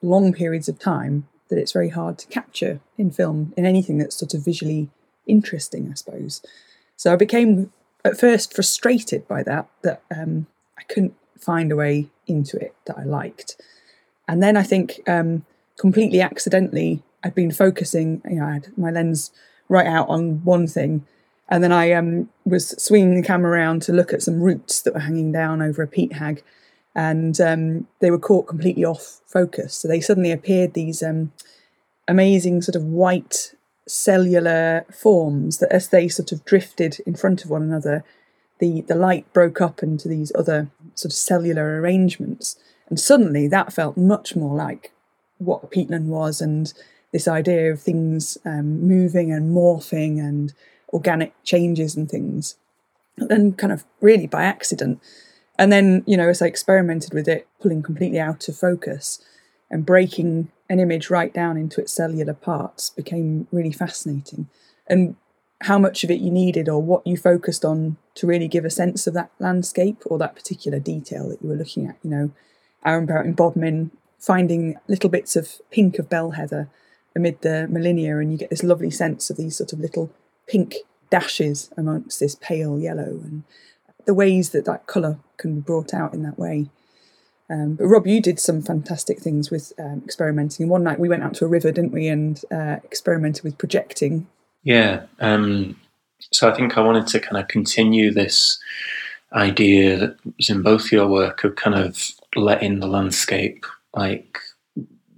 long 0.00 0.32
periods 0.32 0.68
of 0.68 0.78
time 0.78 1.28
that 1.48 1.58
it's 1.58 1.72
very 1.72 1.90
hard 1.90 2.18
to 2.18 2.26
capture 2.28 2.80
in 2.96 3.10
film 3.10 3.52
in 3.56 3.66
anything 3.66 3.98
that's 3.98 4.16
sort 4.16 4.34
of 4.34 4.44
visually 4.44 4.88
interesting, 5.26 5.88
I 5.90 5.94
suppose. 5.94 6.42
So 6.96 7.12
I 7.12 7.16
became 7.16 7.72
at 8.04 8.18
first 8.18 8.54
frustrated 8.54 9.26
by 9.28 9.42
that 9.42 9.68
that 9.82 10.02
um, 10.14 10.46
I 10.78 10.82
couldn't 10.84 11.14
find 11.44 11.70
a 11.70 11.76
way 11.76 12.09
into 12.26 12.57
it 12.57 12.74
that 12.87 12.98
I 12.98 13.04
liked. 13.04 13.61
And 14.26 14.42
then 14.42 14.57
I 14.57 14.62
think 14.62 15.00
um, 15.07 15.44
completely 15.78 16.20
accidentally, 16.20 17.02
I'd 17.22 17.35
been 17.35 17.52
focusing, 17.52 18.22
you 18.28 18.37
know, 18.37 18.46
I 18.46 18.52
had 18.54 18.78
my 18.78 18.90
lens 18.90 19.30
right 19.68 19.87
out 19.87 20.09
on 20.09 20.44
one 20.44 20.66
thing. 20.66 21.07
And 21.48 21.62
then 21.62 21.72
I 21.72 21.92
um, 21.92 22.30
was 22.44 22.70
swinging 22.83 23.14
the 23.14 23.26
camera 23.26 23.52
around 23.52 23.83
to 23.83 23.92
look 23.92 24.12
at 24.12 24.22
some 24.22 24.40
roots 24.40 24.80
that 24.83 24.94
were 24.94 25.00
hanging 25.00 25.33
down 25.33 25.61
over 25.61 25.83
a 25.83 25.87
peat 25.87 26.14
hag. 26.14 26.42
And 26.94 27.38
um, 27.40 27.87
they 28.00 28.11
were 28.11 28.18
caught 28.18 28.46
completely 28.46 28.85
off 28.85 29.20
focus. 29.26 29.74
So 29.74 29.88
they 29.88 30.00
suddenly 30.00 30.33
appeared 30.33 30.72
these 30.72 31.02
um, 31.02 31.33
amazing 32.09 32.62
sort 32.62 32.76
of 32.76 32.85
white 32.85 33.54
cellular 33.87 34.87
forms 34.90 35.59
that 35.59 35.72
as 35.72 35.88
they 35.88 36.09
sort 36.09 36.33
of 36.33 36.44
drifted 36.44 37.00
in 37.07 37.14
front 37.14 37.44
of 37.44 37.50
one 37.50 37.62
another, 37.62 38.04
the, 38.59 38.83
the 38.83 38.94
light 38.94 39.30
broke 39.33 39.61
up 39.61 39.83
into 39.83 40.09
these 40.09 40.33
other 40.35 40.70
sort 40.94 41.12
of 41.12 41.16
cellular 41.16 41.80
arrangements. 41.80 42.57
And 42.88 42.98
suddenly 42.98 43.48
that 43.48 43.72
felt 43.72 43.96
much 43.96 44.37
more 44.37 44.54
like 44.54 44.92
what 45.38 45.70
peatland 45.70 46.07
was 46.07 46.40
and 46.40 46.72
this 47.12 47.28
idea 47.28 47.72
of 47.72 47.80
things 47.80 48.38
um, 48.44 48.87
moving 48.87 49.33
and 49.33 49.54
morphing 49.54 50.18
and 50.18 50.52
organic 50.92 51.33
changes 51.44 51.96
and 51.96 52.09
things. 52.09 52.57
And 53.16 53.57
kind 53.57 53.72
of 53.72 53.85
really 54.00 54.26
by 54.26 54.42
accident. 54.42 55.00
And 55.59 55.70
then, 55.70 56.02
you 56.07 56.16
know, 56.16 56.28
as 56.28 56.42
I 56.42 56.46
experimented 56.46 57.14
with 57.14 57.28
it, 57.28 57.46
pulling 57.61 57.83
completely 57.83 58.18
out 58.18 58.48
of 58.48 58.57
focus 58.57 59.24
and 59.70 59.87
breaking 59.87 60.50
an 60.68 60.80
image 60.80 61.11
right 61.11 61.33
down 61.33 61.57
into 61.57 61.80
its 61.80 61.92
cellular 61.92 62.35
parts 62.35 62.90
became 62.90 63.46
really 63.52 63.72
fascinating. 63.72 64.48
And 64.87 65.16
how 65.64 65.79
much 65.79 66.05
of 66.05 66.11
it 66.11 66.20
you 66.20 66.31
needed 66.31 66.68
or 66.68 66.81
what 66.83 67.07
you 67.07 67.16
focused 67.16 67.64
on 67.64 67.96
to 68.14 68.27
really 68.27 68.48
give 68.48 68.66
a 68.66 68.70
sense 68.70 69.07
of 69.07 69.14
that 69.14 69.31
landscape 69.38 70.03
or 70.05 70.18
that 70.18 70.35
particular 70.35 70.79
detail 70.79 71.29
that 71.29 71.40
you 71.42 71.48
were 71.48 71.57
looking 71.57 71.87
at. 71.87 71.96
You 72.03 72.11
know, 72.11 72.31
Aaron 72.85 73.07
Barrett 73.07 73.27
in 73.27 73.33
Bodmin 73.33 73.90
finding 74.18 74.77
little 74.88 75.09
bits 75.09 75.37
of 75.37 75.61
pink 75.70 75.98
of 75.98 76.11
bell 76.11 76.33
heather 76.33 76.68
amid 77.16 77.40
the 77.40 77.66
Molinia, 77.70 78.20
and 78.20 78.31
you 78.31 78.37
get 78.37 78.50
this 78.50 78.62
lovely 78.62 78.90
sense 78.90 79.31
of 79.31 79.37
these 79.37 79.57
sort 79.57 79.72
of 79.72 79.81
little 79.81 80.11
pink 80.46 80.77
dashes 81.09 81.70
amongst 81.77 82.20
this 82.20 82.35
pale 82.35 82.79
yellow, 82.79 83.20
and 83.24 83.44
the 84.05 84.14
ways 84.14 84.50
that 84.50 84.66
that 84.66 84.87
colour 84.87 85.18
can 85.38 85.55
be 85.55 85.61
brought 85.61 85.94
out 85.94 86.12
in 86.12 86.22
that 86.24 86.38
way. 86.38 86.66
Um, 87.48 87.74
but 87.74 87.87
Rob, 87.87 88.07
you 88.07 88.20
did 88.20 88.38
some 88.40 88.62
fantastic 88.62 89.20
things 89.20 89.50
with 89.50 89.72
um, 89.79 90.03
experimenting. 90.05 90.64
And 90.64 90.70
one 90.70 90.83
night 90.83 90.98
we 90.98 91.09
went 91.09 91.22
out 91.22 91.35
to 91.35 91.44
a 91.44 91.48
river, 91.48 91.70
didn't 91.70 91.92
we, 91.92 92.09
and 92.09 92.42
uh, 92.50 92.77
experimented 92.85 93.44
with 93.44 93.59
projecting 93.59 94.27
yeah. 94.64 95.03
Um, 95.20 95.77
so 96.33 96.50
I 96.50 96.55
think 96.55 96.77
I 96.77 96.81
wanted 96.81 97.07
to 97.09 97.20
kind 97.20 97.37
of 97.37 97.48
continue 97.48 98.11
this 98.11 98.59
idea 99.33 99.96
that 99.98 100.16
was 100.37 100.50
in 100.50 100.62
both 100.62 100.90
your 100.90 101.07
work 101.07 101.44
of 101.44 101.57
kind 101.57 101.77
of 101.77 102.11
letting 102.35 102.81
the 102.81 102.87
landscape 102.87 103.64
like 103.94 104.38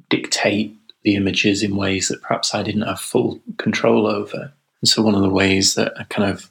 dictate 0.08 0.76
the 1.02 1.14
images 1.14 1.62
in 1.62 1.76
ways 1.76 2.08
that 2.08 2.22
perhaps 2.22 2.54
I 2.54 2.62
didn't 2.62 2.82
have 2.82 3.00
full 3.00 3.40
control 3.58 4.06
over. 4.06 4.52
And 4.82 4.88
so 4.88 5.02
one 5.02 5.14
of 5.14 5.22
the 5.22 5.30
ways 5.30 5.74
that 5.74 5.92
I 5.98 6.04
kind 6.04 6.30
of 6.30 6.50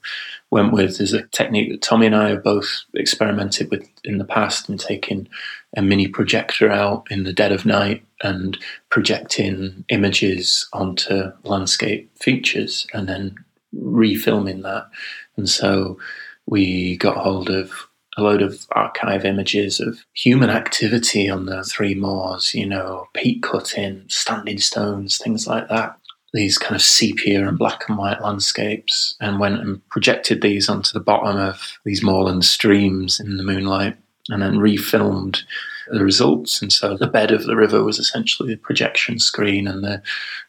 went 0.49 0.71
with 0.71 1.01
is 1.01 1.13
a 1.13 1.23
technique 1.27 1.71
that 1.71 1.81
Tommy 1.81 2.05
and 2.05 2.15
I 2.15 2.29
have 2.29 2.43
both 2.43 2.83
experimented 2.93 3.69
with 3.69 3.87
in 4.03 4.17
the 4.17 4.25
past 4.25 4.69
and 4.69 4.79
taking 4.79 5.27
a 5.75 5.81
mini 5.81 6.07
projector 6.07 6.71
out 6.71 7.05
in 7.09 7.23
the 7.23 7.33
dead 7.33 7.51
of 7.51 7.65
night 7.65 8.03
and 8.21 8.57
projecting 8.89 9.85
images 9.89 10.67
onto 10.73 11.31
landscape 11.43 12.09
features 12.17 12.87
and 12.93 13.07
then 13.07 13.35
refilming 13.75 14.63
that. 14.63 14.89
And 15.37 15.49
so 15.49 15.97
we 16.45 16.97
got 16.97 17.17
hold 17.17 17.49
of 17.49 17.71
a 18.17 18.21
load 18.21 18.41
of 18.41 18.65
archive 18.71 19.25
images 19.25 19.79
of 19.79 20.05
human 20.13 20.49
activity 20.49 21.29
on 21.29 21.45
the 21.45 21.63
three 21.63 21.95
moors, 21.95 22.53
you 22.53 22.65
know, 22.65 23.07
peat 23.13 23.43
cutting, 23.43 24.05
standing 24.07 24.57
stones, 24.57 25.17
things 25.17 25.47
like 25.47 25.67
that. 25.67 25.97
These 26.33 26.57
kind 26.57 26.75
of 26.75 26.81
sepia 26.81 27.47
and 27.47 27.57
black 27.57 27.87
and 27.87 27.97
white 27.97 28.21
landscapes, 28.21 29.15
and 29.21 29.39
went 29.39 29.61
and 29.61 29.87
projected 29.87 30.41
these 30.41 30.67
onto 30.67 30.91
the 30.91 30.99
bottom 30.99 31.37
of 31.37 31.77
these 31.85 32.03
moorland 32.03 32.43
streams 32.43 33.21
in 33.21 33.37
the 33.37 33.43
moonlight, 33.43 33.97
and 34.29 34.41
then 34.41 34.55
refilmed 34.55 35.43
the 35.87 36.03
results. 36.03 36.61
And 36.61 36.73
so 36.73 36.97
the 36.97 37.07
bed 37.07 37.31
of 37.31 37.45
the 37.45 37.55
river 37.55 37.83
was 37.83 37.99
essentially 37.99 38.49
the 38.49 38.59
projection 38.59 39.19
screen, 39.19 39.67
and 39.67 39.83
the, 39.83 40.01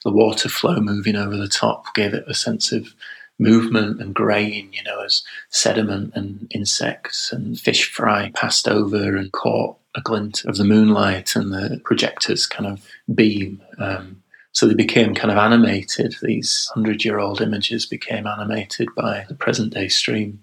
the 0.04 0.12
water 0.12 0.48
flow 0.48 0.80
moving 0.80 1.16
over 1.16 1.36
the 1.36 1.48
top 1.48 1.94
gave 1.94 2.14
it 2.14 2.24
a 2.26 2.34
sense 2.34 2.72
of 2.72 2.94
movement 3.38 4.00
and 4.00 4.14
grain, 4.14 4.70
you 4.72 4.82
know, 4.84 5.02
as 5.04 5.22
sediment 5.50 6.12
and 6.14 6.50
insects 6.54 7.32
and 7.32 7.60
fish 7.60 7.92
fry 7.92 8.30
passed 8.34 8.66
over 8.66 9.16
and 9.16 9.32
caught 9.32 9.76
a 9.94 10.00
glint 10.00 10.44
of 10.44 10.56
the 10.56 10.64
moonlight 10.64 11.36
and 11.36 11.52
the 11.52 11.80
projector's 11.84 12.46
kind 12.46 12.66
of 12.66 12.86
beam. 13.14 13.60
Um, 13.78 14.22
so 14.52 14.66
they 14.66 14.74
became 14.74 15.14
kind 15.14 15.30
of 15.30 15.36
animated. 15.36 16.16
These 16.22 16.70
hundred 16.72 17.04
year 17.04 17.18
old 17.18 17.42
images 17.42 17.84
became 17.84 18.26
animated 18.26 18.88
by 18.96 19.26
the 19.28 19.34
present 19.34 19.74
day 19.74 19.88
stream. 19.88 20.42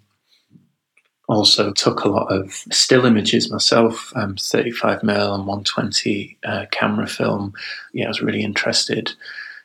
Also 1.34 1.72
took 1.72 2.04
a 2.04 2.10
lot 2.10 2.32
of 2.32 2.52
still 2.72 3.06
images 3.06 3.52
myself, 3.52 4.14
um, 4.16 4.36
35 4.36 5.02
mm 5.02 5.36
and 5.36 5.48
120 5.48 6.38
uh, 6.46 6.66
camera 6.72 7.08
film. 7.08 7.54
Yeah, 7.94 8.06
I 8.06 8.08
was 8.10 8.22
really 8.22 8.44
interested 8.44 9.14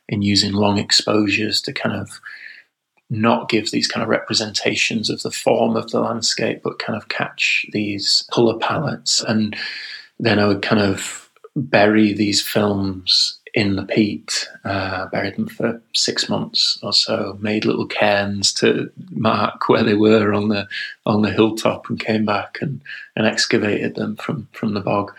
in 0.08 0.22
using 0.22 0.52
long 0.52 0.78
exposures 0.78 1.60
to 1.62 1.72
kind 1.72 1.94
of 1.94 2.20
not 3.10 3.48
give 3.48 3.70
these 3.70 3.88
kind 3.88 4.02
of 4.02 4.08
representations 4.08 5.10
of 5.10 5.22
the 5.22 5.30
form 5.30 5.76
of 5.76 5.90
the 5.90 6.00
landscape, 6.00 6.60
but 6.62 6.78
kind 6.78 6.96
of 6.96 7.08
catch 7.08 7.66
these 7.72 8.26
color 8.30 8.58
palettes. 8.58 9.22
And 9.22 9.56
then 10.18 10.38
I 10.38 10.46
would 10.46 10.62
kind 10.62 10.82
of 10.82 11.30
bury 11.56 12.12
these 12.12 12.42
films 12.42 13.37
in 13.58 13.74
the 13.74 13.84
peat, 13.84 14.48
uh, 14.64 15.06
buried 15.06 15.34
them 15.34 15.48
for 15.48 15.82
six 15.92 16.28
months 16.28 16.78
or 16.80 16.92
so, 16.92 17.36
made 17.40 17.64
little 17.64 17.88
cairns 17.88 18.52
to 18.52 18.88
mark 19.10 19.68
where 19.68 19.82
they 19.82 19.94
were 19.94 20.32
on 20.32 20.46
the 20.48 20.68
on 21.06 21.22
the 21.22 21.32
hilltop, 21.32 21.90
and 21.90 21.98
came 21.98 22.24
back 22.24 22.58
and, 22.60 22.80
and 23.16 23.26
excavated 23.26 23.96
them 23.96 24.14
from 24.14 24.46
from 24.52 24.74
the 24.74 24.80
bog, 24.80 25.12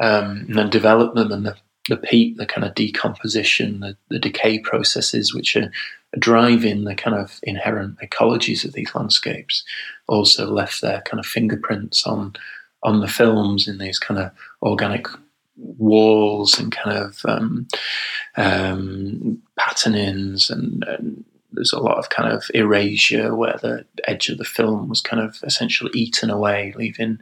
um, 0.00 0.46
and 0.48 0.56
then 0.56 0.70
developed 0.70 1.14
them. 1.14 1.30
And 1.30 1.44
the, 1.44 1.56
the 1.90 1.98
peat, 1.98 2.38
the 2.38 2.46
kind 2.46 2.66
of 2.66 2.74
decomposition, 2.74 3.80
the, 3.80 3.98
the 4.08 4.18
decay 4.18 4.58
processes, 4.60 5.34
which 5.34 5.54
are 5.54 5.70
driving 6.18 6.84
the 6.84 6.94
kind 6.94 7.14
of 7.14 7.38
inherent 7.42 7.98
ecologies 7.98 8.64
of 8.64 8.72
these 8.72 8.94
landscapes, 8.94 9.62
also 10.06 10.50
left 10.50 10.80
their 10.80 11.02
kind 11.02 11.20
of 11.20 11.26
fingerprints 11.26 12.06
on 12.06 12.34
on 12.82 13.00
the 13.00 13.08
films 13.08 13.68
in 13.68 13.76
these 13.76 13.98
kind 13.98 14.18
of 14.18 14.30
organic 14.62 15.06
walls 15.58 16.58
and 16.58 16.72
kind 16.72 16.96
of 16.96 17.20
um, 17.24 17.66
um, 18.36 19.42
patternings 19.58 20.50
and, 20.50 20.84
and, 20.84 21.24
there's 21.52 21.72
a 21.72 21.80
lot 21.80 21.96
of 21.96 22.10
kind 22.10 22.30
of 22.30 22.44
erasure 22.52 23.34
where 23.34 23.56
the 23.62 23.82
edge 24.06 24.28
of 24.28 24.36
the 24.36 24.44
film 24.44 24.86
was 24.86 25.00
kind 25.00 25.22
of 25.22 25.38
essentially 25.42 25.90
eaten 25.94 26.28
away, 26.28 26.74
leaving 26.76 27.18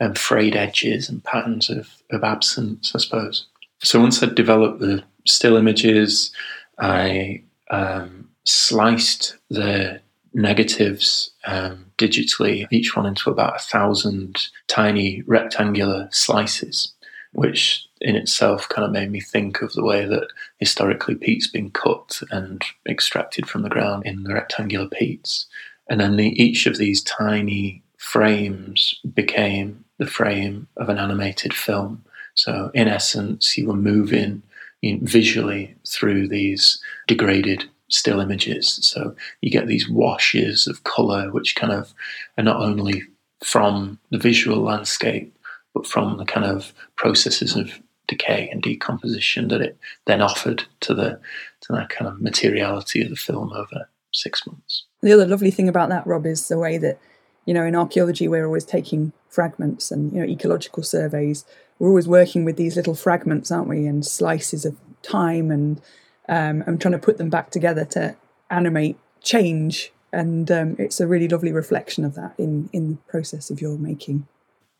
um, 0.00 0.14
frayed 0.14 0.56
edges 0.56 1.08
and 1.08 1.22
patterns 1.22 1.70
of, 1.70 1.88
of 2.10 2.24
absence, 2.24 2.92
I 2.92 2.98
suppose. 2.98 3.46
So 3.82 4.00
once 4.00 4.20
I'd 4.20 4.34
developed 4.34 4.80
the 4.80 5.04
still 5.26 5.56
images, 5.56 6.32
I 6.80 7.42
um, 7.70 8.28
sliced 8.44 9.36
the 9.48 10.00
negatives 10.34 11.30
um, 11.46 11.86
digitally, 11.98 12.66
each 12.70 12.96
one 12.96 13.06
into 13.06 13.30
about 13.30 13.56
a 13.56 13.60
thousand 13.60 14.48
tiny 14.66 15.22
rectangular 15.26 16.08
slices, 16.10 16.92
which 17.32 17.86
in 18.00 18.16
itself 18.16 18.68
kind 18.68 18.84
of 18.84 18.92
made 18.92 19.10
me 19.10 19.20
think 19.20 19.60
of 19.60 19.72
the 19.72 19.84
way 19.84 20.04
that 20.06 20.28
historically 20.58 21.14
peat's 21.14 21.46
been 21.46 21.70
cut 21.70 22.20
and 22.30 22.62
extracted 22.88 23.48
from 23.48 23.62
the 23.62 23.68
ground 23.68 24.04
in 24.06 24.22
the 24.22 24.34
rectangular 24.34 24.88
peats. 24.88 25.46
And 25.90 26.00
then 26.00 26.16
the, 26.16 26.28
each 26.42 26.66
of 26.66 26.76
these 26.76 27.02
tiny 27.02 27.82
frames 27.96 29.00
became 29.14 29.84
the 29.98 30.06
frame 30.06 30.68
of 30.76 30.88
an 30.88 30.98
animated 30.98 31.52
film. 31.52 32.04
So, 32.34 32.70
in 32.72 32.86
essence, 32.86 33.58
you 33.58 33.66
were 33.66 33.74
moving 33.74 34.42
visually 34.82 35.74
through 35.86 36.28
these 36.28 36.80
degraded 37.08 37.68
still 37.88 38.20
images. 38.20 38.78
So 38.82 39.14
you 39.40 39.50
get 39.50 39.66
these 39.66 39.88
washes 39.88 40.66
of 40.66 40.84
colour, 40.84 41.30
which 41.30 41.56
kind 41.56 41.72
of 41.72 41.94
are 42.36 42.44
not 42.44 42.60
only 42.60 43.02
from 43.42 43.98
the 44.10 44.18
visual 44.18 44.60
landscape, 44.60 45.34
but 45.78 45.86
from 45.86 46.18
the 46.18 46.24
kind 46.24 46.44
of 46.44 46.74
processes 46.96 47.54
of 47.54 47.70
decay 48.08 48.48
and 48.50 48.62
decomposition 48.62 49.46
that 49.48 49.60
it 49.60 49.78
then 50.06 50.20
offered 50.20 50.64
to 50.80 50.92
the 50.92 51.20
to 51.60 51.72
that 51.72 51.88
kind 51.88 52.08
of 52.08 52.20
materiality 52.20 53.00
of 53.02 53.10
the 53.10 53.16
film 53.16 53.52
over 53.52 53.88
six 54.12 54.44
months. 54.44 54.84
The 55.02 55.12
other 55.12 55.26
lovely 55.26 55.52
thing 55.52 55.68
about 55.68 55.88
that, 55.90 56.06
Rob, 56.06 56.26
is 56.26 56.48
the 56.48 56.58
way 56.58 56.78
that 56.78 56.98
you 57.44 57.54
know 57.54 57.64
in 57.64 57.76
archaeology 57.76 58.26
we're 58.26 58.46
always 58.46 58.64
taking 58.64 59.12
fragments 59.28 59.92
and 59.92 60.12
you 60.12 60.18
know 60.18 60.26
ecological 60.26 60.82
surveys. 60.82 61.44
We're 61.78 61.90
always 61.90 62.08
working 62.08 62.44
with 62.44 62.56
these 62.56 62.74
little 62.74 62.96
fragments, 62.96 63.52
aren't 63.52 63.68
we, 63.68 63.86
and 63.86 64.04
slices 64.04 64.64
of 64.64 64.76
time 65.02 65.52
and 65.52 65.80
um, 66.28 66.64
I'm 66.66 66.76
trying 66.76 66.92
to 66.92 66.98
put 66.98 67.18
them 67.18 67.30
back 67.30 67.50
together 67.50 67.84
to 67.86 68.16
animate 68.50 68.98
change, 69.22 69.92
and 70.12 70.50
um, 70.50 70.76
it's 70.78 70.98
a 71.00 71.06
really 71.06 71.28
lovely 71.28 71.52
reflection 71.52 72.04
of 72.04 72.16
that 72.16 72.34
in 72.36 72.68
in 72.72 72.90
the 72.90 72.96
process 73.08 73.48
of 73.48 73.60
your 73.60 73.78
making. 73.78 74.26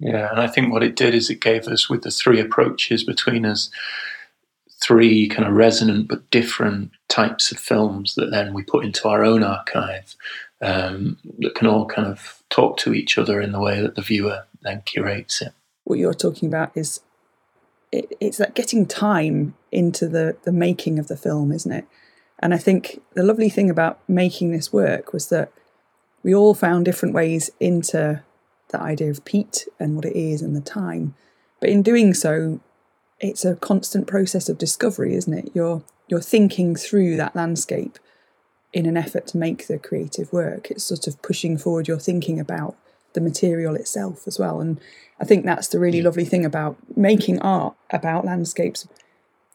Yeah, 0.00 0.30
and 0.30 0.40
I 0.40 0.46
think 0.46 0.72
what 0.72 0.82
it 0.82 0.96
did 0.96 1.14
is 1.14 1.28
it 1.28 1.40
gave 1.40 1.66
us 1.66 1.90
with 1.90 2.02
the 2.02 2.10
three 2.10 2.40
approaches 2.40 3.02
between 3.02 3.44
us 3.44 3.70
three 4.80 5.28
kind 5.28 5.46
of 5.46 5.54
resonant 5.54 6.06
but 6.08 6.30
different 6.30 6.92
types 7.08 7.50
of 7.50 7.58
films 7.58 8.14
that 8.14 8.30
then 8.30 8.54
we 8.54 8.62
put 8.62 8.84
into 8.84 9.08
our 9.08 9.24
own 9.24 9.42
archive 9.42 10.14
um, 10.60 11.18
that 11.38 11.54
can 11.54 11.66
all 11.66 11.86
kind 11.86 12.06
of 12.06 12.42
talk 12.50 12.76
to 12.78 12.94
each 12.94 13.18
other 13.18 13.40
in 13.40 13.52
the 13.52 13.60
way 13.60 13.80
that 13.80 13.96
the 13.96 14.02
viewer 14.02 14.44
then 14.62 14.82
curates 14.84 15.42
it. 15.42 15.52
What 15.84 15.98
you're 15.98 16.14
talking 16.14 16.48
about 16.48 16.72
is 16.76 17.00
it, 17.90 18.12
it's 18.20 18.38
that 18.38 18.54
getting 18.54 18.86
time 18.86 19.54
into 19.72 20.08
the 20.08 20.36
the 20.44 20.52
making 20.52 20.98
of 20.98 21.08
the 21.08 21.16
film, 21.16 21.52
isn't 21.52 21.72
it? 21.72 21.86
And 22.40 22.54
I 22.54 22.58
think 22.58 23.00
the 23.14 23.24
lovely 23.24 23.48
thing 23.48 23.70
about 23.70 23.98
making 24.08 24.52
this 24.52 24.72
work 24.72 25.12
was 25.12 25.28
that 25.28 25.52
we 26.22 26.34
all 26.34 26.54
found 26.54 26.84
different 26.84 27.14
ways 27.14 27.50
into 27.58 28.22
the 28.68 28.80
idea 28.80 29.10
of 29.10 29.24
peat 29.24 29.66
and 29.78 29.96
what 29.96 30.04
it 30.04 30.16
is 30.16 30.42
and 30.42 30.54
the 30.54 30.60
time. 30.60 31.14
But 31.60 31.70
in 31.70 31.82
doing 31.82 32.14
so, 32.14 32.60
it's 33.20 33.44
a 33.44 33.56
constant 33.56 34.06
process 34.06 34.48
of 34.48 34.58
discovery, 34.58 35.14
isn't 35.14 35.32
it? 35.32 35.50
You're 35.54 35.82
you're 36.08 36.20
thinking 36.20 36.74
through 36.74 37.16
that 37.16 37.36
landscape 37.36 37.98
in 38.72 38.86
an 38.86 38.96
effort 38.96 39.26
to 39.28 39.38
make 39.38 39.66
the 39.66 39.78
creative 39.78 40.32
work. 40.32 40.70
It's 40.70 40.84
sort 40.84 41.06
of 41.06 41.20
pushing 41.22 41.58
forward 41.58 41.88
your 41.88 41.98
thinking 41.98 42.38
about 42.40 42.76
the 43.12 43.20
material 43.20 43.74
itself 43.74 44.26
as 44.26 44.38
well. 44.38 44.60
And 44.60 44.80
I 45.20 45.24
think 45.24 45.44
that's 45.44 45.68
the 45.68 45.78
really 45.78 46.00
mm. 46.00 46.04
lovely 46.04 46.24
thing 46.24 46.44
about 46.44 46.76
making 46.96 47.40
art 47.40 47.74
about 47.90 48.24
landscapes. 48.24 48.86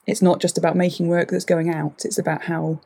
It's 0.05 0.21
not 0.21 0.41
just 0.41 0.57
about 0.57 0.75
making 0.75 1.07
work 1.07 1.29
that's 1.29 1.45
going 1.45 1.69
out, 1.69 2.03
it's 2.05 2.17
about 2.17 2.43
how 2.43 2.81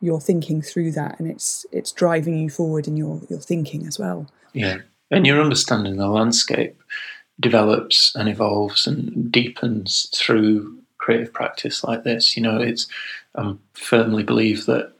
you're 0.00 0.20
thinking 0.20 0.60
through 0.60 0.92
that 0.92 1.18
and 1.18 1.30
it's 1.30 1.64
it's 1.72 1.90
driving 1.90 2.36
you 2.36 2.50
forward 2.50 2.86
in 2.86 2.96
your, 2.96 3.22
your 3.30 3.40
thinking 3.40 3.86
as 3.86 3.98
well. 3.98 4.26
Yeah. 4.52 4.78
And 5.10 5.26
your 5.26 5.40
understanding 5.40 5.92
of 5.94 5.98
the 5.98 6.08
landscape 6.08 6.82
develops 7.38 8.14
and 8.16 8.28
evolves 8.28 8.86
and 8.86 9.30
deepens 9.30 10.10
through 10.14 10.78
creative 10.98 11.32
practice 11.32 11.84
like 11.84 12.02
this. 12.02 12.36
You 12.36 12.42
know, 12.42 12.58
it's 12.58 12.86
I 13.36 13.54
firmly 13.74 14.22
believe 14.22 14.66
that 14.66 14.92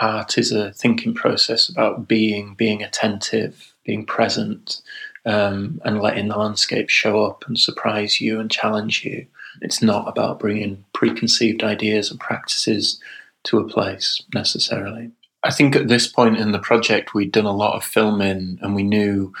art 0.00 0.38
is 0.38 0.52
a 0.52 0.72
thinking 0.72 1.14
process 1.14 1.68
about 1.68 2.08
being, 2.08 2.54
being 2.54 2.82
attentive, 2.82 3.74
being 3.84 4.06
present, 4.06 4.80
um, 5.26 5.80
and 5.84 6.00
letting 6.00 6.28
the 6.28 6.38
landscape 6.38 6.88
show 6.88 7.24
up 7.24 7.44
and 7.46 7.58
surprise 7.58 8.20
you 8.20 8.40
and 8.40 8.50
challenge 8.50 9.04
you. 9.04 9.26
It's 9.60 9.82
not 9.82 10.08
about 10.08 10.38
bringing 10.38 10.84
preconceived 10.94 11.62
ideas 11.62 12.10
and 12.10 12.18
practices 12.18 13.00
to 13.44 13.58
a 13.58 13.68
place 13.68 14.22
necessarily. 14.32 15.10
I 15.42 15.50
think 15.50 15.74
at 15.74 15.88
this 15.88 16.06
point 16.06 16.36
in 16.36 16.52
the 16.52 16.58
project, 16.58 17.14
we'd 17.14 17.32
done 17.32 17.46
a 17.46 17.56
lot 17.56 17.74
of 17.74 17.84
filming 17.84 18.58
and 18.60 18.74
we 18.74 18.82
knew 18.82 19.32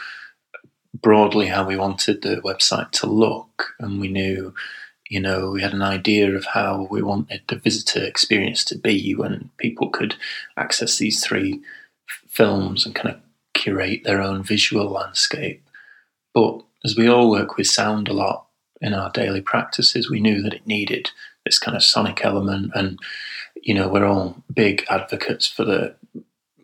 broadly 0.94 1.46
how 1.46 1.66
we 1.66 1.76
wanted 1.76 2.22
the 2.22 2.40
website 2.44 2.90
to 2.90 3.06
look, 3.06 3.74
and 3.78 4.00
we 4.00 4.08
knew, 4.08 4.52
you 5.08 5.20
know, 5.20 5.50
we 5.50 5.62
had 5.62 5.72
an 5.72 5.82
idea 5.82 6.34
of 6.34 6.44
how 6.46 6.88
we 6.90 7.02
wanted 7.02 7.42
the 7.48 7.56
visitor 7.56 8.04
experience 8.04 8.64
to 8.64 8.78
be 8.78 9.14
when 9.14 9.50
people 9.58 9.88
could 9.88 10.16
access 10.56 10.98
these 10.98 11.24
three 11.24 11.60
films 12.28 12.84
and 12.84 12.94
kind 12.94 13.14
of 13.14 13.20
curate 13.54 14.02
their 14.04 14.20
own 14.20 14.42
visual 14.42 14.90
landscape. 14.90 15.62
But 16.34 16.62
as 16.84 16.96
we 16.96 17.08
all 17.08 17.30
work 17.30 17.56
with 17.56 17.66
sound 17.66 18.08
a 18.08 18.12
lot 18.12 18.46
in 18.80 18.94
our 18.94 19.10
daily 19.10 19.40
practices, 19.40 20.10
we 20.10 20.20
knew 20.20 20.42
that 20.42 20.54
it 20.54 20.66
needed 20.66 21.10
this 21.44 21.58
kind 21.58 21.76
of 21.76 21.84
sonic 21.84 22.24
element. 22.24 22.72
And, 22.74 22.98
you 23.62 23.74
know, 23.74 23.88
we're 23.88 24.06
all 24.06 24.42
big 24.52 24.84
advocates 24.88 25.46
for 25.46 25.64
the 25.64 25.94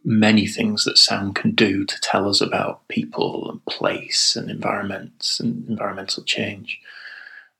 many 0.05 0.47
things 0.47 0.85
that 0.85 0.97
sound 0.97 1.35
can 1.35 1.51
do 1.51 1.85
to 1.85 2.01
tell 2.01 2.29
us 2.29 2.41
about 2.41 2.87
people 2.89 3.51
and 3.51 3.65
place 3.67 4.37
and 4.37 4.51
environments 4.51 5.41
and 5.41 5.69
environmental 5.69 6.23
change. 6.23 6.81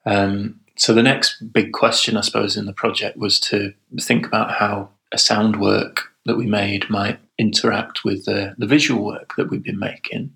Um, 0.07 0.61
so 0.77 0.95
the 0.95 1.03
next 1.03 1.53
big 1.53 1.73
question, 1.73 2.17
I 2.17 2.21
suppose, 2.21 2.57
in 2.57 2.67
the 2.67 2.73
project 2.73 3.17
was 3.17 3.41
to 3.41 3.75
think 4.01 4.27
about 4.27 4.53
how 4.53 4.91
a 5.11 5.19
sound 5.19 5.61
work 5.61 6.13
that 6.27 6.37
we 6.37 6.47
made 6.47 6.89
might 6.89 7.19
interact 7.39 8.05
with 8.05 8.25
the, 8.27 8.55
the 8.59 8.67
visual 8.67 9.05
work 9.05 9.35
that 9.37 9.51
we've 9.51 9.63
been 9.63 9.79
making. 9.79 10.33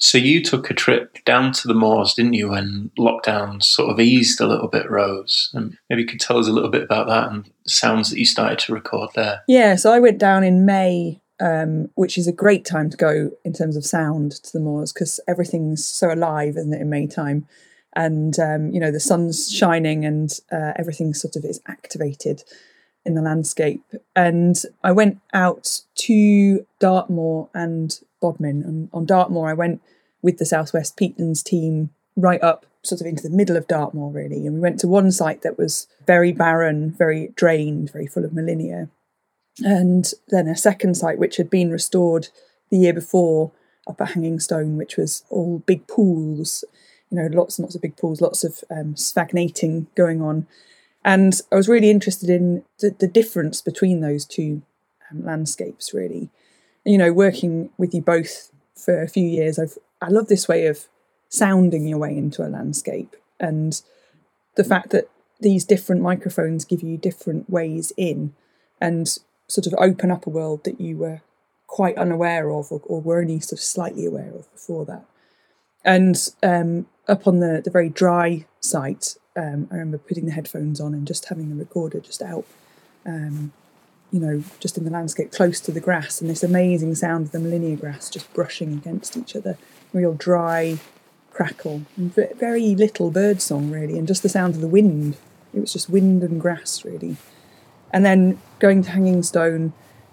So 0.00 0.18
you 0.18 0.42
took 0.42 0.70
a 0.70 0.74
trip 0.74 1.24
down 1.24 1.52
to 1.52 1.68
the 1.68 1.74
moors, 1.74 2.14
didn't 2.14 2.34
you, 2.34 2.50
when 2.50 2.90
lockdown 2.98 3.62
sort 3.62 3.90
of 3.90 4.00
eased 4.00 4.40
a 4.40 4.46
little 4.46 4.68
bit, 4.68 4.90
Rose? 4.90 5.50
And 5.54 5.78
maybe 5.88 6.02
you 6.02 6.08
could 6.08 6.20
tell 6.20 6.38
us 6.38 6.48
a 6.48 6.52
little 6.52 6.70
bit 6.70 6.82
about 6.82 7.06
that 7.06 7.30
and 7.30 7.44
the 7.44 7.70
sounds 7.70 8.10
that 8.10 8.18
you 8.18 8.26
started 8.26 8.58
to 8.60 8.74
record 8.74 9.10
there. 9.14 9.42
Yeah, 9.48 9.76
so 9.76 9.92
I 9.92 10.00
went 10.00 10.18
down 10.18 10.44
in 10.44 10.66
May, 10.66 11.20
um, 11.40 11.90
which 11.94 12.18
is 12.18 12.26
a 12.26 12.32
great 12.32 12.64
time 12.64 12.90
to 12.90 12.96
go 12.96 13.30
in 13.44 13.52
terms 13.52 13.76
of 13.76 13.84
sound 13.84 14.32
to 14.32 14.52
the 14.52 14.60
moors 14.60 14.92
because 14.92 15.20
everything's 15.28 15.84
so 15.84 16.12
alive, 16.12 16.56
isn't 16.56 16.74
it, 16.74 16.80
in 16.80 16.90
May 16.90 17.06
time? 17.06 17.46
And 17.96 18.36
um, 18.40 18.70
you 18.72 18.80
know 18.80 18.90
the 18.90 18.98
sun's 18.98 19.52
shining 19.52 20.04
and 20.04 20.28
uh, 20.50 20.72
everything 20.76 21.14
sort 21.14 21.36
of 21.36 21.44
is 21.44 21.60
activated 21.68 22.42
in 23.04 23.14
the 23.14 23.22
landscape. 23.22 23.84
And 24.16 24.60
I 24.82 24.92
went 24.92 25.20
out 25.32 25.82
to 25.96 26.66
Dartmoor 26.80 27.50
and 27.54 27.98
Bodmin. 28.24 28.62
And 28.62 28.88
on 28.92 29.04
Dartmoor, 29.04 29.48
I 29.48 29.52
went 29.52 29.82
with 30.22 30.38
the 30.38 30.46
Southwest 30.46 30.96
Peatlands 30.96 31.42
team 31.42 31.90
right 32.16 32.42
up 32.42 32.64
sort 32.82 33.00
of 33.00 33.06
into 33.06 33.22
the 33.22 33.36
middle 33.36 33.56
of 33.56 33.68
Dartmoor, 33.68 34.10
really. 34.10 34.46
And 34.46 34.54
we 34.54 34.60
went 34.60 34.80
to 34.80 34.88
one 34.88 35.10
site 35.12 35.42
that 35.42 35.58
was 35.58 35.86
very 36.06 36.32
barren, 36.32 36.90
very 36.90 37.32
drained, 37.36 37.92
very 37.92 38.06
full 38.06 38.24
of 38.24 38.30
Molinia. 38.32 38.88
And 39.62 40.10
then 40.28 40.48
a 40.48 40.56
second 40.56 40.96
site 40.96 41.18
which 41.18 41.36
had 41.36 41.50
been 41.50 41.70
restored 41.70 42.28
the 42.70 42.78
year 42.78 42.94
before 42.94 43.52
up 43.86 44.00
at 44.00 44.12
Hanging 44.12 44.40
Stone, 44.40 44.76
which 44.76 44.96
was 44.96 45.24
all 45.28 45.58
big 45.66 45.86
pools, 45.86 46.64
you 47.10 47.18
know, 47.18 47.28
lots 47.30 47.58
and 47.58 47.64
lots 47.64 47.74
of 47.74 47.82
big 47.82 47.96
pools, 47.96 48.22
lots 48.22 48.42
of 48.42 48.64
um, 48.70 48.96
sphagnation 48.96 49.86
going 49.94 50.22
on. 50.22 50.46
And 51.04 51.38
I 51.52 51.56
was 51.56 51.68
really 51.68 51.90
interested 51.90 52.30
in 52.30 52.64
the, 52.78 52.96
the 52.98 53.06
difference 53.06 53.60
between 53.60 54.00
those 54.00 54.24
two 54.24 54.62
um, 55.10 55.24
landscapes, 55.24 55.92
really. 55.92 56.30
You 56.84 56.98
know, 56.98 57.12
working 57.12 57.70
with 57.78 57.94
you 57.94 58.02
both 58.02 58.50
for 58.74 59.02
a 59.02 59.08
few 59.08 59.26
years, 59.26 59.58
I've 59.58 59.78
I 60.02 60.08
love 60.08 60.28
this 60.28 60.46
way 60.46 60.66
of 60.66 60.86
sounding 61.28 61.86
your 61.86 61.98
way 61.98 62.16
into 62.16 62.46
a 62.46 62.48
landscape 62.48 63.16
and 63.40 63.80
the 64.56 64.64
fact 64.64 64.90
that 64.90 65.08
these 65.40 65.64
different 65.64 66.02
microphones 66.02 66.64
give 66.64 66.82
you 66.82 66.96
different 66.96 67.48
ways 67.50 67.92
in 67.96 68.34
and 68.80 69.18
sort 69.48 69.66
of 69.66 69.74
open 69.78 70.10
up 70.10 70.26
a 70.26 70.30
world 70.30 70.64
that 70.64 70.80
you 70.80 70.96
were 70.96 71.22
quite 71.66 71.96
unaware 71.96 72.50
of 72.50 72.70
or, 72.70 72.80
or 72.84 73.00
were 73.00 73.20
only 73.20 73.40
sort 73.40 73.58
of 73.58 73.64
slightly 73.64 74.06
aware 74.06 74.30
of 74.30 74.50
before 74.52 74.84
that. 74.84 75.04
And 75.84 76.16
um, 76.42 76.86
up 77.08 77.26
on 77.26 77.40
the, 77.40 77.60
the 77.64 77.70
very 77.70 77.88
dry 77.88 78.46
site, 78.60 79.16
um, 79.36 79.68
I 79.70 79.74
remember 79.74 79.98
putting 79.98 80.26
the 80.26 80.32
headphones 80.32 80.80
on 80.80 80.94
and 80.94 81.06
just 81.06 81.28
having 81.28 81.50
the 81.50 81.56
recorder 81.56 82.00
just 82.00 82.22
out, 82.22 82.46
um, 83.04 83.52
you 84.14 84.20
know, 84.20 84.44
just 84.60 84.78
in 84.78 84.84
the 84.84 84.92
landscape 84.92 85.32
close 85.32 85.58
to 85.58 85.72
the 85.72 85.80
grass, 85.80 86.20
and 86.20 86.30
this 86.30 86.44
amazing 86.44 86.94
sound 86.94 87.26
of 87.26 87.32
the 87.32 87.38
Molinia 87.38 87.78
grass 87.78 88.08
just 88.08 88.32
brushing 88.32 88.72
against 88.72 89.16
each 89.16 89.34
other, 89.34 89.58
real 89.92 90.14
dry 90.14 90.78
crackle, 91.32 91.82
and 91.96 92.14
very 92.14 92.76
little 92.76 93.10
bird 93.10 93.42
song 93.42 93.72
really, 93.72 93.98
and 93.98 94.06
just 94.06 94.22
the 94.22 94.28
sound 94.28 94.54
of 94.54 94.60
the 94.60 94.68
wind. 94.68 95.16
It 95.52 95.58
was 95.58 95.72
just 95.72 95.90
wind 95.90 96.22
and 96.22 96.40
grass 96.40 96.84
really. 96.84 97.16
And 97.92 98.04
then 98.04 98.40
going 98.60 98.84
to 98.84 98.90
Hanging 98.90 99.24
Stone, 99.24 99.72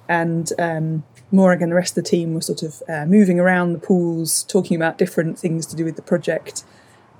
and 0.09 0.51
um, 0.57 1.03
Morag 1.31 1.61
and 1.61 1.71
the 1.71 1.75
rest 1.75 1.95
of 1.95 2.03
the 2.03 2.09
team 2.09 2.33
were 2.33 2.41
sort 2.41 2.63
of 2.63 2.81
uh, 2.89 3.05
moving 3.05 3.39
around 3.39 3.73
the 3.73 3.79
pools, 3.79 4.41
talking 4.45 4.75
about 4.75 4.97
different 4.97 5.37
things 5.37 5.67
to 5.67 5.75
do 5.75 5.85
with 5.85 5.95
the 5.95 6.01
project 6.01 6.63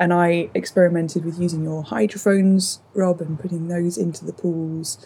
and 0.01 0.11
I 0.11 0.49
experimented 0.55 1.23
with 1.25 1.39
using 1.39 1.63
your 1.63 1.83
hydrophones, 1.83 2.79
Rob, 2.95 3.21
and 3.21 3.39
putting 3.39 3.67
those 3.67 3.99
into 3.99 4.25
the 4.25 4.33
pools. 4.33 4.97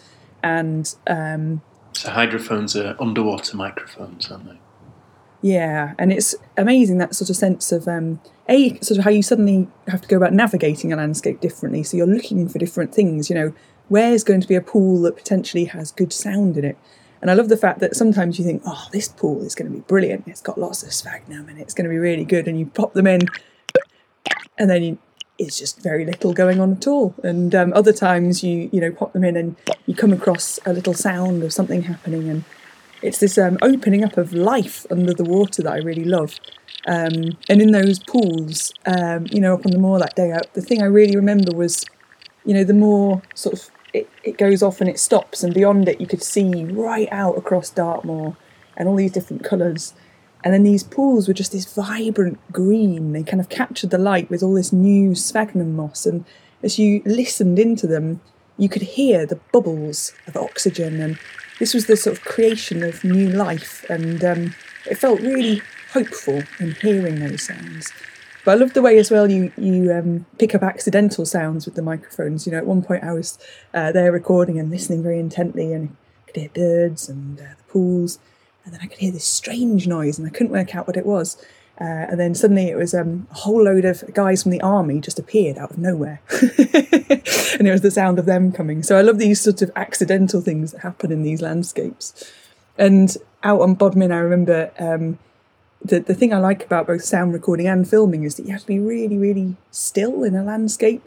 And 0.42 0.94
um, 1.06 1.62
so 1.92 2.10
hydrophones 2.10 2.76
are 2.76 2.96
underwater 3.00 3.56
microphones, 3.56 4.30
aren't 4.30 4.46
they? 4.46 4.58
Yeah, 5.42 5.94
and 5.98 6.12
it's 6.12 6.34
amazing 6.56 6.98
that 6.98 7.14
sort 7.14 7.30
of 7.30 7.36
sense 7.36 7.70
of 7.72 7.86
um, 7.86 8.20
a 8.48 8.78
sort 8.80 8.98
of 8.98 9.04
how 9.04 9.10
you 9.10 9.22
suddenly 9.22 9.68
have 9.86 10.00
to 10.00 10.08
go 10.08 10.16
about 10.16 10.32
navigating 10.32 10.92
a 10.92 10.96
landscape 10.96 11.40
differently. 11.40 11.82
So 11.82 11.96
you're 11.96 12.06
looking 12.06 12.48
for 12.48 12.58
different 12.58 12.94
things. 12.94 13.28
You 13.28 13.36
know, 13.36 13.54
where's 13.88 14.24
going 14.24 14.40
to 14.40 14.48
be 14.48 14.54
a 14.54 14.60
pool 14.60 15.02
that 15.02 15.16
potentially 15.16 15.66
has 15.66 15.92
good 15.92 16.12
sound 16.12 16.56
in 16.56 16.64
it? 16.64 16.78
And 17.20 17.30
I 17.30 17.34
love 17.34 17.48
the 17.48 17.56
fact 17.56 17.80
that 17.80 17.96
sometimes 17.96 18.38
you 18.38 18.44
think, 18.44 18.62
oh, 18.66 18.88
this 18.92 19.08
pool 19.08 19.42
is 19.42 19.54
going 19.54 19.70
to 19.70 19.76
be 19.76 19.82
brilliant. 19.82 20.28
It's 20.28 20.42
got 20.42 20.58
lots 20.58 20.82
of 20.82 20.92
sphagnum 20.92 21.48
and 21.48 21.58
it's 21.58 21.74
going 21.74 21.84
to 21.84 21.90
be 21.90 21.98
really 21.98 22.24
good. 22.24 22.46
And 22.46 22.58
you 22.58 22.66
pop 22.66 22.92
them 22.92 23.06
in 23.06 23.22
and 24.58 24.68
then 24.70 24.82
you, 24.82 24.98
it's 25.38 25.58
just 25.58 25.80
very 25.80 26.04
little 26.04 26.32
going 26.32 26.60
on 26.60 26.72
at 26.72 26.86
all. 26.86 27.14
And 27.22 27.54
um, 27.54 27.72
other 27.74 27.92
times 27.92 28.42
you 28.42 28.68
you 28.72 28.80
know 28.80 28.92
pop 28.92 29.12
them 29.12 29.24
in 29.24 29.36
and 29.36 29.56
you 29.86 29.94
come 29.94 30.12
across 30.12 30.58
a 30.66 30.72
little 30.72 30.94
sound 30.94 31.42
of 31.42 31.52
something 31.52 31.82
happening, 31.82 32.28
and 32.28 32.44
it's 33.02 33.18
this 33.18 33.38
um, 33.38 33.58
opening 33.62 34.04
up 34.04 34.16
of 34.16 34.32
life 34.32 34.86
under 34.90 35.12
the 35.12 35.24
water 35.24 35.62
that 35.62 35.72
I 35.72 35.78
really 35.78 36.04
love. 36.04 36.38
Um, 36.86 37.36
and 37.48 37.60
in 37.60 37.72
those 37.72 37.98
pools, 37.98 38.72
um, 38.86 39.26
you 39.30 39.40
know, 39.40 39.54
up 39.54 39.66
on 39.66 39.72
the 39.72 39.78
moor 39.78 39.98
that 39.98 40.14
day, 40.14 40.30
out, 40.30 40.54
the 40.54 40.62
thing 40.62 40.82
I 40.82 40.86
really 40.86 41.16
remember 41.16 41.54
was, 41.54 41.84
you 42.44 42.54
know, 42.54 42.62
the 42.62 42.74
more 42.74 43.22
sort 43.34 43.54
of 43.54 43.70
it, 43.92 44.08
it 44.22 44.38
goes 44.38 44.62
off 44.62 44.80
and 44.80 44.88
it 44.88 44.98
stops, 44.98 45.42
and 45.42 45.52
beyond 45.54 45.88
it, 45.88 46.00
you 46.00 46.06
could 46.06 46.22
see 46.22 46.64
right 46.64 47.08
out 47.10 47.36
across 47.36 47.70
Dartmoor 47.70 48.36
and 48.76 48.88
all 48.88 48.96
these 48.96 49.12
different 49.12 49.42
colours. 49.42 49.94
And 50.46 50.54
then 50.54 50.62
these 50.62 50.84
pools 50.84 51.26
were 51.26 51.34
just 51.34 51.50
this 51.50 51.74
vibrant 51.74 52.38
green. 52.52 53.10
They 53.10 53.24
kind 53.24 53.40
of 53.40 53.48
captured 53.48 53.90
the 53.90 53.98
light 53.98 54.30
with 54.30 54.44
all 54.44 54.54
this 54.54 54.72
new 54.72 55.16
sphagnum 55.16 55.74
moss. 55.74 56.06
And 56.06 56.24
as 56.62 56.78
you 56.78 57.02
listened 57.04 57.58
into 57.58 57.88
them, 57.88 58.20
you 58.56 58.68
could 58.68 58.82
hear 58.82 59.26
the 59.26 59.40
bubbles 59.50 60.12
of 60.28 60.36
oxygen. 60.36 61.00
And 61.00 61.18
this 61.58 61.74
was 61.74 61.86
the 61.86 61.96
sort 61.96 62.16
of 62.16 62.24
creation 62.24 62.84
of 62.84 63.02
new 63.02 63.28
life. 63.28 63.84
And 63.90 64.24
um, 64.24 64.54
it 64.88 64.98
felt 64.98 65.18
really 65.18 65.62
hopeful 65.92 66.44
in 66.60 66.76
hearing 66.80 67.18
those 67.18 67.42
sounds. 67.42 67.92
But 68.44 68.52
I 68.52 68.54
love 68.54 68.72
the 68.72 68.82
way 68.82 68.98
as 68.98 69.10
well 69.10 69.28
you 69.28 69.52
you 69.58 69.92
um, 69.92 70.26
pick 70.38 70.54
up 70.54 70.62
accidental 70.62 71.26
sounds 71.26 71.66
with 71.66 71.74
the 71.74 71.82
microphones. 71.82 72.46
You 72.46 72.52
know, 72.52 72.58
at 72.58 72.66
one 72.66 72.82
point 72.84 73.02
I 73.02 73.12
was 73.12 73.36
uh, 73.74 73.90
there 73.90 74.12
recording 74.12 74.60
and 74.60 74.70
listening 74.70 75.02
very 75.02 75.18
intently, 75.18 75.72
and 75.72 75.96
I 76.22 76.30
could 76.30 76.40
hear 76.40 76.50
birds 76.54 77.08
and 77.08 77.40
uh, 77.40 77.42
the 77.58 77.64
pools 77.68 78.20
and 78.66 78.74
then 78.74 78.80
I 78.82 78.86
could 78.86 78.98
hear 78.98 79.12
this 79.12 79.24
strange 79.24 79.86
noise, 79.86 80.18
and 80.18 80.26
I 80.26 80.30
couldn't 80.30 80.52
work 80.52 80.74
out 80.74 80.88
what 80.88 80.96
it 80.96 81.06
was. 81.06 81.36
Uh, 81.80 82.08
and 82.10 82.18
then 82.18 82.34
suddenly 82.34 82.68
it 82.68 82.76
was 82.76 82.94
um, 82.94 83.28
a 83.30 83.34
whole 83.34 83.62
load 83.62 83.84
of 83.84 84.02
guys 84.12 84.42
from 84.42 84.50
the 84.50 84.60
army 84.60 85.00
just 85.00 85.18
appeared 85.18 85.56
out 85.56 85.70
of 85.70 85.78
nowhere. 85.78 86.20
and 86.58 87.68
it 87.68 87.70
was 87.70 87.82
the 87.82 87.90
sound 87.90 88.18
of 88.18 88.26
them 88.26 88.50
coming. 88.50 88.82
So 88.82 88.96
I 88.96 89.02
love 89.02 89.18
these 89.18 89.40
sort 89.40 89.62
of 89.62 89.70
accidental 89.76 90.40
things 90.40 90.72
that 90.72 90.80
happen 90.80 91.12
in 91.12 91.22
these 91.22 91.42
landscapes. 91.42 92.32
And 92.76 93.16
out 93.42 93.60
on 93.60 93.74
Bodmin, 93.74 94.10
I 94.10 94.16
remember 94.16 94.72
um, 94.78 95.18
the, 95.84 96.00
the 96.00 96.14
thing 96.14 96.32
I 96.32 96.38
like 96.38 96.64
about 96.64 96.86
both 96.86 97.04
sound 97.04 97.34
recording 97.34 97.68
and 97.68 97.88
filming 97.88 98.24
is 98.24 98.36
that 98.36 98.46
you 98.46 98.52
have 98.52 98.62
to 98.62 98.66
be 98.66 98.80
really, 98.80 99.18
really 99.18 99.56
still 99.70 100.24
in 100.24 100.34
a 100.34 100.42
landscape. 100.42 101.06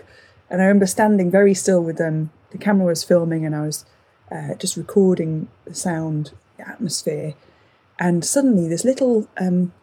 And 0.49 0.61
I 0.61 0.65
remember 0.65 0.85
standing 0.85 1.29
very 1.29 1.55
still 1.55 1.83
with 1.83 1.99
um, 1.99 2.29
the 2.51 2.57
camera 2.57 2.85
was 2.85 3.03
filming 3.03 3.45
and 3.45 3.55
I 3.55 3.61
was 3.61 3.85
uh, 4.31 4.53
just 4.55 4.77
recording 4.77 5.47
the 5.65 5.73
sound, 5.73 6.31
the 6.57 6.69
atmosphere 6.69 7.33
and 7.99 8.23
suddenly 8.23 8.67
this 8.67 8.85
little 8.85 9.27
um, 9.37 9.73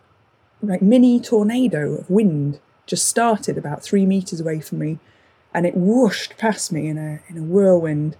like 0.62 0.82
mini 0.82 1.20
tornado 1.20 1.92
of 1.94 2.10
wind 2.10 2.58
just 2.86 3.06
started 3.06 3.58
about 3.58 3.82
three 3.82 4.06
meters 4.06 4.40
away 4.40 4.60
from 4.60 4.78
me, 4.78 4.98
and 5.52 5.66
it 5.66 5.76
whooshed 5.76 6.36
past 6.38 6.72
me 6.72 6.88
in 6.88 6.98
a 6.98 7.20
in 7.28 7.38
a 7.38 7.42
whirlwind, 7.42 8.16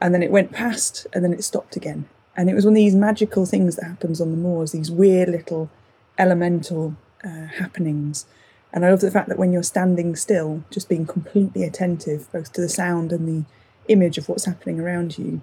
and 0.00 0.14
then 0.14 0.22
it 0.22 0.30
went 0.30 0.52
past, 0.52 1.06
and 1.12 1.24
then 1.24 1.32
it 1.32 1.44
stopped 1.44 1.76
again. 1.76 2.08
And 2.36 2.48
it 2.48 2.54
was 2.54 2.64
one 2.64 2.74
of 2.74 2.76
these 2.76 2.94
magical 2.94 3.44
things 3.44 3.76
that 3.76 3.84
happens 3.84 4.20
on 4.20 4.30
the 4.30 4.36
moors, 4.36 4.72
these 4.72 4.90
weird 4.90 5.28
little 5.28 5.68
elemental 6.16 6.96
uh, 7.24 7.46
happenings. 7.58 8.24
And 8.72 8.86
I 8.86 8.90
love 8.90 9.00
the 9.00 9.10
fact 9.10 9.28
that 9.28 9.38
when 9.38 9.52
you're 9.52 9.64
standing 9.64 10.14
still, 10.14 10.62
just 10.70 10.88
being 10.88 11.06
completely 11.06 11.64
attentive 11.64 12.30
both 12.30 12.52
to 12.52 12.60
the 12.60 12.68
sound 12.68 13.12
and 13.12 13.26
the 13.26 13.44
image 13.88 14.16
of 14.16 14.28
what's 14.28 14.44
happening 14.44 14.78
around 14.78 15.18
you, 15.18 15.42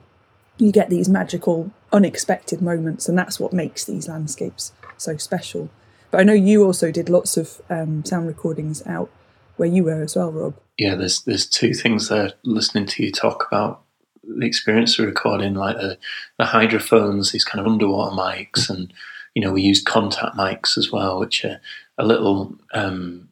you 0.58 0.72
get 0.72 0.90
these 0.90 1.08
magical, 1.08 1.72
unexpected 1.92 2.62
moments, 2.62 3.08
and 3.08 3.18
that's 3.18 3.40
what 3.40 3.54
makes 3.54 3.86
these 3.86 4.08
landscapes 4.08 4.72
so 4.98 5.18
special. 5.18 5.70
But 6.12 6.22
I 6.22 6.24
know 6.24 6.34
you 6.34 6.64
also 6.64 6.92
did 6.92 7.10
lots 7.10 7.38
of 7.38 7.62
um, 7.70 8.04
sound 8.06 8.28
recordings 8.28 8.86
out 8.88 9.10
where 9.58 9.70
you 9.70 9.84
were 9.84 10.02
as 10.02 10.16
well, 10.16 10.32
Rob. 10.32 10.56
Yeah, 10.78 10.96
there's 10.96 11.22
there's 11.22 11.46
two 11.46 11.74
things 11.74 12.10
there. 12.10 12.34
Listening 12.44 12.86
to 12.88 13.04
you 13.04 13.12
talk 13.12 13.48
about 13.48 13.82
the 14.24 14.46
experience 14.46 14.98
of 15.00 15.06
recording, 15.06 15.56
like 15.56 15.78
the 15.78 15.98
the 16.38 16.46
hydrophones, 16.46 17.32
these 17.32 17.46
kind 17.46 17.60
of 17.60 17.72
underwater 17.72 18.16
mics, 18.16 18.70
and 18.70 18.94
you 19.34 19.42
know 19.42 19.52
we 19.52 19.62
used 19.62 19.86
contact 19.86 20.36
mics 20.36 20.78
as 20.78 20.92
well, 20.92 21.20
which 21.20 21.44
are 21.44 21.60
a 21.98 22.06
little 22.06 22.56
um, 22.74 23.28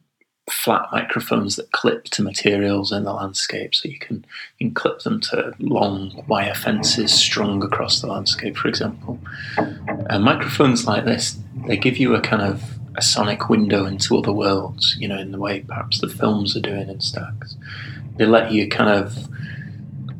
flat 0.50 0.88
microphones 0.92 1.56
that 1.56 1.72
clip 1.72 2.04
to 2.04 2.22
materials 2.22 2.92
in 2.92 3.04
the 3.04 3.12
landscape, 3.12 3.74
so 3.74 3.88
you 3.88 3.98
can 3.98 4.24
you 4.58 4.68
can 4.68 4.74
clip 4.74 5.00
them 5.00 5.20
to 5.20 5.54
long 5.58 6.24
wire 6.28 6.54
fences 6.54 7.12
strung 7.12 7.62
across 7.62 8.00
the 8.00 8.06
landscape, 8.06 8.56
for 8.56 8.68
example. 8.68 9.18
And 9.56 10.22
microphones 10.22 10.86
like 10.86 11.04
this, 11.04 11.38
they 11.66 11.76
give 11.76 11.96
you 11.96 12.14
a 12.14 12.20
kind 12.20 12.42
of 12.42 12.62
a 12.96 13.02
sonic 13.02 13.48
window 13.48 13.84
into 13.84 14.16
other 14.16 14.32
worlds, 14.32 14.96
you 14.98 15.08
know, 15.08 15.18
in 15.18 15.32
the 15.32 15.38
way 15.38 15.60
perhaps 15.60 16.00
the 16.00 16.08
films 16.08 16.56
are 16.56 16.60
doing 16.60 16.88
in 16.88 17.00
stacks. 17.00 17.56
They 18.16 18.24
let 18.24 18.52
you 18.52 18.68
kind 18.68 18.90
of 18.90 19.28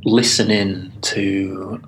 listen 0.04 0.50
in 0.50 0.92
to 1.00 1.80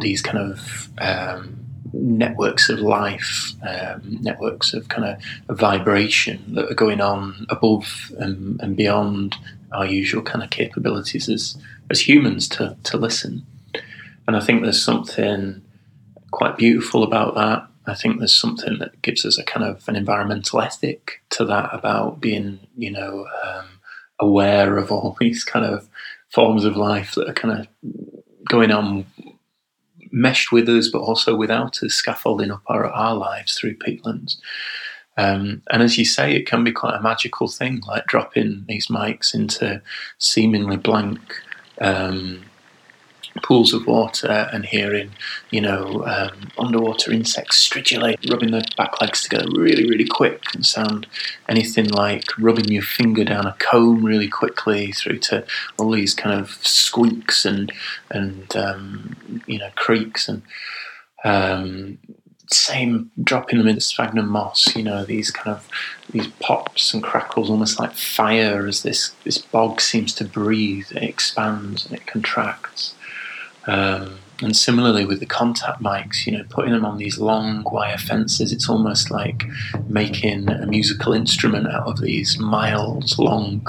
these 0.00 0.20
kind 0.22 0.38
of 0.38 0.90
um, 0.98 1.61
networks 1.92 2.68
of 2.68 2.80
life, 2.80 3.52
um, 3.62 4.18
networks 4.20 4.74
of 4.74 4.88
kind 4.88 5.04
of 5.48 5.56
vibration 5.56 6.42
that 6.54 6.70
are 6.70 6.74
going 6.74 7.00
on 7.00 7.46
above 7.48 8.12
and, 8.18 8.60
and, 8.60 8.76
beyond 8.76 9.36
our 9.72 9.86
usual 9.86 10.22
kind 10.22 10.42
of 10.42 10.50
capabilities 10.50 11.28
as 11.28 11.56
as 11.90 12.08
humans 12.08 12.48
to 12.48 12.76
to 12.84 12.96
listen. 12.96 13.44
And 14.26 14.36
I 14.36 14.40
think 14.40 14.62
there's 14.62 14.82
something 14.82 15.62
quite 16.30 16.56
beautiful 16.56 17.02
about 17.02 17.34
that. 17.34 17.66
I 17.86 17.94
think 17.94 18.18
there's 18.18 18.34
something 18.34 18.78
that 18.78 19.02
gives 19.02 19.24
us 19.24 19.38
a 19.38 19.44
kind 19.44 19.66
of 19.66 19.88
an 19.88 19.96
environmental 19.96 20.60
ethic 20.60 21.22
to 21.30 21.44
that 21.46 21.70
about 21.72 22.20
being, 22.20 22.60
you 22.76 22.90
know, 22.90 23.26
um, 23.44 23.66
aware 24.20 24.78
of 24.78 24.92
all 24.92 25.16
these 25.20 25.44
kind 25.44 25.64
of 25.64 25.88
forms 26.28 26.64
of 26.64 26.76
life 26.76 27.14
that 27.14 27.28
are 27.28 27.34
kind 27.34 27.60
of 27.60 27.66
going 28.48 28.70
on 28.70 29.06
meshed 30.12 30.52
with 30.52 30.68
us, 30.68 30.88
but 30.88 31.00
also 31.00 31.34
without 31.34 31.82
us, 31.82 31.94
scaffolding 31.94 32.50
up 32.50 32.62
our, 32.66 32.86
our 32.86 33.14
lives 33.14 33.54
through 33.54 33.76
peatlands. 33.76 34.36
Um, 35.16 35.62
and 35.70 35.82
as 35.82 35.98
you 35.98 36.04
say, 36.04 36.34
it 36.34 36.46
can 36.46 36.64
be 36.64 36.72
quite 36.72 36.94
a 36.94 37.02
magical 37.02 37.48
thing, 37.48 37.82
like 37.86 38.06
dropping 38.06 38.64
these 38.68 38.86
mics 38.86 39.34
into 39.34 39.82
seemingly 40.18 40.76
blank 40.76 41.20
um, 41.80 42.42
pools 43.42 43.72
of 43.72 43.86
water 43.86 44.48
and 44.52 44.66
hearing, 44.66 45.10
you 45.50 45.60
know, 45.60 46.04
um, 46.06 46.50
underwater 46.58 47.12
insects 47.12 47.68
stridulate, 47.68 48.30
rubbing 48.30 48.50
their 48.50 48.62
back 48.76 49.00
legs 49.00 49.22
together 49.22 49.46
really, 49.54 49.88
really 49.88 50.06
quick 50.06 50.42
and 50.54 50.66
sound 50.66 51.06
anything 51.48 51.88
like 51.88 52.24
rubbing 52.38 52.68
your 52.68 52.82
finger 52.82 53.24
down 53.24 53.46
a 53.46 53.56
comb 53.58 54.04
really 54.04 54.28
quickly 54.28 54.92
through 54.92 55.18
to 55.18 55.44
all 55.78 55.90
these 55.90 56.14
kind 56.14 56.38
of 56.38 56.50
squeaks 56.66 57.44
and, 57.44 57.72
and 58.10 58.54
um, 58.56 59.16
you 59.46 59.58
know, 59.58 59.70
creaks 59.76 60.28
and 60.28 60.42
um, 61.24 61.98
same 62.50 63.10
dropping 63.22 63.58
them 63.58 63.68
into 63.68 63.80
sphagnum 63.80 64.28
moss, 64.28 64.74
you 64.76 64.82
know, 64.82 65.04
these 65.04 65.30
kind 65.30 65.56
of 65.56 65.68
these 66.10 66.26
pops 66.40 66.92
and 66.92 67.02
crackles 67.02 67.48
almost 67.48 67.80
like 67.80 67.92
fire 67.92 68.66
as 68.66 68.82
this, 68.82 69.10
this 69.24 69.38
bog 69.38 69.80
seems 69.80 70.14
to 70.14 70.24
breathe, 70.24 70.90
it 70.92 71.02
expands 71.02 71.86
and 71.86 71.94
it 71.94 72.06
contracts. 72.06 72.94
Um, 73.66 74.18
and 74.42 74.56
similarly 74.56 75.04
with 75.04 75.20
the 75.20 75.26
contact 75.26 75.80
mics, 75.80 76.26
you 76.26 76.32
know, 76.32 76.44
putting 76.50 76.72
them 76.72 76.84
on 76.84 76.98
these 76.98 77.18
long 77.18 77.62
wire 77.70 77.98
fences, 77.98 78.52
it's 78.52 78.68
almost 78.68 79.10
like 79.10 79.44
making 79.88 80.48
a 80.50 80.66
musical 80.66 81.12
instrument 81.12 81.68
out 81.68 81.86
of 81.86 82.00
these 82.00 82.38
miles 82.38 83.18
long, 83.18 83.64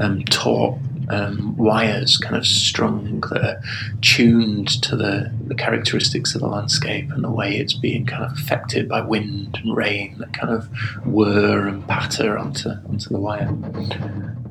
um, 0.00 0.24
taut 0.24 0.78
um, 1.08 1.56
wires 1.56 2.18
kind 2.18 2.36
of 2.36 2.44
strung 2.44 3.20
that 3.30 3.42
are 3.42 3.62
tuned 4.00 4.82
to 4.82 4.96
the, 4.96 5.32
the 5.46 5.54
characteristics 5.54 6.34
of 6.34 6.40
the 6.40 6.48
landscape 6.48 7.10
and 7.12 7.22
the 7.22 7.30
way 7.30 7.56
it's 7.56 7.74
being 7.74 8.06
kind 8.06 8.24
of 8.24 8.32
affected 8.32 8.88
by 8.88 9.00
wind 9.00 9.58
and 9.62 9.76
rain 9.76 10.16
that 10.18 10.32
kind 10.32 10.52
of 10.52 10.68
whir 11.06 11.68
and 11.68 11.86
patter 11.86 12.36
onto, 12.36 12.70
onto 12.70 13.08
the 13.08 13.18
wire. 13.18 13.48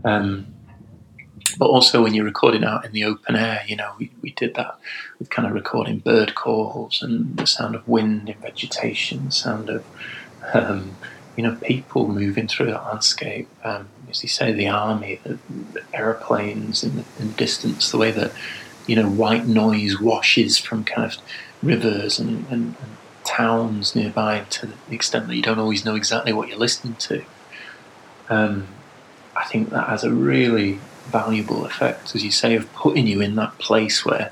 Um, 0.06 0.55
but 1.58 1.68
also 1.68 2.04
when 2.04 2.14
you're 2.14 2.26
recording 2.26 2.64
out 2.64 2.86
in 2.86 2.92
the 2.92 3.04
open 3.04 3.36
air, 3.36 3.64
you 3.68 3.76
know, 3.76 3.94
we, 3.98 4.12
we 4.22 4.32
did 4.32 4.56
that 4.56 4.78
with 5.20 5.30
kind 5.30 5.48
of 5.48 5.54
recording 5.54 6.00
bird 6.00 6.36
calls 6.36 7.02
and 7.02 7.38
the 7.38 7.48
sound 7.48 7.76
of 7.76 7.88
wind 7.88 8.30
in 8.30 8.36
vegetation, 8.36 9.32
sound 9.32 9.70
of, 9.70 9.86
um, 10.54 10.96
you 11.36 11.44
know, 11.44 11.56
people 11.56 12.08
moving 12.08 12.48
through 12.48 12.68
the 12.68 12.74
landscape. 12.74 13.48
Um, 13.64 13.90
as 14.10 14.24
you 14.24 14.30
say, 14.30 14.52
the 14.52 14.68
army, 14.68 15.20
the, 15.24 15.40
the 15.74 15.84
aeroplanes 15.94 16.84
in 16.84 16.98
the, 16.98 17.06
in 17.20 17.28
the 17.30 17.34
distance, 17.34 17.92
the 17.92 17.98
way 17.98 18.12
that, 18.12 18.32
you 18.88 18.96
know, 18.96 19.10
white 19.10 19.46
noise 19.46 20.00
washes 20.00 20.58
from 20.58 20.84
kind 20.84 21.12
of 21.12 21.18
rivers 21.62 22.20
and, 22.20 22.46
and, 22.48 22.76
and 22.82 22.96
towns 23.24 23.96
nearby 23.96 24.46
to 24.52 24.68
the 24.68 24.74
extent 24.96 25.28
that 25.28 25.36
you 25.36 25.42
don't 25.42 25.60
always 25.60 25.84
know 25.84 25.96
exactly 25.96 26.32
what 26.32 26.48
you're 26.48 26.58
listening 26.58 26.96
to. 26.96 27.24
Um, 28.30 28.68
I 29.36 29.46
think 29.46 29.72
that 29.72 29.90
has 29.90 30.04
a 30.04 30.12
really 30.14 30.80
valuable 31.06 31.66
effect, 31.66 32.16
as 32.16 32.24
you 32.24 32.32
say, 32.32 32.56
of 32.56 32.72
putting 32.74 33.08
you 33.08 33.22
in 33.22 33.36
that 33.36 33.58
place 33.58 34.06
where 34.06 34.32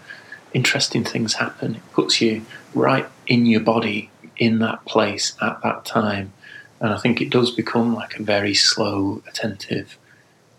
interesting 0.53 1.03
things 1.03 1.33
happen. 1.33 1.75
It 1.75 1.91
puts 1.91 2.21
you 2.21 2.45
right 2.73 3.07
in 3.27 3.45
your 3.45 3.61
body 3.61 4.09
in 4.37 4.59
that 4.59 4.83
place 4.85 5.33
at 5.41 5.61
that 5.63 5.85
time. 5.85 6.33
And 6.79 6.93
I 6.93 6.97
think 6.97 7.21
it 7.21 7.29
does 7.29 7.51
become 7.51 7.93
like 7.93 8.19
a 8.19 8.23
very 8.23 8.53
slow, 8.53 9.21
attentive 9.27 9.97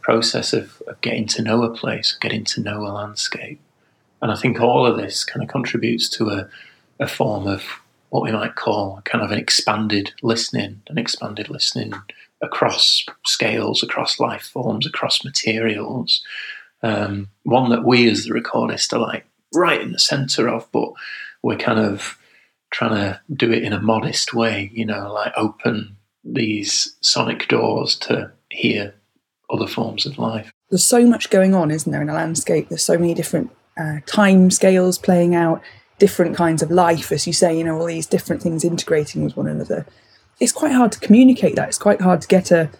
process 0.01 0.53
of, 0.53 0.83
of 0.87 1.01
getting 1.01 1.27
to 1.29 1.43
know 1.43 1.63
a 1.63 1.75
place, 1.75 2.13
getting 2.21 2.45
to 2.45 2.61
know 2.61 2.87
a 2.87 2.89
landscape. 2.89 3.61
And 4.23 4.33
I 4.33 4.37
think 4.37 4.61
all 4.61 4.87
of 4.87 4.97
this 4.97 5.25
kind 5.25 5.43
of 5.43 5.49
contributes 5.49 6.09
to 6.11 6.31
a, 6.31 6.49
a 6.99 7.07
form 7.07 7.47
of 7.47 7.63
what 8.11 8.23
we 8.23 8.33
might 8.33 8.55
call 8.55 9.03
kind 9.05 9.25
of 9.25 9.31
an 9.31 9.39
expanded 9.39 10.13
listening, 10.23 10.81
an 10.89 10.99
expanded 10.99 11.51
listening 11.51 11.93
across 12.45 13.05
scales, 13.25 13.83
across 13.83 14.21
life 14.21 14.43
forms, 14.43 14.87
across 14.87 15.25
materials. 15.25 16.23
Um, 16.83 17.29
one 17.45 17.71
that 17.71 17.85
we 17.85 18.09
as 18.11 18.25
the 18.25 18.35
recordist 18.35 18.93
are 18.93 18.99
like 18.99 19.25
right 19.55 19.81
in 19.81 19.93
the 19.93 19.99
center 19.99 20.49
of, 20.49 20.71
but 20.73 20.93
we're 21.43 21.57
kind 21.57 21.79
of 21.79 22.19
trying 22.71 22.95
to 22.95 23.21
do 23.33 23.53
it 23.53 23.63
in 23.63 23.73
a 23.73 23.81
modest 23.81 24.35
way, 24.35 24.71
you 24.75 24.85
know, 24.85 25.13
like 25.13 25.33
open 25.37 25.97
these 26.25 26.97
sonic 27.01 27.49
doors 27.49 27.97
to 27.97 28.31
hear 28.51 28.95
other 29.51 29.67
forms 29.67 30.07
of 30.07 30.19
life. 30.19 30.51
There's 30.71 30.85
so 30.85 31.07
much 31.07 31.31
going 31.31 31.55
on, 31.55 31.71
isn't 31.71 31.91
there, 31.91 32.03
in 32.03 32.09
a 32.09 32.15
landscape? 32.15 32.69
There's 32.69 32.83
so 32.83 32.99
many 32.99 33.15
different 33.15 33.51
uh, 33.79 34.01
time 34.07 34.51
scales 34.51 34.99
playing 34.99 35.35
out, 35.35 35.63
different 35.99 36.37
kinds 36.37 36.63
of 36.63 36.71
life, 36.71 37.13
as 37.13 37.27
you 37.27 37.33
say, 37.33 37.57
you 37.57 37.65
know, 37.65 37.79
all 37.79 37.87
these 37.87 38.07
different 38.07 38.43
things 38.43 38.65
integrating 38.65 39.23
with 39.23 39.37
one 39.37 39.47
another 39.47 39.87
it's 40.41 40.53
quite 40.53 40.73
hard 40.73 40.93
to 40.93 41.01
communicate 41.01 41.57
that. 41.57 41.69
It's 41.69 41.79
quite 41.79 42.01
hard 42.01 42.21
to 42.23 42.29
get 42.29 42.51
a 42.51 42.71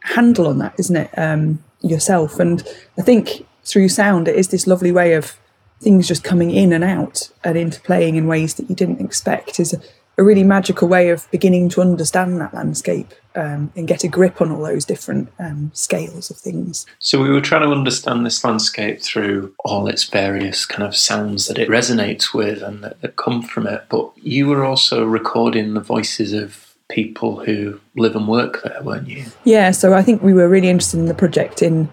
handle 0.00 0.46
on 0.46 0.58
that, 0.58 0.74
isn't 0.78 0.96
it? 0.96 1.10
Um, 1.16 1.62
yourself. 1.80 2.38
And 2.38 2.62
I 2.98 3.02
think 3.02 3.46
through 3.64 3.88
sound, 3.88 4.28
it 4.28 4.36
is 4.36 4.48
this 4.48 4.66
lovely 4.66 4.92
way 4.92 5.14
of 5.14 5.38
things 5.80 6.08
just 6.08 6.24
coming 6.24 6.50
in 6.50 6.72
and 6.72 6.84
out 6.84 7.30
and 7.44 7.56
interplaying 7.56 8.16
in 8.16 8.26
ways 8.26 8.54
that 8.54 8.70
you 8.70 8.76
didn't 8.76 9.00
expect 9.00 9.58
is 9.58 9.72
a, 9.72 9.80
a 10.16 10.22
really 10.22 10.44
magical 10.44 10.86
way 10.86 11.08
of 11.08 11.28
beginning 11.30 11.68
to 11.70 11.80
understand 11.80 12.40
that 12.40 12.54
landscape 12.54 13.12
um, 13.34 13.72
and 13.74 13.88
get 13.88 14.04
a 14.04 14.08
grip 14.08 14.40
on 14.40 14.52
all 14.52 14.62
those 14.62 14.84
different 14.84 15.28
um, 15.40 15.70
scales 15.74 16.30
of 16.30 16.36
things. 16.36 16.86
So 16.98 17.20
we 17.20 17.30
were 17.30 17.40
trying 17.40 17.62
to 17.62 17.74
understand 17.74 18.24
this 18.24 18.44
landscape 18.44 19.00
through 19.00 19.54
all 19.64 19.88
its 19.88 20.04
various 20.04 20.66
kind 20.66 20.84
of 20.84 20.94
sounds 20.94 21.48
that 21.48 21.58
it 21.58 21.68
resonates 21.68 22.32
with 22.32 22.62
and 22.62 22.84
that, 22.84 23.00
that 23.00 23.16
come 23.16 23.42
from 23.42 23.66
it. 23.66 23.86
But 23.88 24.12
you 24.16 24.46
were 24.46 24.64
also 24.64 25.04
recording 25.04 25.74
the 25.74 25.80
voices 25.80 26.32
of 26.32 26.71
people 26.92 27.42
who 27.42 27.80
live 27.96 28.14
and 28.14 28.28
work 28.28 28.62
there, 28.62 28.80
weren't 28.82 29.08
you? 29.08 29.24
Yeah, 29.44 29.70
so 29.70 29.94
I 29.94 30.02
think 30.02 30.22
we 30.22 30.34
were 30.34 30.48
really 30.48 30.68
interested 30.68 31.00
in 31.00 31.06
the 31.06 31.14
project 31.14 31.62
in 31.62 31.92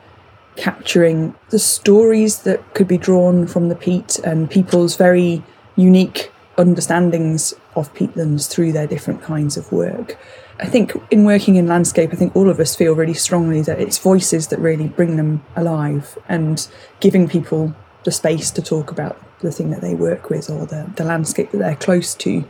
capturing 0.58 1.34
the 1.50 1.60
stories 1.60 2.44
that 2.44 2.74
could 2.74 2.88
be 2.88 2.98
drawn 2.98 3.48
from 3.48 3.70
the 3.70 3.76
peat 3.76 4.20
and 4.20 4.52
people's 4.52 4.98
very 4.98 5.42
unique 5.78 6.32
understandings 6.58 7.54
of 7.76 7.94
peatlands 7.94 8.50
through 8.50 8.74
their 8.74 8.86
different 8.86 9.22
kinds 9.22 9.56
of 9.56 9.72
work. 9.72 10.20
I 10.60 10.66
think 10.66 10.92
in 11.10 11.24
working 11.24 11.56
in 11.56 11.68
landscape, 11.68 12.10
I 12.12 12.18
think 12.18 12.36
all 12.36 12.50
of 12.50 12.60
us 12.60 12.76
feel 12.76 12.94
really 12.94 13.14
strongly 13.14 13.62
that 13.62 13.80
it's 13.80 13.98
voices 13.98 14.48
that 14.48 14.60
really 14.60 14.90
bring 14.90 15.16
them 15.16 15.42
alive 15.56 16.18
and 16.28 16.68
giving 17.00 17.30
people 17.30 17.74
the 18.04 18.12
space 18.12 18.52
to 18.52 18.62
talk 18.62 18.92
about 18.92 19.18
the 19.40 19.52
thing 19.54 19.70
that 19.70 19.80
they 19.80 19.96
work 19.96 20.30
with 20.30 20.50
or 20.50 20.66
the, 20.66 20.92
the 20.98 21.06
landscape 21.06 21.52
that 21.52 21.60
they're 21.60 21.76
close 21.78 22.14
to 22.16 22.44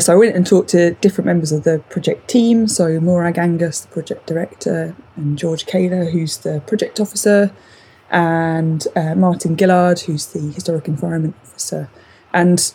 so 0.00 0.12
I 0.12 0.16
went 0.16 0.36
and 0.36 0.46
talked 0.46 0.70
to 0.70 0.94
different 0.94 1.26
members 1.26 1.52
of 1.52 1.64
the 1.64 1.78
project 1.90 2.28
team. 2.28 2.66
So 2.66 3.00
Morag 3.00 3.38
Angus, 3.38 3.80
the 3.80 3.88
project 3.88 4.26
director, 4.26 4.96
and 5.16 5.38
George 5.38 5.66
Kaler, 5.66 6.06
who's 6.06 6.38
the 6.38 6.60
project 6.66 7.00
officer, 7.00 7.52
and 8.10 8.86
uh, 8.96 9.14
Martin 9.14 9.56
Gillard, 9.56 10.00
who's 10.00 10.26
the 10.26 10.40
historic 10.40 10.88
environment 10.88 11.36
officer. 11.42 11.88
And 12.32 12.72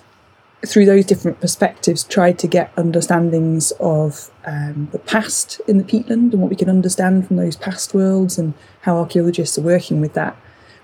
through 0.65 0.85
those 0.85 1.05
different 1.05 1.39
perspectives, 1.39 2.03
tried 2.03 2.39
to 2.39 2.47
get 2.47 2.75
understandings 2.75 3.71
of 3.79 4.31
um, 4.45 4.89
the 4.91 4.99
past 4.99 5.61
in 5.67 5.77
the 5.77 5.83
peatland 5.83 6.33
and 6.33 6.41
what 6.41 6.49
we 6.49 6.55
can 6.55 6.69
understand 6.69 7.27
from 7.27 7.37
those 7.37 7.55
past 7.55 7.93
worlds 7.93 8.37
and 8.37 8.53
how 8.81 8.97
archaeologists 8.97 9.57
are 9.57 9.61
working 9.61 10.01
with 10.01 10.13
that, 10.13 10.35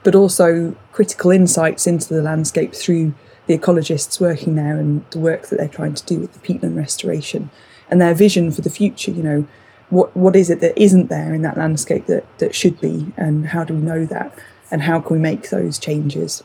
but 0.03 0.15
also 0.15 0.75
critical 0.91 1.31
insights 1.31 1.87
into 1.87 2.13
the 2.13 2.21
landscape 2.21 2.73
through 2.73 3.13
the 3.51 3.57
ecologists 3.57 4.21
working 4.21 4.55
there 4.55 4.77
and 4.77 5.05
the 5.11 5.19
work 5.19 5.47
that 5.47 5.57
they're 5.57 5.67
trying 5.67 5.93
to 5.93 6.05
do 6.05 6.19
with 6.19 6.33
the 6.33 6.39
peatland 6.39 6.77
restoration 6.77 7.49
and 7.89 7.99
their 7.99 8.13
vision 8.13 8.51
for 8.51 8.61
the 8.61 8.69
future. 8.69 9.11
You 9.11 9.23
know, 9.23 9.47
what 9.89 10.15
what 10.15 10.35
is 10.35 10.49
it 10.49 10.61
that 10.61 10.77
isn't 10.81 11.09
there 11.09 11.33
in 11.33 11.41
that 11.41 11.57
landscape 11.57 12.05
that 12.05 12.25
that 12.39 12.55
should 12.55 12.79
be, 12.79 13.11
and 13.17 13.47
how 13.47 13.63
do 13.63 13.73
we 13.73 13.81
know 13.81 14.05
that, 14.05 14.37
and 14.71 14.83
how 14.83 15.01
can 15.01 15.17
we 15.17 15.21
make 15.21 15.49
those 15.49 15.77
changes? 15.77 16.43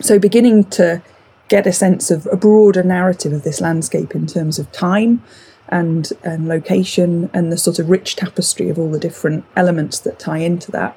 So 0.00 0.18
beginning 0.18 0.64
to 0.64 1.02
get 1.48 1.66
a 1.66 1.72
sense 1.72 2.10
of 2.10 2.28
a 2.30 2.36
broader 2.36 2.82
narrative 2.82 3.32
of 3.32 3.42
this 3.42 3.60
landscape 3.60 4.14
in 4.14 4.26
terms 4.26 4.58
of 4.58 4.70
time 4.70 5.22
and, 5.70 6.12
and 6.22 6.46
location 6.46 7.30
and 7.32 7.50
the 7.50 7.56
sort 7.56 7.78
of 7.78 7.88
rich 7.88 8.16
tapestry 8.16 8.68
of 8.68 8.78
all 8.78 8.90
the 8.90 8.98
different 8.98 9.44
elements 9.56 9.98
that 10.00 10.18
tie 10.18 10.38
into 10.38 10.70
that. 10.70 10.96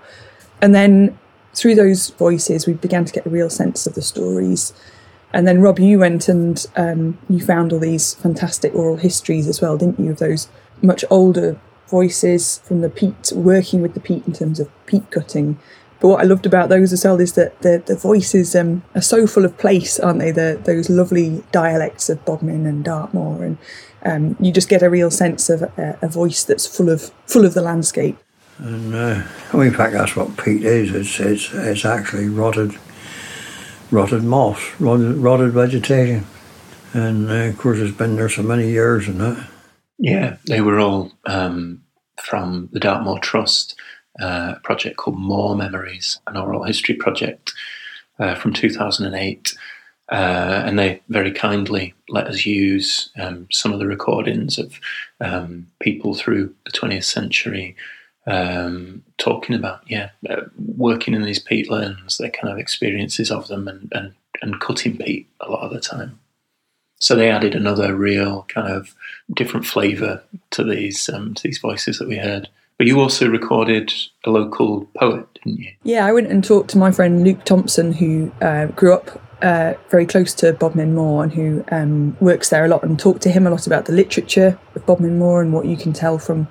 And 0.61 0.75
then 0.75 1.17
through 1.53 1.75
those 1.75 2.09
voices, 2.11 2.67
we 2.67 2.73
began 2.73 3.05
to 3.05 3.13
get 3.13 3.25
a 3.25 3.29
real 3.29 3.49
sense 3.49 3.87
of 3.87 3.95
the 3.95 4.01
stories. 4.01 4.73
And 5.33 5.47
then, 5.47 5.61
Rob, 5.61 5.79
you 5.79 5.99
went 5.99 6.27
and 6.27 6.65
um, 6.75 7.17
you 7.29 7.39
found 7.39 7.71
all 7.71 7.79
these 7.79 8.15
fantastic 8.15 8.73
oral 8.75 8.97
histories 8.97 9.47
as 9.47 9.61
well, 9.61 9.77
didn't 9.77 9.99
you, 9.99 10.11
of 10.11 10.19
those 10.19 10.49
much 10.81 11.05
older 11.09 11.59
voices 11.87 12.59
from 12.59 12.81
the 12.81 12.89
peat, 12.89 13.31
working 13.35 13.81
with 13.81 13.93
the 13.93 13.99
peat 13.99 14.25
in 14.27 14.33
terms 14.33 14.59
of 14.59 14.69
peat 14.85 15.09
cutting 15.11 15.57
but 16.01 16.07
what 16.07 16.19
I 16.19 16.23
loved 16.23 16.47
about 16.47 16.69
those 16.69 16.91
as 16.91 17.05
well 17.05 17.21
is 17.21 17.33
that 17.33 17.61
the, 17.61 17.81
the 17.85 17.95
voices 17.95 18.55
um, 18.55 18.81
are 18.95 19.01
so 19.01 19.27
full 19.27 19.45
of 19.45 19.55
place, 19.59 19.99
aren't 19.99 20.17
they? 20.17 20.31
The, 20.31 20.59
those 20.65 20.89
lovely 20.89 21.43
dialects 21.51 22.09
of 22.09 22.25
Bodmin 22.25 22.65
and 22.65 22.83
Dartmoor, 22.83 23.43
and 23.43 23.57
um, 24.03 24.35
you 24.39 24.51
just 24.51 24.67
get 24.67 24.81
a 24.81 24.89
real 24.89 25.11
sense 25.11 25.47
of 25.47 25.61
a, 25.61 25.99
a, 26.01 26.07
voice 26.07 26.43
that's 26.43 26.65
full 26.65 26.89
of 26.89 27.11
full 27.27 27.45
of 27.45 27.53
the 27.53 27.61
landscape. 27.61 28.17
And 28.57 28.95
uh, 28.95 29.23
well, 29.53 29.61
in 29.61 29.75
fact, 29.75 29.93
that's 29.93 30.15
what 30.15 30.35
peat 30.37 30.63
is. 30.63 30.91
It's 30.91 31.19
it's, 31.19 31.53
it's 31.53 31.85
actually 31.85 32.29
rotted 32.29 32.71
rotted 33.91 34.23
moss, 34.23 34.59
rotted, 34.79 35.17
rotted 35.17 35.51
vegetation, 35.51 36.25
and 36.93 37.29
uh, 37.29 37.33
of 37.33 37.57
course 37.57 37.79
it's 37.79 37.95
been 37.95 38.15
there 38.15 38.29
so 38.29 38.41
many 38.41 38.69
years 38.69 39.07
and 39.07 39.19
that. 39.19 39.47
Yeah, 39.99 40.37
they 40.47 40.61
were 40.61 40.79
all 40.79 41.11
um, 41.25 41.83
from 42.21 42.69
the 42.71 42.79
Dartmoor 42.79 43.19
Trust 43.19 43.75
uh, 44.19 44.55
project 44.63 44.97
called 44.97 45.19
Moor 45.19 45.55
Memories, 45.55 46.19
an 46.27 46.37
oral 46.37 46.63
history 46.63 46.95
project 46.95 47.53
uh, 48.19 48.35
from 48.35 48.53
2008. 48.53 49.55
Uh, 50.11 50.63
and 50.65 50.77
they 50.77 51.01
very 51.07 51.31
kindly 51.31 51.93
let 52.09 52.27
us 52.27 52.45
use 52.45 53.09
um, 53.17 53.47
some 53.49 53.71
of 53.71 53.79
the 53.79 53.87
recordings 53.87 54.57
of 54.57 54.77
um, 55.21 55.65
people 55.79 56.13
through 56.13 56.53
the 56.65 56.71
20th 56.71 57.05
century 57.05 57.77
um, 58.27 59.03
talking 59.17 59.55
about, 59.55 59.81
yeah, 59.87 60.09
uh, 60.29 60.41
working 60.57 61.13
in 61.13 61.23
these 61.23 61.43
peatlands, 61.43 62.17
their 62.17 62.29
kind 62.29 62.51
of 62.51 62.59
experiences 62.59 63.31
of 63.31 63.47
them, 63.47 63.67
and, 63.67 63.91
and, 63.93 64.13
and 64.41 64.59
cutting 64.59 64.97
peat 64.97 65.29
a 65.39 65.49
lot 65.49 65.63
of 65.63 65.71
the 65.71 65.79
time. 65.79 66.19
So 66.99 67.15
they 67.15 67.31
added 67.31 67.55
another 67.55 67.95
real 67.95 68.45
kind 68.47 68.71
of 68.71 68.93
different 69.33 69.65
flavour 69.65 70.23
to 70.51 70.63
these 70.63 71.09
um, 71.09 71.33
to 71.33 71.43
these 71.43 71.57
voices 71.57 71.97
that 71.97 72.07
we 72.07 72.17
heard. 72.17 72.47
But 72.77 72.87
you 72.87 72.99
also 72.99 73.27
recorded 73.27 73.91
a 74.23 74.29
local 74.29 74.85
poet, 74.97 75.25
didn't 75.33 75.59
you? 75.59 75.71
Yeah, 75.83 76.05
I 76.05 76.11
went 76.13 76.31
and 76.31 76.43
talked 76.43 76.69
to 76.71 76.77
my 76.77 76.91
friend 76.91 77.23
Luke 77.23 77.43
Thompson, 77.43 77.91
who 77.93 78.31
uh, 78.41 78.67
grew 78.67 78.93
up 78.93 79.19
uh, 79.41 79.73
very 79.89 80.05
close 80.05 80.33
to 80.35 80.53
Bodmin 80.53 80.93
Moor 80.93 81.23
and 81.23 81.33
who 81.33 81.63
um, 81.71 82.15
works 82.19 82.49
there 82.49 82.65
a 82.65 82.67
lot, 82.67 82.83
and 82.83 82.99
talked 82.99 83.21
to 83.23 83.31
him 83.31 83.47
a 83.47 83.49
lot 83.49 83.65
about 83.67 83.85
the 83.85 83.93
literature 83.93 84.59
of 84.75 84.85
Bodmin 84.85 85.17
Moor 85.17 85.41
and 85.41 85.53
what 85.53 85.65
you 85.65 85.77
can 85.77 85.93
tell 85.93 86.19
from, 86.19 86.47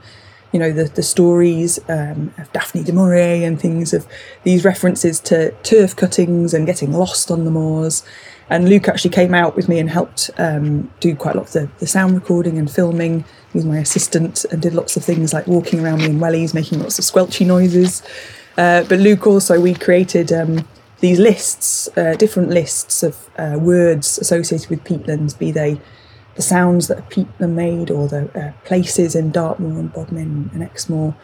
you 0.52 0.58
know, 0.58 0.72
the, 0.72 0.84
the 0.84 1.02
stories 1.02 1.78
um, 1.88 2.32
of 2.38 2.52
Daphne 2.52 2.82
du 2.82 2.92
Maurier 2.92 3.46
and 3.46 3.60
things 3.60 3.92
of 3.92 4.06
these 4.42 4.64
references 4.64 5.20
to 5.20 5.52
turf 5.62 5.94
cuttings 5.94 6.52
and 6.54 6.66
getting 6.66 6.92
lost 6.92 7.30
on 7.30 7.44
the 7.44 7.50
moors. 7.50 8.04
And 8.48 8.68
Luke 8.68 8.88
actually 8.88 9.12
came 9.12 9.32
out 9.32 9.54
with 9.54 9.68
me 9.68 9.78
and 9.78 9.88
helped 9.88 10.28
um, 10.36 10.90
do 10.98 11.14
quite 11.14 11.36
a 11.36 11.38
lot 11.38 11.46
of 11.46 11.52
the, 11.52 11.70
the 11.78 11.86
sound 11.86 12.14
recording 12.14 12.58
and 12.58 12.68
filming. 12.68 13.24
He 13.52 13.58
was 13.58 13.64
my 13.64 13.78
assistant 13.78 14.44
and 14.46 14.60
did 14.60 14.74
lots 14.74 14.96
of 14.96 15.04
things 15.04 15.32
like 15.32 15.46
walking 15.46 15.80
around 15.80 15.98
me 15.98 16.06
in 16.06 16.18
wellies, 16.18 16.52
making 16.52 16.80
lots 16.80 16.98
of 16.98 17.04
squelchy 17.04 17.46
noises. 17.46 18.02
Uh, 18.58 18.82
but 18.84 18.98
Luke 18.98 19.26
also, 19.26 19.60
we 19.60 19.74
created 19.74 20.32
um, 20.32 20.66
these 20.98 21.20
lists, 21.20 21.88
uh, 21.96 22.14
different 22.14 22.50
lists 22.50 23.04
of 23.04 23.30
uh, 23.38 23.56
words 23.60 24.18
associated 24.18 24.68
with 24.68 24.82
peatlands, 24.82 25.38
be 25.38 25.52
they 25.52 25.80
the 26.40 26.46
sounds 26.46 26.88
that 26.88 27.10
peatland 27.10 27.52
made 27.52 27.90
or 27.90 28.08
the 28.08 28.22
uh, 28.34 28.52
places 28.64 29.14
in 29.14 29.30
Dartmoor 29.30 29.78
and 29.78 29.92
Bodmin 29.92 30.48
and 30.54 30.62
Exmoor. 30.62 31.14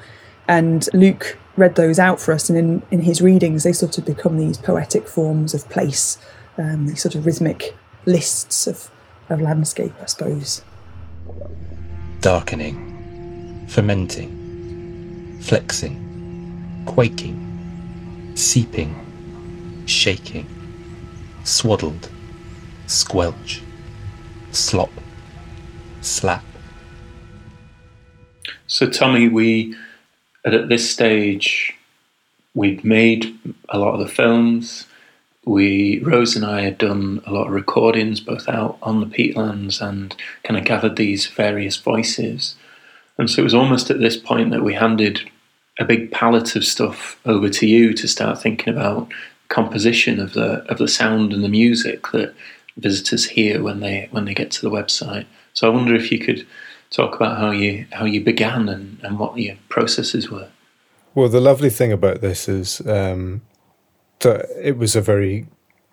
And 0.47 0.87
Luke 0.93 1.39
read 1.57 1.75
those 1.75 1.99
out 1.99 2.21
for 2.21 2.33
us, 2.33 2.51
and 2.51 2.59
in, 2.59 2.83
in 2.91 3.01
his 3.01 3.23
readings, 3.23 3.63
they 3.63 3.73
sort 3.73 3.97
of 3.97 4.05
become 4.05 4.37
these 4.37 4.59
poetic 4.59 5.09
forms 5.09 5.55
of 5.55 5.67
place 5.71 6.19
um, 6.59 6.87
these 6.87 7.01
sort 7.01 7.15
of 7.15 7.25
rhythmic 7.25 7.75
lists 8.05 8.67
of, 8.67 8.91
of 9.31 9.41
landscape, 9.41 9.95
I 10.03 10.05
suppose. 10.07 10.63
Darkening, 12.21 13.67
fermenting, 13.69 15.39
flexing, 15.41 16.83
quaking, 16.85 18.33
seeping, 18.35 18.95
shaking, 19.87 20.47
swaddled, 21.45 22.11
squelch, 22.87 23.63
slop, 24.53 24.91
slap. 26.07 26.45
So, 28.67 28.89
Tommy, 28.89 29.29
we 29.29 29.75
at 30.45 30.69
this 30.69 30.91
stage 30.91 31.75
we'd 32.55 32.85
made 32.85 33.39
a 33.69 33.79
lot 33.79 33.95
of 33.95 34.01
the 34.01 34.09
films 34.09 34.87
we 35.47 36.01
Rose 36.01 36.35
and 36.37 36.45
I 36.45 36.63
had 36.63 36.77
done 36.77 37.23
a 37.25 37.33
lot 37.33 37.47
of 37.47 37.53
recordings, 37.53 38.21
both 38.21 38.49
out 38.49 38.79
on 38.83 39.01
the 39.01 39.07
peatlands 39.07 39.81
and 39.81 40.15
kind 40.43 40.59
of 40.59 40.67
gathered 40.67 40.97
these 40.97 41.27
various 41.27 41.77
voices. 41.77 42.57
And 43.17 43.31
so 43.31 43.41
it 43.41 43.45
was 43.45 43.55
almost 43.55 43.89
at 43.89 44.01
this 44.01 44.17
point 44.17 44.51
that 44.51 44.65
we 44.65 44.75
handed 44.75 45.31
a 45.79 45.85
big 45.85 46.11
palette 46.11 46.57
of 46.57 46.65
stuff 46.65 47.21
over 47.25 47.49
to 47.49 47.67
you 47.67 47.95
to 47.95 48.09
start 48.09 48.43
thinking 48.43 48.75
about 48.75 49.11
composition 49.49 50.19
of 50.19 50.33
the 50.33 50.65
of 50.69 50.79
the 50.79 50.89
sound 50.89 51.33
and 51.33 51.45
the 51.45 51.49
music 51.49 52.11
that 52.11 52.35
visitors 52.77 53.27
hear 53.27 53.63
when 53.63 53.79
they 53.79 54.09
when 54.11 54.25
they 54.25 54.35
get 54.35 54.51
to 54.51 54.63
the 54.63 54.71
website. 54.71 55.27
So 55.57 55.67
I 55.67 55.75
wonder 55.75 55.95
if 55.95 56.13
you 56.13 56.19
could 56.19 56.47
talk 56.91 57.17
about 57.17 57.39
how 57.39 57.51
you 57.51 57.87
how 57.91 58.05
you 58.05 58.21
began 58.23 58.69
and, 58.69 59.01
and 59.03 59.19
what 59.19 59.39
your 59.39 59.57
processes 59.71 60.31
were. 60.31 60.49
Well, 61.15 61.31
the 61.31 61.41
lovely 61.41 61.71
thing 61.71 61.93
about 61.93 62.21
this 62.21 62.47
is 62.47 62.87
um, 62.87 63.41
that 64.21 64.45
it 64.63 64.77
was 64.77 64.95
a 64.95 65.01
very 65.01 65.47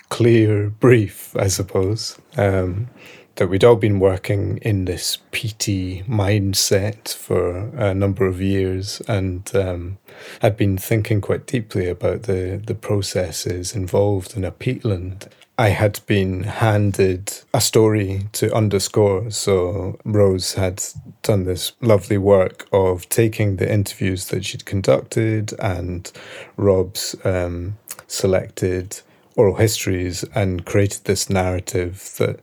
clear 0.09 0.70
brief, 0.82 1.34
I 1.38 1.47
suppose, 1.47 2.20
um, 2.36 2.89
that 3.36 3.47
we'd 3.47 3.63
all 3.63 3.75
been 3.75 3.99
working 3.99 4.57
in 4.57 4.86
this 4.86 5.17
peaty 5.31 6.03
mindset 6.03 7.13
for 7.13 7.69
a 7.75 7.93
number 7.93 8.25
of 8.25 8.41
years 8.41 9.01
and 9.07 9.55
um, 9.55 9.97
had 10.41 10.55
been 10.55 10.77
thinking 10.77 11.19
quite 11.19 11.47
deeply 11.47 11.89
about 11.89 12.23
the, 12.23 12.61
the 12.63 12.75
processes 12.75 13.75
involved 13.75 14.38
in 14.38 14.43
a 14.43 14.51
peatland. 14.51 15.27
I 15.57 15.69
had 15.69 15.99
been 16.07 16.43
handed 16.43 17.31
a 17.53 17.61
story 17.61 18.27
to 18.34 18.53
underscore. 18.53 19.29
So 19.29 19.99
Rose 20.03 20.53
had 20.53 20.84
done 21.21 21.43
this 21.43 21.73
lovely 21.79 22.17
work 22.17 22.67
of 22.71 23.07
taking 23.09 23.57
the 23.57 23.71
interviews 23.71 24.27
that 24.27 24.45
she'd 24.45 24.65
conducted 24.65 25.53
and 25.59 26.11
Rob's 26.57 27.15
um, 27.23 27.77
selected 28.07 29.01
oral 29.36 29.55
histories 29.55 30.23
and 30.36 30.65
created 30.65 31.05
this 31.05 31.29
narrative 31.29 32.13
that 32.17 32.39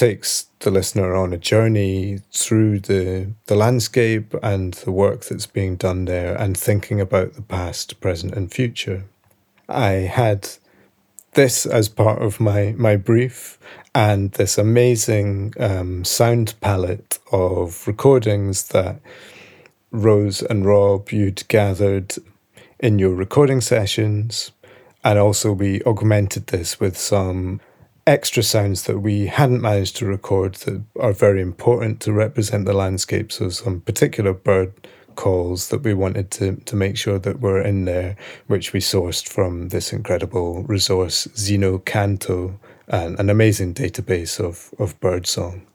takes 0.00 0.46
the 0.60 0.70
listener 0.70 1.14
on 1.14 1.30
a 1.30 1.36
journey 1.36 2.20
through 2.32 2.80
the 2.80 3.30
the 3.48 3.54
landscape 3.54 4.34
and 4.42 4.72
the 4.84 4.90
work 4.90 5.20
that's 5.26 5.44
being 5.44 5.76
done 5.76 6.06
there 6.06 6.34
and 6.36 6.56
thinking 6.56 7.02
about 7.02 7.34
the 7.34 7.42
past, 7.42 8.00
present 8.00 8.34
and 8.34 8.50
future. 8.50 9.04
I 9.68 10.08
had 10.20 10.48
this 11.32 11.66
as 11.66 11.90
part 11.90 12.22
of 12.22 12.40
my, 12.40 12.74
my 12.78 12.96
brief 12.96 13.58
and 13.94 14.32
this 14.32 14.56
amazing 14.56 15.52
um, 15.60 16.02
sound 16.04 16.54
palette 16.62 17.18
of 17.30 17.86
recordings 17.86 18.68
that 18.68 19.00
Rose 19.90 20.40
and 20.40 20.64
Rob 20.64 21.12
you'd 21.12 21.46
gathered 21.48 22.14
in 22.78 22.98
your 22.98 23.14
recording 23.14 23.60
sessions. 23.60 24.50
And 25.04 25.18
also, 25.18 25.52
we 25.52 25.82
augmented 25.82 26.46
this 26.46 26.80
with 26.80 26.96
some 26.96 27.60
extra 28.10 28.42
sounds 28.42 28.84
that 28.84 28.98
we 28.98 29.26
hadn't 29.26 29.62
managed 29.62 29.96
to 29.96 30.06
record 30.06 30.54
that 30.56 30.82
are 30.98 31.12
very 31.12 31.40
important 31.40 32.00
to 32.00 32.12
represent 32.12 32.66
the 32.66 32.72
landscape. 32.72 33.30
So, 33.30 33.48
some 33.50 33.80
particular 33.80 34.34
bird 34.34 34.72
calls 35.14 35.68
that 35.68 35.82
we 35.82 35.94
wanted 35.94 36.30
to, 36.32 36.56
to 36.56 36.76
make 36.76 36.96
sure 36.96 37.18
that 37.20 37.40
were 37.40 37.62
in 37.62 37.84
there, 37.84 38.16
which 38.48 38.72
we 38.72 38.80
sourced 38.80 39.28
from 39.28 39.68
this 39.68 39.92
incredible 39.92 40.64
resource, 40.64 41.28
Xeno-canto, 41.28 42.58
an, 42.88 43.16
an 43.18 43.30
amazing 43.30 43.74
database 43.74 44.40
of, 44.40 44.74
of 44.80 44.98
birdsong. 45.00 45.66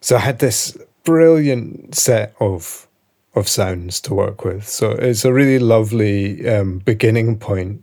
So 0.00 0.16
I 0.16 0.20
had 0.20 0.38
this 0.38 0.78
brilliant 1.04 1.94
set 1.94 2.34
of 2.40 2.88
of 3.34 3.48
sounds 3.48 4.00
to 4.00 4.14
work 4.14 4.44
with. 4.44 4.66
So 4.68 4.92
it's 4.92 5.24
a 5.24 5.32
really 5.32 5.58
lovely 5.58 6.48
um, 6.48 6.78
beginning 6.78 7.38
point. 7.38 7.82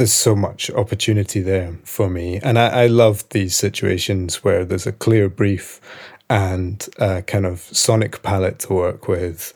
There's 0.00 0.14
so 0.14 0.34
much 0.34 0.70
opportunity 0.70 1.42
there 1.42 1.76
for 1.84 2.08
me, 2.08 2.40
and 2.42 2.58
I, 2.58 2.84
I 2.84 2.86
love 2.86 3.28
these 3.28 3.54
situations 3.54 4.42
where 4.42 4.64
there's 4.64 4.86
a 4.86 4.92
clear 4.92 5.28
brief 5.28 5.78
and 6.30 6.88
a 6.98 7.20
kind 7.20 7.44
of 7.44 7.60
sonic 7.60 8.22
palette 8.22 8.60
to 8.60 8.72
work 8.72 9.08
with, 9.08 9.52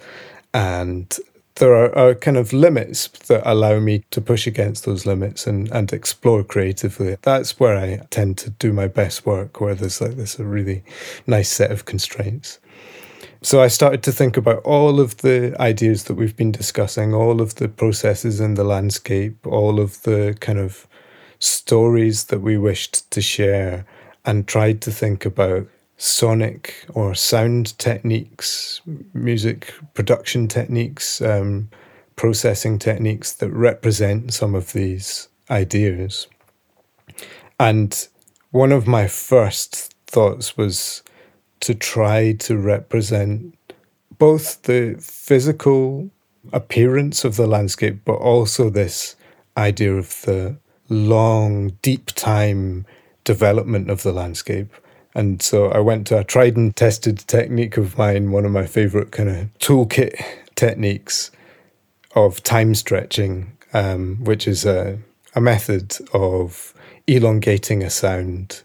and 0.52 1.18
there 1.54 1.72
are, 1.74 1.96
are, 1.96 2.14
kind 2.14 2.36
of 2.36 2.52
limits 2.52 3.08
that 3.28 3.40
allow 3.50 3.78
me 3.78 4.04
to 4.10 4.20
push 4.20 4.46
against 4.46 4.84
those 4.84 5.06
limits 5.06 5.46
and, 5.46 5.70
and 5.72 5.94
explore 5.94 6.44
creatively. 6.44 7.16
That's 7.22 7.58
where 7.58 7.78
I 7.78 8.06
tend 8.10 8.36
to 8.36 8.50
do 8.50 8.74
my 8.74 8.86
best 8.86 9.24
work, 9.24 9.62
where 9.62 9.74
there's 9.74 10.02
like 10.02 10.16
this 10.16 10.38
a 10.38 10.44
really 10.44 10.84
nice 11.26 11.48
set 11.48 11.72
of 11.72 11.86
constraints. 11.86 12.58
So 13.44 13.60
I 13.60 13.68
started 13.68 14.02
to 14.04 14.12
think 14.12 14.38
about 14.38 14.62
all 14.62 14.98
of 14.98 15.18
the 15.18 15.54
ideas 15.60 16.04
that 16.04 16.14
we've 16.14 16.34
been 16.34 16.50
discussing, 16.50 17.12
all 17.12 17.42
of 17.42 17.56
the 17.56 17.68
processes 17.68 18.40
in 18.40 18.54
the 18.54 18.64
landscape, 18.64 19.46
all 19.46 19.80
of 19.80 20.02
the 20.04 20.34
kind 20.40 20.58
of 20.58 20.88
stories 21.40 22.24
that 22.24 22.40
we 22.40 22.56
wished 22.56 23.10
to 23.10 23.20
share, 23.20 23.84
and 24.24 24.48
tried 24.48 24.80
to 24.80 24.90
think 24.90 25.26
about 25.26 25.68
sonic 25.98 26.86
or 26.94 27.14
sound 27.14 27.78
techniques, 27.78 28.80
music 29.12 29.74
production 29.92 30.48
techniques, 30.48 31.20
um, 31.20 31.68
processing 32.16 32.78
techniques 32.78 33.34
that 33.34 33.50
represent 33.50 34.32
some 34.32 34.54
of 34.54 34.72
these 34.72 35.28
ideas. 35.50 36.28
And 37.60 38.08
one 38.52 38.72
of 38.72 38.86
my 38.86 39.06
first 39.06 39.94
thoughts 40.06 40.56
was 40.56 41.02
to 41.64 41.74
try 41.74 42.32
to 42.32 42.56
represent 42.56 43.54
both 44.18 44.62
the 44.62 44.96
physical 45.00 46.10
appearance 46.52 47.24
of 47.24 47.36
the 47.36 47.46
landscape, 47.46 48.00
but 48.04 48.14
also 48.14 48.70
this 48.70 49.16
idea 49.56 49.94
of 49.94 50.22
the 50.22 50.56
long, 50.88 51.70
deep 51.82 52.06
time 52.06 52.86
development 53.24 53.90
of 53.90 54.02
the 54.02 54.12
landscape 54.12 54.72
and 55.14 55.40
so 55.40 55.70
I 55.70 55.78
went 55.78 56.08
to 56.08 56.18
a 56.18 56.24
tried 56.24 56.56
and 56.56 56.74
tested 56.74 57.18
technique 57.18 57.76
of 57.76 57.96
mine, 57.96 58.32
one 58.32 58.44
of 58.44 58.50
my 58.50 58.66
favorite 58.66 59.12
kind 59.12 59.28
of 59.28 59.58
toolkit 59.58 60.20
techniques 60.56 61.30
of 62.16 62.42
time 62.42 62.74
stretching, 62.74 63.56
um, 63.72 64.16
which 64.24 64.48
is 64.48 64.64
a, 64.64 64.98
a 65.34 65.40
method 65.40 65.96
of 66.12 66.74
elongating 67.06 67.82
a 67.82 67.90
sound. 67.90 68.62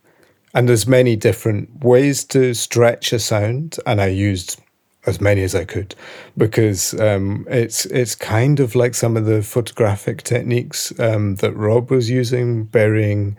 And 0.53 0.67
there's 0.67 0.87
many 0.87 1.15
different 1.15 1.83
ways 1.83 2.23
to 2.25 2.53
stretch 2.53 3.13
a 3.13 3.19
sound, 3.19 3.77
and 3.85 4.01
I 4.01 4.07
used 4.07 4.59
as 5.05 5.21
many 5.21 5.43
as 5.43 5.55
I 5.55 5.63
could 5.63 5.95
because 6.37 6.93
um, 6.99 7.45
it's 7.49 7.85
it's 7.85 8.15
kind 8.15 8.59
of 8.59 8.75
like 8.75 8.93
some 8.95 9.15
of 9.15 9.25
the 9.25 9.41
photographic 9.41 10.23
techniques 10.23 10.97
um, 10.99 11.35
that 11.35 11.55
Rob 11.55 11.89
was 11.89 12.09
using, 12.09 12.65
burying 12.65 13.37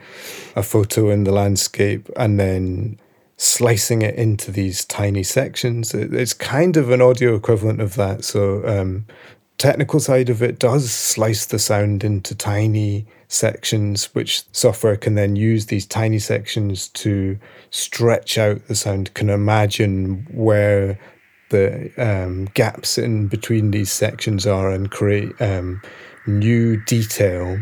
a 0.56 0.62
photo 0.62 1.10
in 1.10 1.24
the 1.24 1.32
landscape 1.32 2.08
and 2.16 2.40
then 2.40 2.98
slicing 3.36 4.02
it 4.02 4.14
into 4.16 4.50
these 4.50 4.84
tiny 4.84 5.22
sections. 5.22 5.94
It's 5.94 6.34
kind 6.34 6.76
of 6.76 6.90
an 6.90 7.00
audio 7.00 7.34
equivalent 7.34 7.80
of 7.80 7.94
that. 7.94 8.24
So 8.24 8.66
um, 8.66 9.06
technical 9.56 10.00
side 10.00 10.28
of 10.28 10.42
it 10.42 10.58
does 10.58 10.90
slice 10.90 11.46
the 11.46 11.58
sound 11.58 12.04
into 12.04 12.34
tiny 12.34 13.06
sections, 13.30 14.06
which 14.14 14.42
software 14.52 14.96
can 14.96 15.14
then 15.14 15.36
use 15.36 15.66
these 15.66 15.86
tiny 15.86 16.18
sections 16.18 16.88
to 16.88 17.38
stretch 17.70 18.36
out 18.36 18.66
the 18.66 18.74
sound, 18.74 19.14
can 19.14 19.30
imagine 19.30 20.26
where 20.32 20.98
the 21.50 21.90
um, 21.96 22.46
gaps 22.54 22.98
in 22.98 23.28
between 23.28 23.70
these 23.70 23.90
sections 23.90 24.46
are 24.46 24.70
and 24.70 24.90
create 24.90 25.40
um, 25.40 25.80
new 26.26 26.76
detail. 26.84 27.58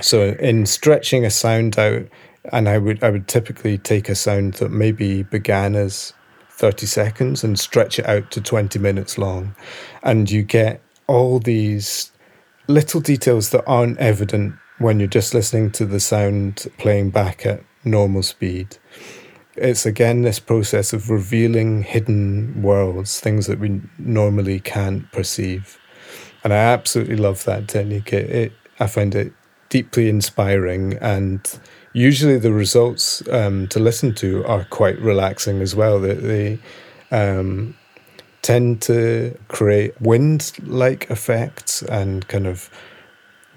So, 0.00 0.34
in 0.40 0.66
stretching 0.66 1.24
a 1.24 1.30
sound 1.30 1.78
out, 1.78 2.06
and 2.52 2.68
I 2.68 2.78
would 2.78 3.04
I 3.04 3.10
would 3.10 3.28
typically 3.28 3.76
take 3.76 4.08
a 4.08 4.14
sound 4.14 4.54
that 4.54 4.70
maybe 4.70 5.22
began 5.24 5.74
as 5.74 6.14
30 6.52 6.86
seconds 6.86 7.44
and 7.44 7.58
stretch 7.58 7.98
it 7.98 8.06
out 8.06 8.30
to 8.30 8.40
20 8.40 8.78
minutes 8.78 9.18
long, 9.18 9.54
and 10.02 10.30
you 10.30 10.42
get 10.42 10.80
all 11.06 11.38
these 11.38 12.10
little 12.68 13.00
details 13.00 13.50
that 13.50 13.64
aren't 13.66 13.98
evident 13.98 14.54
when 14.80 14.98
you're 14.98 15.08
just 15.08 15.34
listening 15.34 15.70
to 15.70 15.86
the 15.86 16.00
sound 16.00 16.66
playing 16.78 17.10
back 17.10 17.46
at 17.46 17.62
normal 17.84 18.22
speed 18.22 18.76
it's 19.60 19.84
again 19.84 20.22
this 20.22 20.38
process 20.38 20.92
of 20.92 21.10
revealing 21.10 21.82
hidden 21.82 22.62
worlds, 22.62 23.20
things 23.20 23.46
that 23.46 23.58
we 23.58 23.80
normally 23.98 24.58
can't 24.58 25.10
perceive. 25.12 25.78
And 26.42 26.52
I 26.52 26.56
absolutely 26.56 27.16
love 27.16 27.44
that 27.44 27.68
technique. 27.68 28.12
It, 28.12 28.30
it 28.30 28.52
I 28.78 28.86
find 28.86 29.14
it 29.14 29.32
deeply 29.68 30.08
inspiring, 30.08 30.94
and 30.94 31.40
usually 31.92 32.38
the 32.38 32.52
results 32.52 33.26
um, 33.28 33.68
to 33.68 33.78
listen 33.78 34.14
to 34.16 34.44
are 34.46 34.64
quite 34.64 34.98
relaxing 34.98 35.60
as 35.60 35.76
well. 35.76 36.00
That 36.00 36.22
they, 36.22 36.58
um, 37.10 37.76
tend 38.42 38.80
to 38.80 39.38
create 39.48 40.00
wind-like 40.00 41.10
effects 41.10 41.82
and 41.82 42.26
kind 42.28 42.46
of 42.46 42.70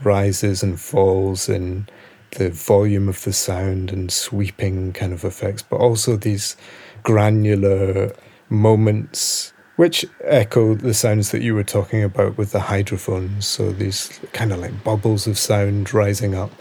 rises 0.03 0.63
and 0.63 0.79
falls 0.79 1.49
and 1.49 1.91
the 2.31 2.49
volume 2.49 3.07
of 3.07 3.23
the 3.23 3.33
sound 3.33 3.91
and 3.91 4.11
sweeping 4.11 4.93
kind 4.93 5.13
of 5.13 5.23
effects, 5.23 5.61
but 5.61 5.77
also 5.77 6.15
these 6.17 6.55
granular 7.03 8.15
moments 8.49 9.53
which 9.75 10.05
echo 10.23 10.75
the 10.75 10.93
sounds 10.93 11.31
that 11.31 11.41
you 11.41 11.55
were 11.55 11.63
talking 11.63 12.03
about 12.03 12.37
with 12.37 12.51
the 12.51 12.59
hydrophones. 12.59 13.47
So 13.47 13.71
these 13.71 14.19
kind 14.31 14.51
of 14.51 14.59
like 14.59 14.83
bubbles 14.83 15.25
of 15.25 15.37
sound 15.37 15.93
rising 15.93 16.35
up. 16.35 16.51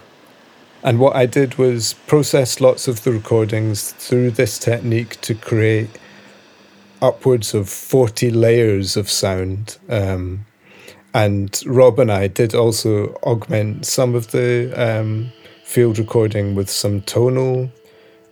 And 0.82 0.98
what 0.98 1.14
I 1.14 1.26
did 1.26 1.56
was 1.56 1.92
process 2.06 2.60
lots 2.60 2.88
of 2.88 3.04
the 3.04 3.12
recordings 3.12 3.92
through 3.92 4.32
this 4.32 4.58
technique 4.58 5.20
to 5.20 5.34
create 5.34 5.90
upwards 7.00 7.54
of 7.54 7.68
40 7.68 8.30
layers 8.30 8.96
of 8.96 9.10
sound. 9.10 9.78
Um, 9.88 10.46
and 11.14 11.62
Rob 11.66 11.98
and 11.98 12.10
I 12.10 12.26
did 12.28 12.54
also 12.54 13.14
augment 13.22 13.86
some 13.86 14.14
of 14.14 14.30
the 14.30 14.72
um, 14.76 15.32
field 15.64 15.98
recording 15.98 16.54
with 16.54 16.70
some 16.70 17.02
tonal 17.02 17.70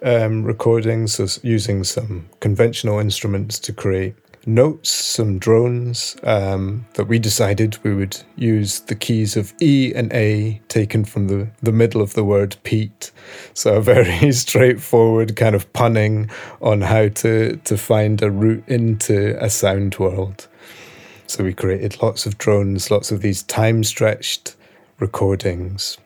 um, 0.02 0.44
recordings, 0.44 1.14
so 1.14 1.26
using 1.42 1.84
some 1.84 2.28
conventional 2.40 2.98
instruments 2.98 3.58
to 3.60 3.72
create 3.72 4.14
notes, 4.46 4.90
some 4.90 5.38
drones 5.38 6.16
um, 6.22 6.86
that 6.94 7.04
we 7.04 7.18
decided 7.18 7.78
we 7.82 7.94
would 7.94 8.16
use 8.36 8.80
the 8.80 8.94
keys 8.94 9.36
of 9.36 9.52
E 9.60 9.92
and 9.94 10.12
A 10.12 10.60
taken 10.68 11.04
from 11.04 11.28
the, 11.28 11.48
the 11.62 11.72
middle 11.72 12.00
of 12.00 12.14
the 12.14 12.24
word 12.24 12.56
peat. 12.62 13.10
So 13.54 13.74
a 13.74 13.80
very 13.80 14.32
straightforward 14.32 15.36
kind 15.36 15.54
of 15.54 15.70
punning 15.72 16.30
on 16.60 16.80
how 16.80 17.08
to, 17.08 17.56
to 17.56 17.76
find 17.76 18.22
a 18.22 18.30
route 18.30 18.64
into 18.66 19.36
a 19.42 19.50
sound 19.50 19.98
world. 19.98 20.48
So 21.30 21.44
we 21.44 21.54
created 21.54 22.02
lots 22.02 22.26
of 22.26 22.38
drones, 22.38 22.90
lots 22.90 23.12
of 23.12 23.20
these 23.20 23.44
time 23.44 23.84
stretched 23.84 24.56
recordings. 24.98 25.96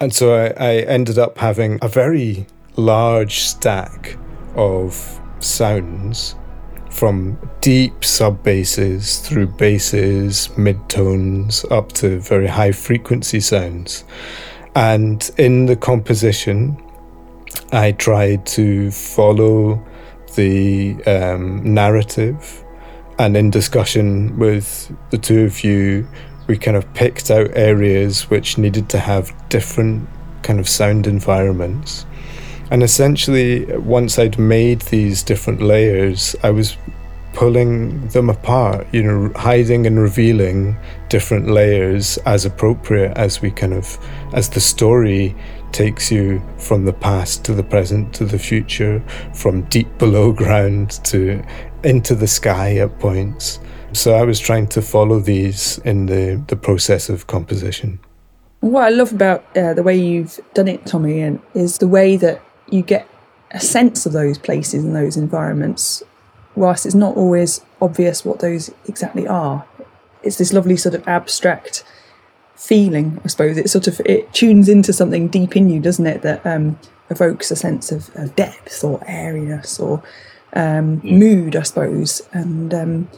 And 0.00 0.14
so 0.14 0.36
I, 0.36 0.54
I 0.56 0.74
ended 0.82 1.18
up 1.18 1.36
having 1.36 1.80
a 1.82 1.88
very 1.88 2.46
large 2.76 3.40
stack 3.40 4.16
of 4.54 5.20
sounds 5.40 6.36
from 6.92 7.36
deep 7.60 8.04
sub 8.04 8.44
basses 8.44 9.18
through 9.18 9.48
basses, 9.48 10.46
midtones, 10.54 11.68
up 11.72 11.90
to 11.94 12.20
very 12.20 12.46
high 12.46 12.70
frequency 12.70 13.40
sounds. 13.40 14.04
And 14.76 15.28
in 15.38 15.66
the 15.66 15.74
composition, 15.74 16.80
I 17.72 17.90
tried 17.90 18.46
to 18.46 18.92
follow 18.92 19.84
the 20.36 21.02
um, 21.04 21.74
narrative. 21.74 22.61
And 23.22 23.36
in 23.36 23.50
discussion 23.50 24.36
with 24.36 24.92
the 25.10 25.16
two 25.16 25.44
of 25.44 25.62
you, 25.62 26.08
we 26.48 26.58
kind 26.58 26.76
of 26.76 26.92
picked 26.92 27.30
out 27.30 27.50
areas 27.54 28.28
which 28.28 28.58
needed 28.58 28.88
to 28.88 28.98
have 28.98 29.32
different 29.48 30.08
kind 30.42 30.58
of 30.58 30.68
sound 30.68 31.06
environments. 31.06 32.04
And 32.72 32.82
essentially, 32.82 33.64
once 33.76 34.18
I'd 34.18 34.40
made 34.40 34.80
these 34.80 35.22
different 35.22 35.62
layers, 35.62 36.34
I 36.42 36.50
was 36.50 36.76
pulling 37.32 38.08
them 38.08 38.28
apart, 38.28 38.88
you 38.90 39.04
know, 39.04 39.32
hiding 39.36 39.86
and 39.86 40.00
revealing 40.00 40.76
different 41.08 41.48
layers 41.48 42.18
as 42.26 42.44
appropriate 42.44 43.16
as 43.16 43.40
we 43.40 43.52
kind 43.52 43.72
of, 43.72 43.98
as 44.34 44.50
the 44.50 44.60
story 44.60 45.36
takes 45.70 46.10
you 46.10 46.42
from 46.58 46.84
the 46.84 46.92
past 46.92 47.44
to 47.44 47.54
the 47.54 47.62
present 47.62 48.12
to 48.14 48.24
the 48.24 48.38
future, 48.38 49.00
from 49.32 49.62
deep 49.68 49.96
below 49.98 50.32
ground 50.32 50.90
to 51.04 51.40
into 51.84 52.14
the 52.14 52.26
sky 52.26 52.76
at 52.76 52.98
points. 52.98 53.58
So 53.92 54.14
I 54.14 54.22
was 54.22 54.40
trying 54.40 54.68
to 54.68 54.82
follow 54.82 55.20
these 55.20 55.78
in 55.78 56.06
the, 56.06 56.42
the 56.48 56.56
process 56.56 57.08
of 57.08 57.26
composition. 57.26 57.98
What 58.60 58.84
I 58.84 58.88
love 58.90 59.12
about 59.12 59.44
uh, 59.56 59.74
the 59.74 59.82
way 59.82 59.96
you've 59.96 60.40
done 60.54 60.68
it, 60.68 60.86
Tommy, 60.86 61.20
and 61.20 61.40
is 61.54 61.78
the 61.78 61.88
way 61.88 62.16
that 62.16 62.40
you 62.70 62.82
get 62.82 63.08
a 63.50 63.60
sense 63.60 64.06
of 64.06 64.12
those 64.12 64.38
places 64.38 64.84
and 64.84 64.94
those 64.96 65.16
environments 65.16 66.02
whilst 66.54 66.86
it's 66.86 66.94
not 66.94 67.16
always 67.16 67.60
obvious 67.80 68.24
what 68.24 68.40
those 68.40 68.70
exactly 68.86 69.26
are, 69.26 69.66
it's 70.22 70.38
this 70.38 70.52
lovely 70.52 70.76
sort 70.76 70.94
of 70.94 71.06
abstract 71.08 71.84
feeling, 72.54 73.20
I 73.24 73.28
suppose. 73.28 73.56
It 73.56 73.70
sort 73.70 73.88
of 73.88 74.00
it 74.04 74.32
tunes 74.32 74.68
into 74.68 74.92
something 74.92 75.28
deep 75.28 75.56
in 75.56 75.68
you, 75.68 75.80
doesn't 75.80 76.06
it? 76.06 76.22
That 76.22 76.44
um, 76.46 76.78
evokes 77.10 77.50
a 77.50 77.56
sense 77.56 77.90
of, 77.90 78.14
of 78.16 78.36
depth 78.36 78.84
or 78.84 79.02
airiness 79.06 79.80
or 79.80 80.02
um, 80.54 81.00
mm. 81.00 81.18
mood, 81.18 81.56
I 81.56 81.62
suppose. 81.62 82.22
And 82.32 82.72
um, 82.74 83.10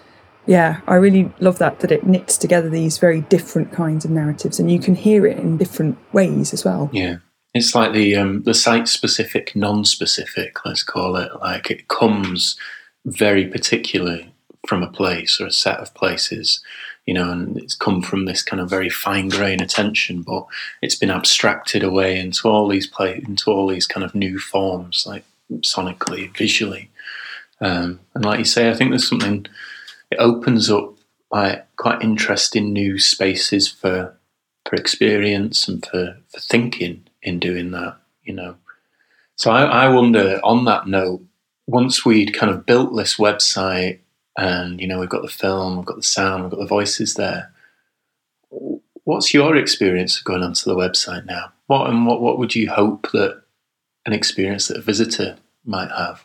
yeah, 0.47 0.81
I 0.87 0.95
really 0.95 1.33
love 1.41 1.59
that 1.59 1.81
that 1.81 1.93
it 1.93 2.07
knits 2.07 2.37
together 2.37 2.69
these 2.69 2.99
very 2.99 3.23
different 3.23 3.73
kinds 3.73 4.05
of 4.05 4.11
narratives, 4.11 4.61
and 4.61 4.71
you 4.71 4.79
can 4.79 4.95
hear 4.95 5.27
it 5.27 5.39
in 5.39 5.57
different 5.57 5.99
ways 6.13 6.53
as 6.53 6.65
well. 6.65 6.91
Yeah, 6.93 7.19
it's 7.55 7.75
like 7.75 7.93
the 7.93 8.17
um, 8.17 8.43
the 8.43 8.55
site 8.55 8.89
specific, 8.89 9.57
non 9.57 9.85
specific. 9.85 10.65
Let's 10.65 10.83
call 10.83 11.17
it 11.17 11.31
like 11.41 11.71
it 11.71 11.89
comes 11.89 12.57
very 13.07 13.47
particularly 13.47 14.33
from 14.67 14.83
a 14.83 14.91
place 14.91 15.41
or 15.41 15.47
a 15.47 15.53
set 15.53 15.79
of 15.79 15.95
places, 15.95 16.63
you 17.07 17.15
know, 17.15 17.31
and 17.31 17.57
it's 17.59 17.75
come 17.75 18.01
from 18.01 18.25
this 18.25 18.43
kind 18.43 18.61
of 18.61 18.71
very 18.71 18.89
fine 18.89 19.29
grain 19.29 19.61
attention, 19.61 20.23
but 20.23 20.47
it's 20.81 20.95
been 20.95 21.11
abstracted 21.11 21.83
away 21.83 22.19
into 22.19 22.49
all 22.49 22.69
these 22.69 22.87
play 22.87 23.23
into 23.27 23.51
all 23.51 23.67
these 23.67 23.87
kind 23.87 24.05
of 24.05 24.15
new 24.15 24.39
forms, 24.39 25.05
like 25.07 25.25
sonically, 25.61 26.35
visually, 26.37 26.91
um, 27.61 28.01
and 28.15 28.25
like 28.25 28.39
you 28.39 28.45
say, 28.45 28.71
I 28.71 28.75
think 28.75 28.91
there's 28.91 29.09
something 29.09 29.47
it 30.11 30.17
opens 30.17 30.71
up 30.71 30.95
quite 31.77 32.03
interesting 32.03 32.73
new 32.73 32.99
spaces 32.99 33.69
for 33.69 34.17
for 34.69 34.77
experience 34.77 35.69
and 35.69 35.85
for, 35.85 36.17
for 36.33 36.41
thinking 36.41 37.05
in 37.23 37.39
doing 37.39 37.71
that, 37.73 37.99
you 38.23 38.33
know. 38.33 38.57
So 39.37 39.51
I, 39.51 39.65
I 39.65 39.89
wonder 39.89 40.41
on 40.43 40.65
that 40.65 40.87
note, 40.87 41.23
once 41.67 42.05
we'd 42.05 42.33
kind 42.33 42.51
of 42.51 42.65
built 42.65 42.97
this 42.97 43.17
website 43.17 43.99
and 44.39 44.81
you 44.81 44.87
know 44.87 44.99
we've 44.99 45.09
got 45.09 45.23
the 45.23 45.29
film, 45.29 45.77
we've 45.77 45.87
got 45.87 45.97
the 45.97 46.03
sound, 46.03 46.43
we've 46.43 46.51
got 46.53 46.61
the 46.61 46.67
voices 46.67 47.15
there. 47.15 47.53
What's 49.05 49.35
your 49.35 49.57
experience 49.57 50.19
of 50.19 50.25
going 50.25 50.43
onto 50.43 50.71
the 50.71 50.77
website 50.77 51.27
now? 51.27 51.53
What 51.67 51.91
and 51.91 52.07
what 52.07 52.21
what 52.21 52.39
would 52.39 52.55
you 52.55 52.71
hope 52.71 53.11
that 53.13 53.43
an 54.07 54.13
experience 54.13 54.69
that 54.69 54.79
a 54.79 54.83
visitor 54.83 55.37
might 55.65 55.91
have? 55.91 56.25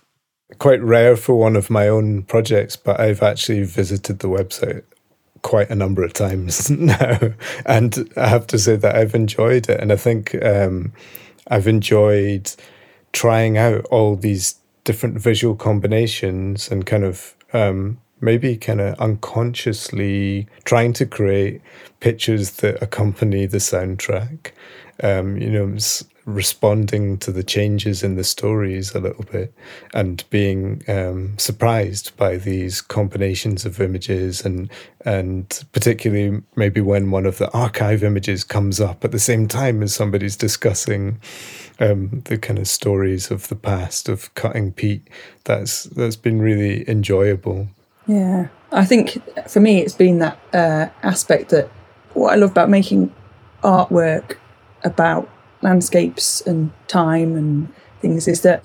Quite 0.57 0.81
rare 0.81 1.15
for 1.15 1.35
one 1.35 1.55
of 1.55 1.69
my 1.69 1.87
own 1.87 2.23
projects, 2.23 2.75
but 2.75 2.99
I've 2.99 3.21
actually 3.21 3.63
visited 3.63 4.19
the 4.19 4.27
website 4.27 4.83
quite 5.41 5.69
a 5.69 5.75
number 5.75 6.03
of 6.03 6.13
times 6.13 6.69
now, 6.71 7.19
and 7.65 8.09
I 8.17 8.27
have 8.27 8.47
to 8.47 8.59
say 8.59 8.75
that 8.75 8.95
I've 8.95 9.15
enjoyed 9.15 9.69
it, 9.69 9.79
and 9.79 9.91
I 9.91 9.95
think 9.95 10.35
um, 10.43 10.93
I've 11.47 11.67
enjoyed 11.67 12.51
trying 13.11 13.57
out 13.57 13.85
all 13.85 14.15
these 14.15 14.55
different 14.83 15.19
visual 15.19 15.55
combinations 15.55 16.69
and 16.69 16.85
kind 16.85 17.03
of 17.03 17.35
um, 17.53 17.99
maybe 18.21 18.57
kind 18.57 18.81
of 18.81 18.99
unconsciously 18.99 20.47
trying 20.65 20.93
to 20.93 21.05
create 21.05 21.61
pictures 21.99 22.51
that 22.57 22.81
accompany 22.81 23.45
the 23.45 23.57
soundtrack. 23.57 24.51
Um, 25.01 25.37
you 25.37 25.49
know, 25.49 25.77
responding 26.33 27.17
to 27.17 27.31
the 27.31 27.43
changes 27.43 28.03
in 28.03 28.15
the 28.15 28.23
stories 28.23 28.93
a 28.93 28.99
little 28.99 29.25
bit 29.25 29.53
and 29.93 30.23
being 30.29 30.83
um, 30.87 31.37
surprised 31.37 32.15
by 32.17 32.37
these 32.37 32.81
combinations 32.81 33.65
of 33.65 33.81
images 33.81 34.45
and 34.45 34.69
and 35.05 35.63
particularly 35.71 36.41
maybe 36.55 36.81
when 36.81 37.09
one 37.09 37.25
of 37.25 37.37
the 37.37 37.51
archive 37.51 38.03
images 38.03 38.43
comes 38.43 38.79
up 38.79 39.03
at 39.03 39.11
the 39.11 39.19
same 39.19 39.47
time 39.47 39.81
as 39.81 39.93
somebody's 39.93 40.35
discussing 40.35 41.19
um, 41.79 42.21
the 42.25 42.37
kind 42.37 42.59
of 42.59 42.67
stories 42.67 43.31
of 43.31 43.47
the 43.47 43.55
past 43.55 44.09
of 44.09 44.33
cutting 44.35 44.71
peat. 44.71 45.07
That's 45.45 45.83
that's 45.83 46.17
been 46.17 46.41
really 46.41 46.87
enjoyable. 46.89 47.67
Yeah. 48.07 48.47
I 48.71 48.85
think 48.85 49.17
for 49.49 49.59
me 49.59 49.81
it's 49.81 49.95
been 49.95 50.19
that 50.19 50.39
uh, 50.53 50.89
aspect 51.01 51.49
that 51.49 51.69
what 52.13 52.33
I 52.33 52.35
love 52.35 52.51
about 52.51 52.69
making 52.69 53.13
artwork 53.63 54.37
about 54.83 55.29
landscapes 55.61 56.41
and 56.41 56.71
time 56.87 57.35
and 57.35 57.73
things 58.01 58.27
is 58.27 58.41
that 58.41 58.63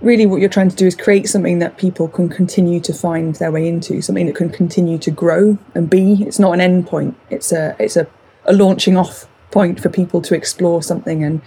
really 0.00 0.26
what 0.26 0.40
you're 0.40 0.48
trying 0.48 0.68
to 0.68 0.76
do 0.76 0.86
is 0.86 0.94
create 0.94 1.28
something 1.28 1.58
that 1.58 1.76
people 1.76 2.08
can 2.08 2.28
continue 2.28 2.80
to 2.80 2.92
find 2.92 3.34
their 3.36 3.50
way 3.50 3.66
into 3.66 4.00
something 4.00 4.26
that 4.26 4.36
can 4.36 4.50
continue 4.50 4.98
to 4.98 5.10
grow 5.10 5.58
and 5.74 5.90
be. 5.90 6.22
It's 6.22 6.38
not 6.38 6.52
an 6.52 6.60
end 6.60 6.86
point. 6.86 7.16
It's 7.30 7.52
a 7.52 7.74
it's 7.78 7.96
a, 7.96 8.06
a 8.44 8.52
launching 8.52 8.96
off 8.96 9.26
point 9.50 9.80
for 9.80 9.88
people 9.88 10.20
to 10.22 10.34
explore 10.34 10.82
something 10.82 11.24
and 11.24 11.42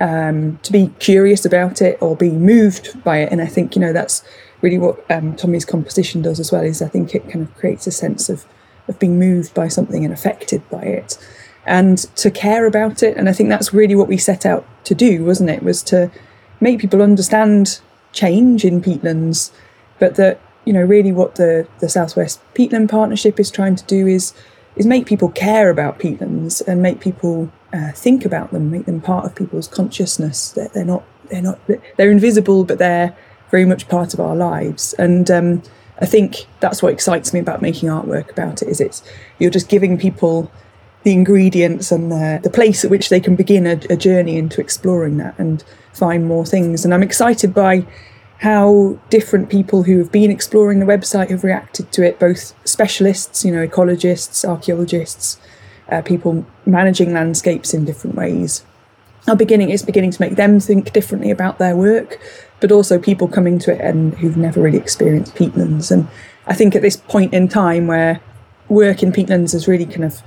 um, 0.00 0.58
to 0.64 0.72
be 0.72 0.88
curious 0.98 1.44
about 1.44 1.80
it 1.80 1.96
or 2.00 2.16
be 2.16 2.30
moved 2.30 3.02
by 3.04 3.18
it. 3.18 3.32
And 3.32 3.40
i 3.40 3.46
think 3.46 3.76
you 3.76 3.80
know 3.80 3.92
that's 3.92 4.24
really 4.60 4.78
what 4.78 5.04
um, 5.10 5.36
tommy's 5.36 5.64
composition 5.64 6.22
does 6.22 6.40
as 6.40 6.50
well 6.50 6.62
is 6.62 6.82
i 6.82 6.88
think 6.88 7.14
it 7.14 7.28
kind 7.28 7.42
of 7.46 7.54
creates 7.54 7.86
a 7.86 7.90
sense 7.90 8.28
of 8.28 8.44
of 8.88 8.98
being 8.98 9.18
moved 9.18 9.54
by 9.54 9.68
something 9.68 10.04
and 10.04 10.12
affected 10.12 10.68
by 10.70 10.82
it 10.82 11.18
and 11.66 11.98
to 12.16 12.30
care 12.30 12.66
about 12.66 13.02
it. 13.02 13.16
And 13.16 13.28
I 13.28 13.32
think 13.32 13.48
that's 13.48 13.72
really 13.72 13.94
what 13.94 14.08
we 14.08 14.18
set 14.18 14.44
out 14.44 14.66
to 14.84 14.94
do, 14.94 15.24
wasn't 15.24 15.50
it? 15.50 15.62
Was 15.62 15.82
to 15.84 16.10
make 16.60 16.78
people 16.78 17.02
understand 17.02 17.80
change 18.12 18.64
in 18.64 18.80
peatlands, 18.80 19.50
but 19.98 20.14
that 20.16 20.40
you 20.64 20.72
know 20.72 20.82
really 20.82 21.12
what 21.12 21.36
the 21.36 21.66
the 21.80 21.88
Southwest 21.88 22.40
Peatland 22.54 22.90
Partnership 22.90 23.40
is 23.40 23.50
trying 23.50 23.76
to 23.76 23.84
do 23.84 24.06
is 24.06 24.34
is 24.76 24.86
make 24.86 25.06
people 25.06 25.28
care 25.28 25.70
about 25.70 25.98
peatlands 25.98 26.66
and 26.66 26.82
make 26.82 27.00
people 27.00 27.50
uh, 27.72 27.92
think 27.92 28.24
about 28.24 28.50
them, 28.52 28.70
make 28.70 28.86
them 28.86 29.00
part 29.00 29.24
of 29.24 29.34
people's 29.34 29.68
consciousness. 29.68 30.52
That 30.52 30.72
they're, 30.72 30.84
not 30.84 31.04
they're 31.30 31.42
not 31.42 31.58
they're 31.96 32.10
invisible, 32.10 32.64
but 32.64 32.78
they're 32.78 33.16
very 33.50 33.64
much 33.64 33.88
part 33.88 34.14
of 34.14 34.20
our 34.20 34.34
lives. 34.34 34.94
And 34.94 35.30
um, 35.30 35.62
I 36.00 36.06
think 36.06 36.46
that's 36.60 36.82
what 36.82 36.92
excites 36.92 37.32
me 37.32 37.40
about 37.40 37.62
making 37.62 37.88
artwork 37.88 38.30
about 38.30 38.62
it. 38.62 38.68
Is 38.68 38.80
it's 38.80 39.02
you're 39.38 39.50
just 39.50 39.68
giving 39.68 39.98
people 39.98 40.50
the 41.04 41.12
ingredients 41.12 41.92
and 41.92 42.10
the, 42.10 42.40
the 42.42 42.50
place 42.50 42.84
at 42.84 42.90
which 42.90 43.08
they 43.10 43.20
can 43.20 43.36
begin 43.36 43.66
a, 43.66 43.78
a 43.90 43.96
journey 43.96 44.36
into 44.36 44.60
exploring 44.60 45.18
that 45.18 45.38
and 45.38 45.62
find 45.92 46.26
more 46.26 46.44
things. 46.44 46.84
And 46.84 46.92
I'm 46.92 47.02
excited 47.02 47.54
by 47.54 47.86
how 48.38 48.98
different 49.10 49.48
people 49.48 49.84
who 49.84 49.98
have 49.98 50.10
been 50.10 50.30
exploring 50.30 50.80
the 50.80 50.86
website 50.86 51.30
have 51.30 51.44
reacted 51.44 51.92
to 51.92 52.04
it, 52.04 52.18
both 52.18 52.52
specialists, 52.68 53.44
you 53.44 53.52
know, 53.52 53.66
ecologists, 53.66 54.46
archaeologists, 54.46 55.38
uh, 55.90 56.02
people 56.02 56.44
managing 56.66 57.12
landscapes 57.12 57.72
in 57.72 57.84
different 57.84 58.16
ways. 58.16 58.64
Are 59.26 59.36
beginning 59.36 59.70
it's 59.70 59.82
beginning 59.82 60.10
to 60.10 60.20
make 60.20 60.36
them 60.36 60.60
think 60.60 60.92
differently 60.92 61.30
about 61.30 61.58
their 61.58 61.76
work, 61.76 62.20
but 62.60 62.70
also 62.70 62.98
people 62.98 63.28
coming 63.28 63.58
to 63.60 63.72
it 63.72 63.80
and 63.80 64.14
who've 64.14 64.36
never 64.36 64.60
really 64.60 64.78
experienced 64.78 65.34
peatlands. 65.34 65.90
And 65.90 66.08
I 66.46 66.54
think 66.54 66.74
at 66.74 66.82
this 66.82 66.96
point 66.96 67.32
in 67.32 67.48
time 67.48 67.86
where 67.86 68.20
work 68.68 69.02
in 69.02 69.12
peatlands 69.12 69.52
has 69.52 69.66
really 69.66 69.86
kind 69.86 70.04
of 70.04 70.22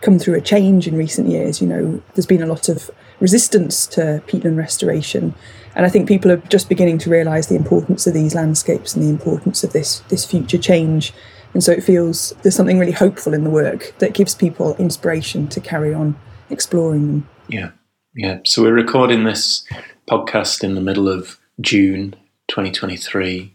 come 0.00 0.18
through 0.18 0.34
a 0.34 0.40
change 0.40 0.86
in 0.86 0.96
recent 0.96 1.28
years. 1.28 1.60
You 1.60 1.68
know, 1.68 2.02
there's 2.14 2.26
been 2.26 2.42
a 2.42 2.46
lot 2.46 2.68
of 2.68 2.90
resistance 3.20 3.86
to 3.88 4.22
peatland 4.26 4.56
restoration, 4.56 5.34
and 5.74 5.86
I 5.86 5.88
think 5.88 6.08
people 6.08 6.30
are 6.30 6.38
just 6.48 6.68
beginning 6.68 6.98
to 6.98 7.10
realise 7.10 7.46
the 7.46 7.56
importance 7.56 8.06
of 8.06 8.14
these 8.14 8.34
landscapes 8.34 8.94
and 8.94 9.04
the 9.04 9.10
importance 9.10 9.64
of 9.64 9.72
this 9.72 10.00
this 10.08 10.24
future 10.24 10.58
change. 10.58 11.12
And 11.52 11.64
so 11.64 11.72
it 11.72 11.82
feels 11.82 12.30
there's 12.42 12.54
something 12.54 12.78
really 12.78 12.92
hopeful 12.92 13.34
in 13.34 13.44
the 13.44 13.50
work 13.50 13.94
that 13.98 14.14
gives 14.14 14.34
people 14.34 14.76
inspiration 14.76 15.48
to 15.48 15.60
carry 15.60 15.92
on 15.92 16.16
exploring 16.48 17.06
them. 17.06 17.28
Yeah, 17.48 17.70
yeah. 18.14 18.38
So 18.44 18.62
we're 18.62 18.72
recording 18.72 19.24
this 19.24 19.64
podcast 20.08 20.62
in 20.62 20.74
the 20.74 20.80
middle 20.80 21.08
of 21.08 21.38
June 21.60 22.14
2023. 22.48 23.52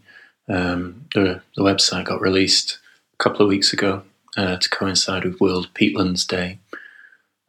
Um, 0.48 1.06
the, 1.14 1.42
the 1.56 1.62
website 1.62 2.04
got 2.04 2.20
released 2.20 2.78
a 3.18 3.22
couple 3.22 3.42
of 3.42 3.48
weeks 3.48 3.72
ago 3.72 4.02
uh, 4.36 4.56
to 4.56 4.70
coincide 4.70 5.24
with 5.24 5.40
World 5.40 5.68
Peatlands 5.74 6.26
Day. 6.26 6.58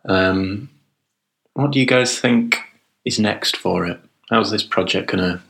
Um, 0.05 0.69
what 1.53 1.71
do 1.71 1.79
you 1.79 1.85
guys 1.85 2.19
think 2.19 2.57
is 3.05 3.19
next 3.19 3.57
for 3.57 3.85
it? 3.85 3.99
How's 4.29 4.51
this 4.51 4.63
project 4.63 5.11
gonna 5.11 5.41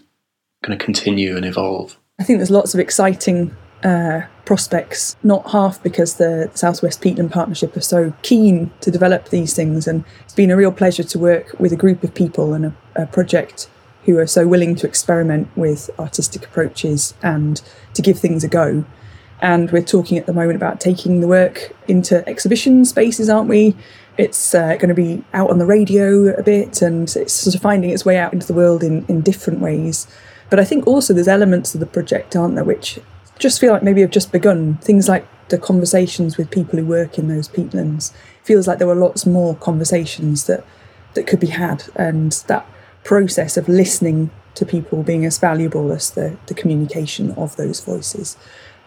gonna 0.63 0.77
continue 0.77 1.35
and 1.35 1.45
evolve? 1.45 1.97
I 2.19 2.23
think 2.23 2.39
there's 2.39 2.51
lots 2.51 2.73
of 2.73 2.79
exciting 2.79 3.55
uh, 3.83 4.21
prospects. 4.45 5.15
Not 5.23 5.51
half 5.51 5.81
because 5.83 6.15
the 6.15 6.49
Southwest 6.53 7.01
Peatland 7.01 7.31
Partnership 7.31 7.75
are 7.77 7.81
so 7.81 8.13
keen 8.21 8.71
to 8.81 8.89
develop 8.89 9.29
these 9.29 9.53
things, 9.53 9.87
and 9.87 10.03
it's 10.23 10.33
been 10.33 10.51
a 10.51 10.57
real 10.57 10.71
pleasure 10.71 11.03
to 11.03 11.19
work 11.19 11.55
with 11.59 11.71
a 11.71 11.75
group 11.75 12.03
of 12.03 12.13
people 12.13 12.53
and 12.53 12.65
a, 12.65 12.75
a 12.95 13.05
project 13.05 13.69
who 14.05 14.17
are 14.17 14.25
so 14.25 14.47
willing 14.47 14.73
to 14.73 14.87
experiment 14.87 15.49
with 15.57 15.89
artistic 15.99 16.45
approaches 16.45 17.13
and 17.21 17.61
to 17.93 18.01
give 18.01 18.17
things 18.17 18.43
a 18.43 18.47
go. 18.47 18.85
And 19.41 19.71
we're 19.71 19.83
talking 19.83 20.17
at 20.17 20.25
the 20.25 20.33
moment 20.33 20.55
about 20.55 20.79
taking 20.79 21.21
the 21.21 21.27
work 21.27 21.75
into 21.87 22.27
exhibition 22.27 22.85
spaces, 22.85 23.29
aren't 23.29 23.49
we? 23.49 23.75
It's 24.17 24.55
uh, 24.55 24.75
going 24.77 24.89
to 24.89 24.95
be 24.95 25.23
out 25.33 25.51
on 25.51 25.59
the 25.59 25.65
radio 25.65 26.33
a 26.35 26.41
bit 26.41 26.81
and 26.81 27.03
it's 27.15 27.33
sort 27.33 27.55
of 27.55 27.61
finding 27.61 27.91
its 27.91 28.03
way 28.03 28.17
out 28.17 28.33
into 28.33 28.47
the 28.47 28.53
world 28.53 28.83
in, 28.83 29.05
in 29.07 29.21
different 29.21 29.59
ways. 29.59 30.07
But 30.49 30.59
I 30.59 30.63
think 30.63 30.87
also 30.87 31.13
there's 31.13 31.27
elements 31.27 31.75
of 31.75 31.79
the 31.79 31.85
project, 31.85 32.35
aren't 32.35 32.55
there, 32.55 32.63
which 32.63 32.99
just 33.37 33.59
feel 33.59 33.73
like 33.73 33.83
maybe 33.83 34.01
have 34.01 34.09
just 34.09 34.31
begun. 34.31 34.77
Things 34.77 35.07
like 35.07 35.27
the 35.49 35.57
conversations 35.57 36.37
with 36.37 36.49
people 36.49 36.79
who 36.79 36.85
work 36.85 37.19
in 37.19 37.27
those 37.27 37.47
peatlands. 37.47 38.11
Feels 38.43 38.67
like 38.67 38.79
there 38.79 38.87
were 38.87 38.95
lots 38.95 39.25
more 39.25 39.55
conversations 39.55 40.45
that 40.45 40.65
that 41.13 41.27
could 41.27 41.39
be 41.39 41.47
had, 41.47 41.83
and 41.95 42.31
that 42.47 42.65
process 43.03 43.57
of 43.57 43.67
listening 43.67 44.29
to 44.55 44.65
people 44.65 45.03
being 45.03 45.25
as 45.25 45.37
valuable 45.37 45.91
as 45.91 46.11
the, 46.11 46.37
the 46.47 46.53
communication 46.53 47.31
of 47.31 47.55
those 47.55 47.79
voices 47.79 48.37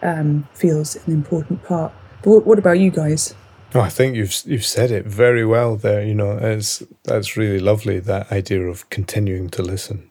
um, 0.01 0.47
feels 0.53 0.95
an 1.07 1.13
important 1.13 1.63
part. 1.63 1.91
But 2.23 2.45
what 2.45 2.59
about 2.59 2.79
you 2.79 2.91
guys? 2.91 3.33
Oh, 3.73 3.79
I 3.79 3.89
think 3.89 4.15
you've 4.15 4.35
you've 4.45 4.65
said 4.65 4.91
it 4.91 5.05
very 5.05 5.45
well 5.45 5.77
there. 5.77 6.03
You 6.03 6.13
know, 6.13 6.37
it's 6.37 6.83
that's 7.03 7.37
really 7.37 7.59
lovely 7.59 7.99
that 7.99 8.31
idea 8.31 8.61
of 8.63 8.89
continuing 8.89 9.49
to 9.51 9.61
listen. 9.61 10.09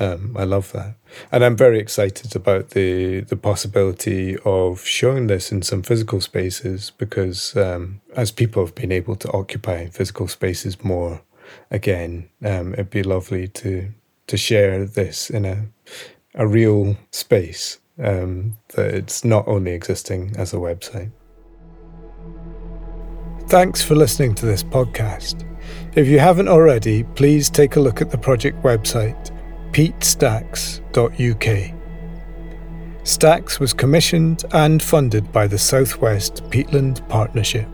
Um, 0.00 0.36
I 0.38 0.44
love 0.44 0.72
that, 0.72 0.94
and 1.30 1.44
I'm 1.44 1.56
very 1.56 1.80
excited 1.80 2.34
about 2.34 2.70
the 2.70 3.20
the 3.20 3.36
possibility 3.36 4.38
of 4.44 4.84
showing 4.86 5.26
this 5.26 5.52
in 5.52 5.62
some 5.62 5.82
physical 5.82 6.20
spaces 6.20 6.92
because 6.96 7.56
um, 7.56 8.00
as 8.16 8.30
people 8.30 8.64
have 8.64 8.74
been 8.74 8.92
able 8.92 9.16
to 9.16 9.30
occupy 9.32 9.88
physical 9.88 10.28
spaces 10.28 10.82
more 10.82 11.20
again, 11.70 12.28
um, 12.44 12.72
it'd 12.74 12.90
be 12.90 13.02
lovely 13.02 13.48
to 13.48 13.90
to 14.28 14.36
share 14.36 14.86
this 14.86 15.28
in 15.28 15.44
a 15.44 15.66
a 16.34 16.46
real 16.46 16.96
space 17.10 17.80
um, 18.02 18.58
that 18.74 18.94
it's 18.94 19.24
not 19.24 19.46
only 19.48 19.72
existing 19.72 20.34
as 20.36 20.52
a 20.52 20.56
website. 20.56 21.10
Thanks 23.48 23.82
for 23.82 23.94
listening 23.94 24.34
to 24.36 24.46
this 24.46 24.62
podcast. 24.62 25.44
If 25.94 26.06
you 26.06 26.18
haven't 26.18 26.48
already, 26.48 27.02
please 27.02 27.50
take 27.50 27.76
a 27.76 27.80
look 27.80 28.02
at 28.02 28.10
the 28.10 28.18
project 28.18 28.62
website, 28.62 29.30
peatstacks.uk. 29.72 31.74
Stacks 33.04 33.58
was 33.58 33.72
commissioned 33.72 34.44
and 34.52 34.82
funded 34.82 35.32
by 35.32 35.46
the 35.46 35.56
Southwest 35.56 36.44
Peatland 36.50 37.08
Partnership. 37.08 37.66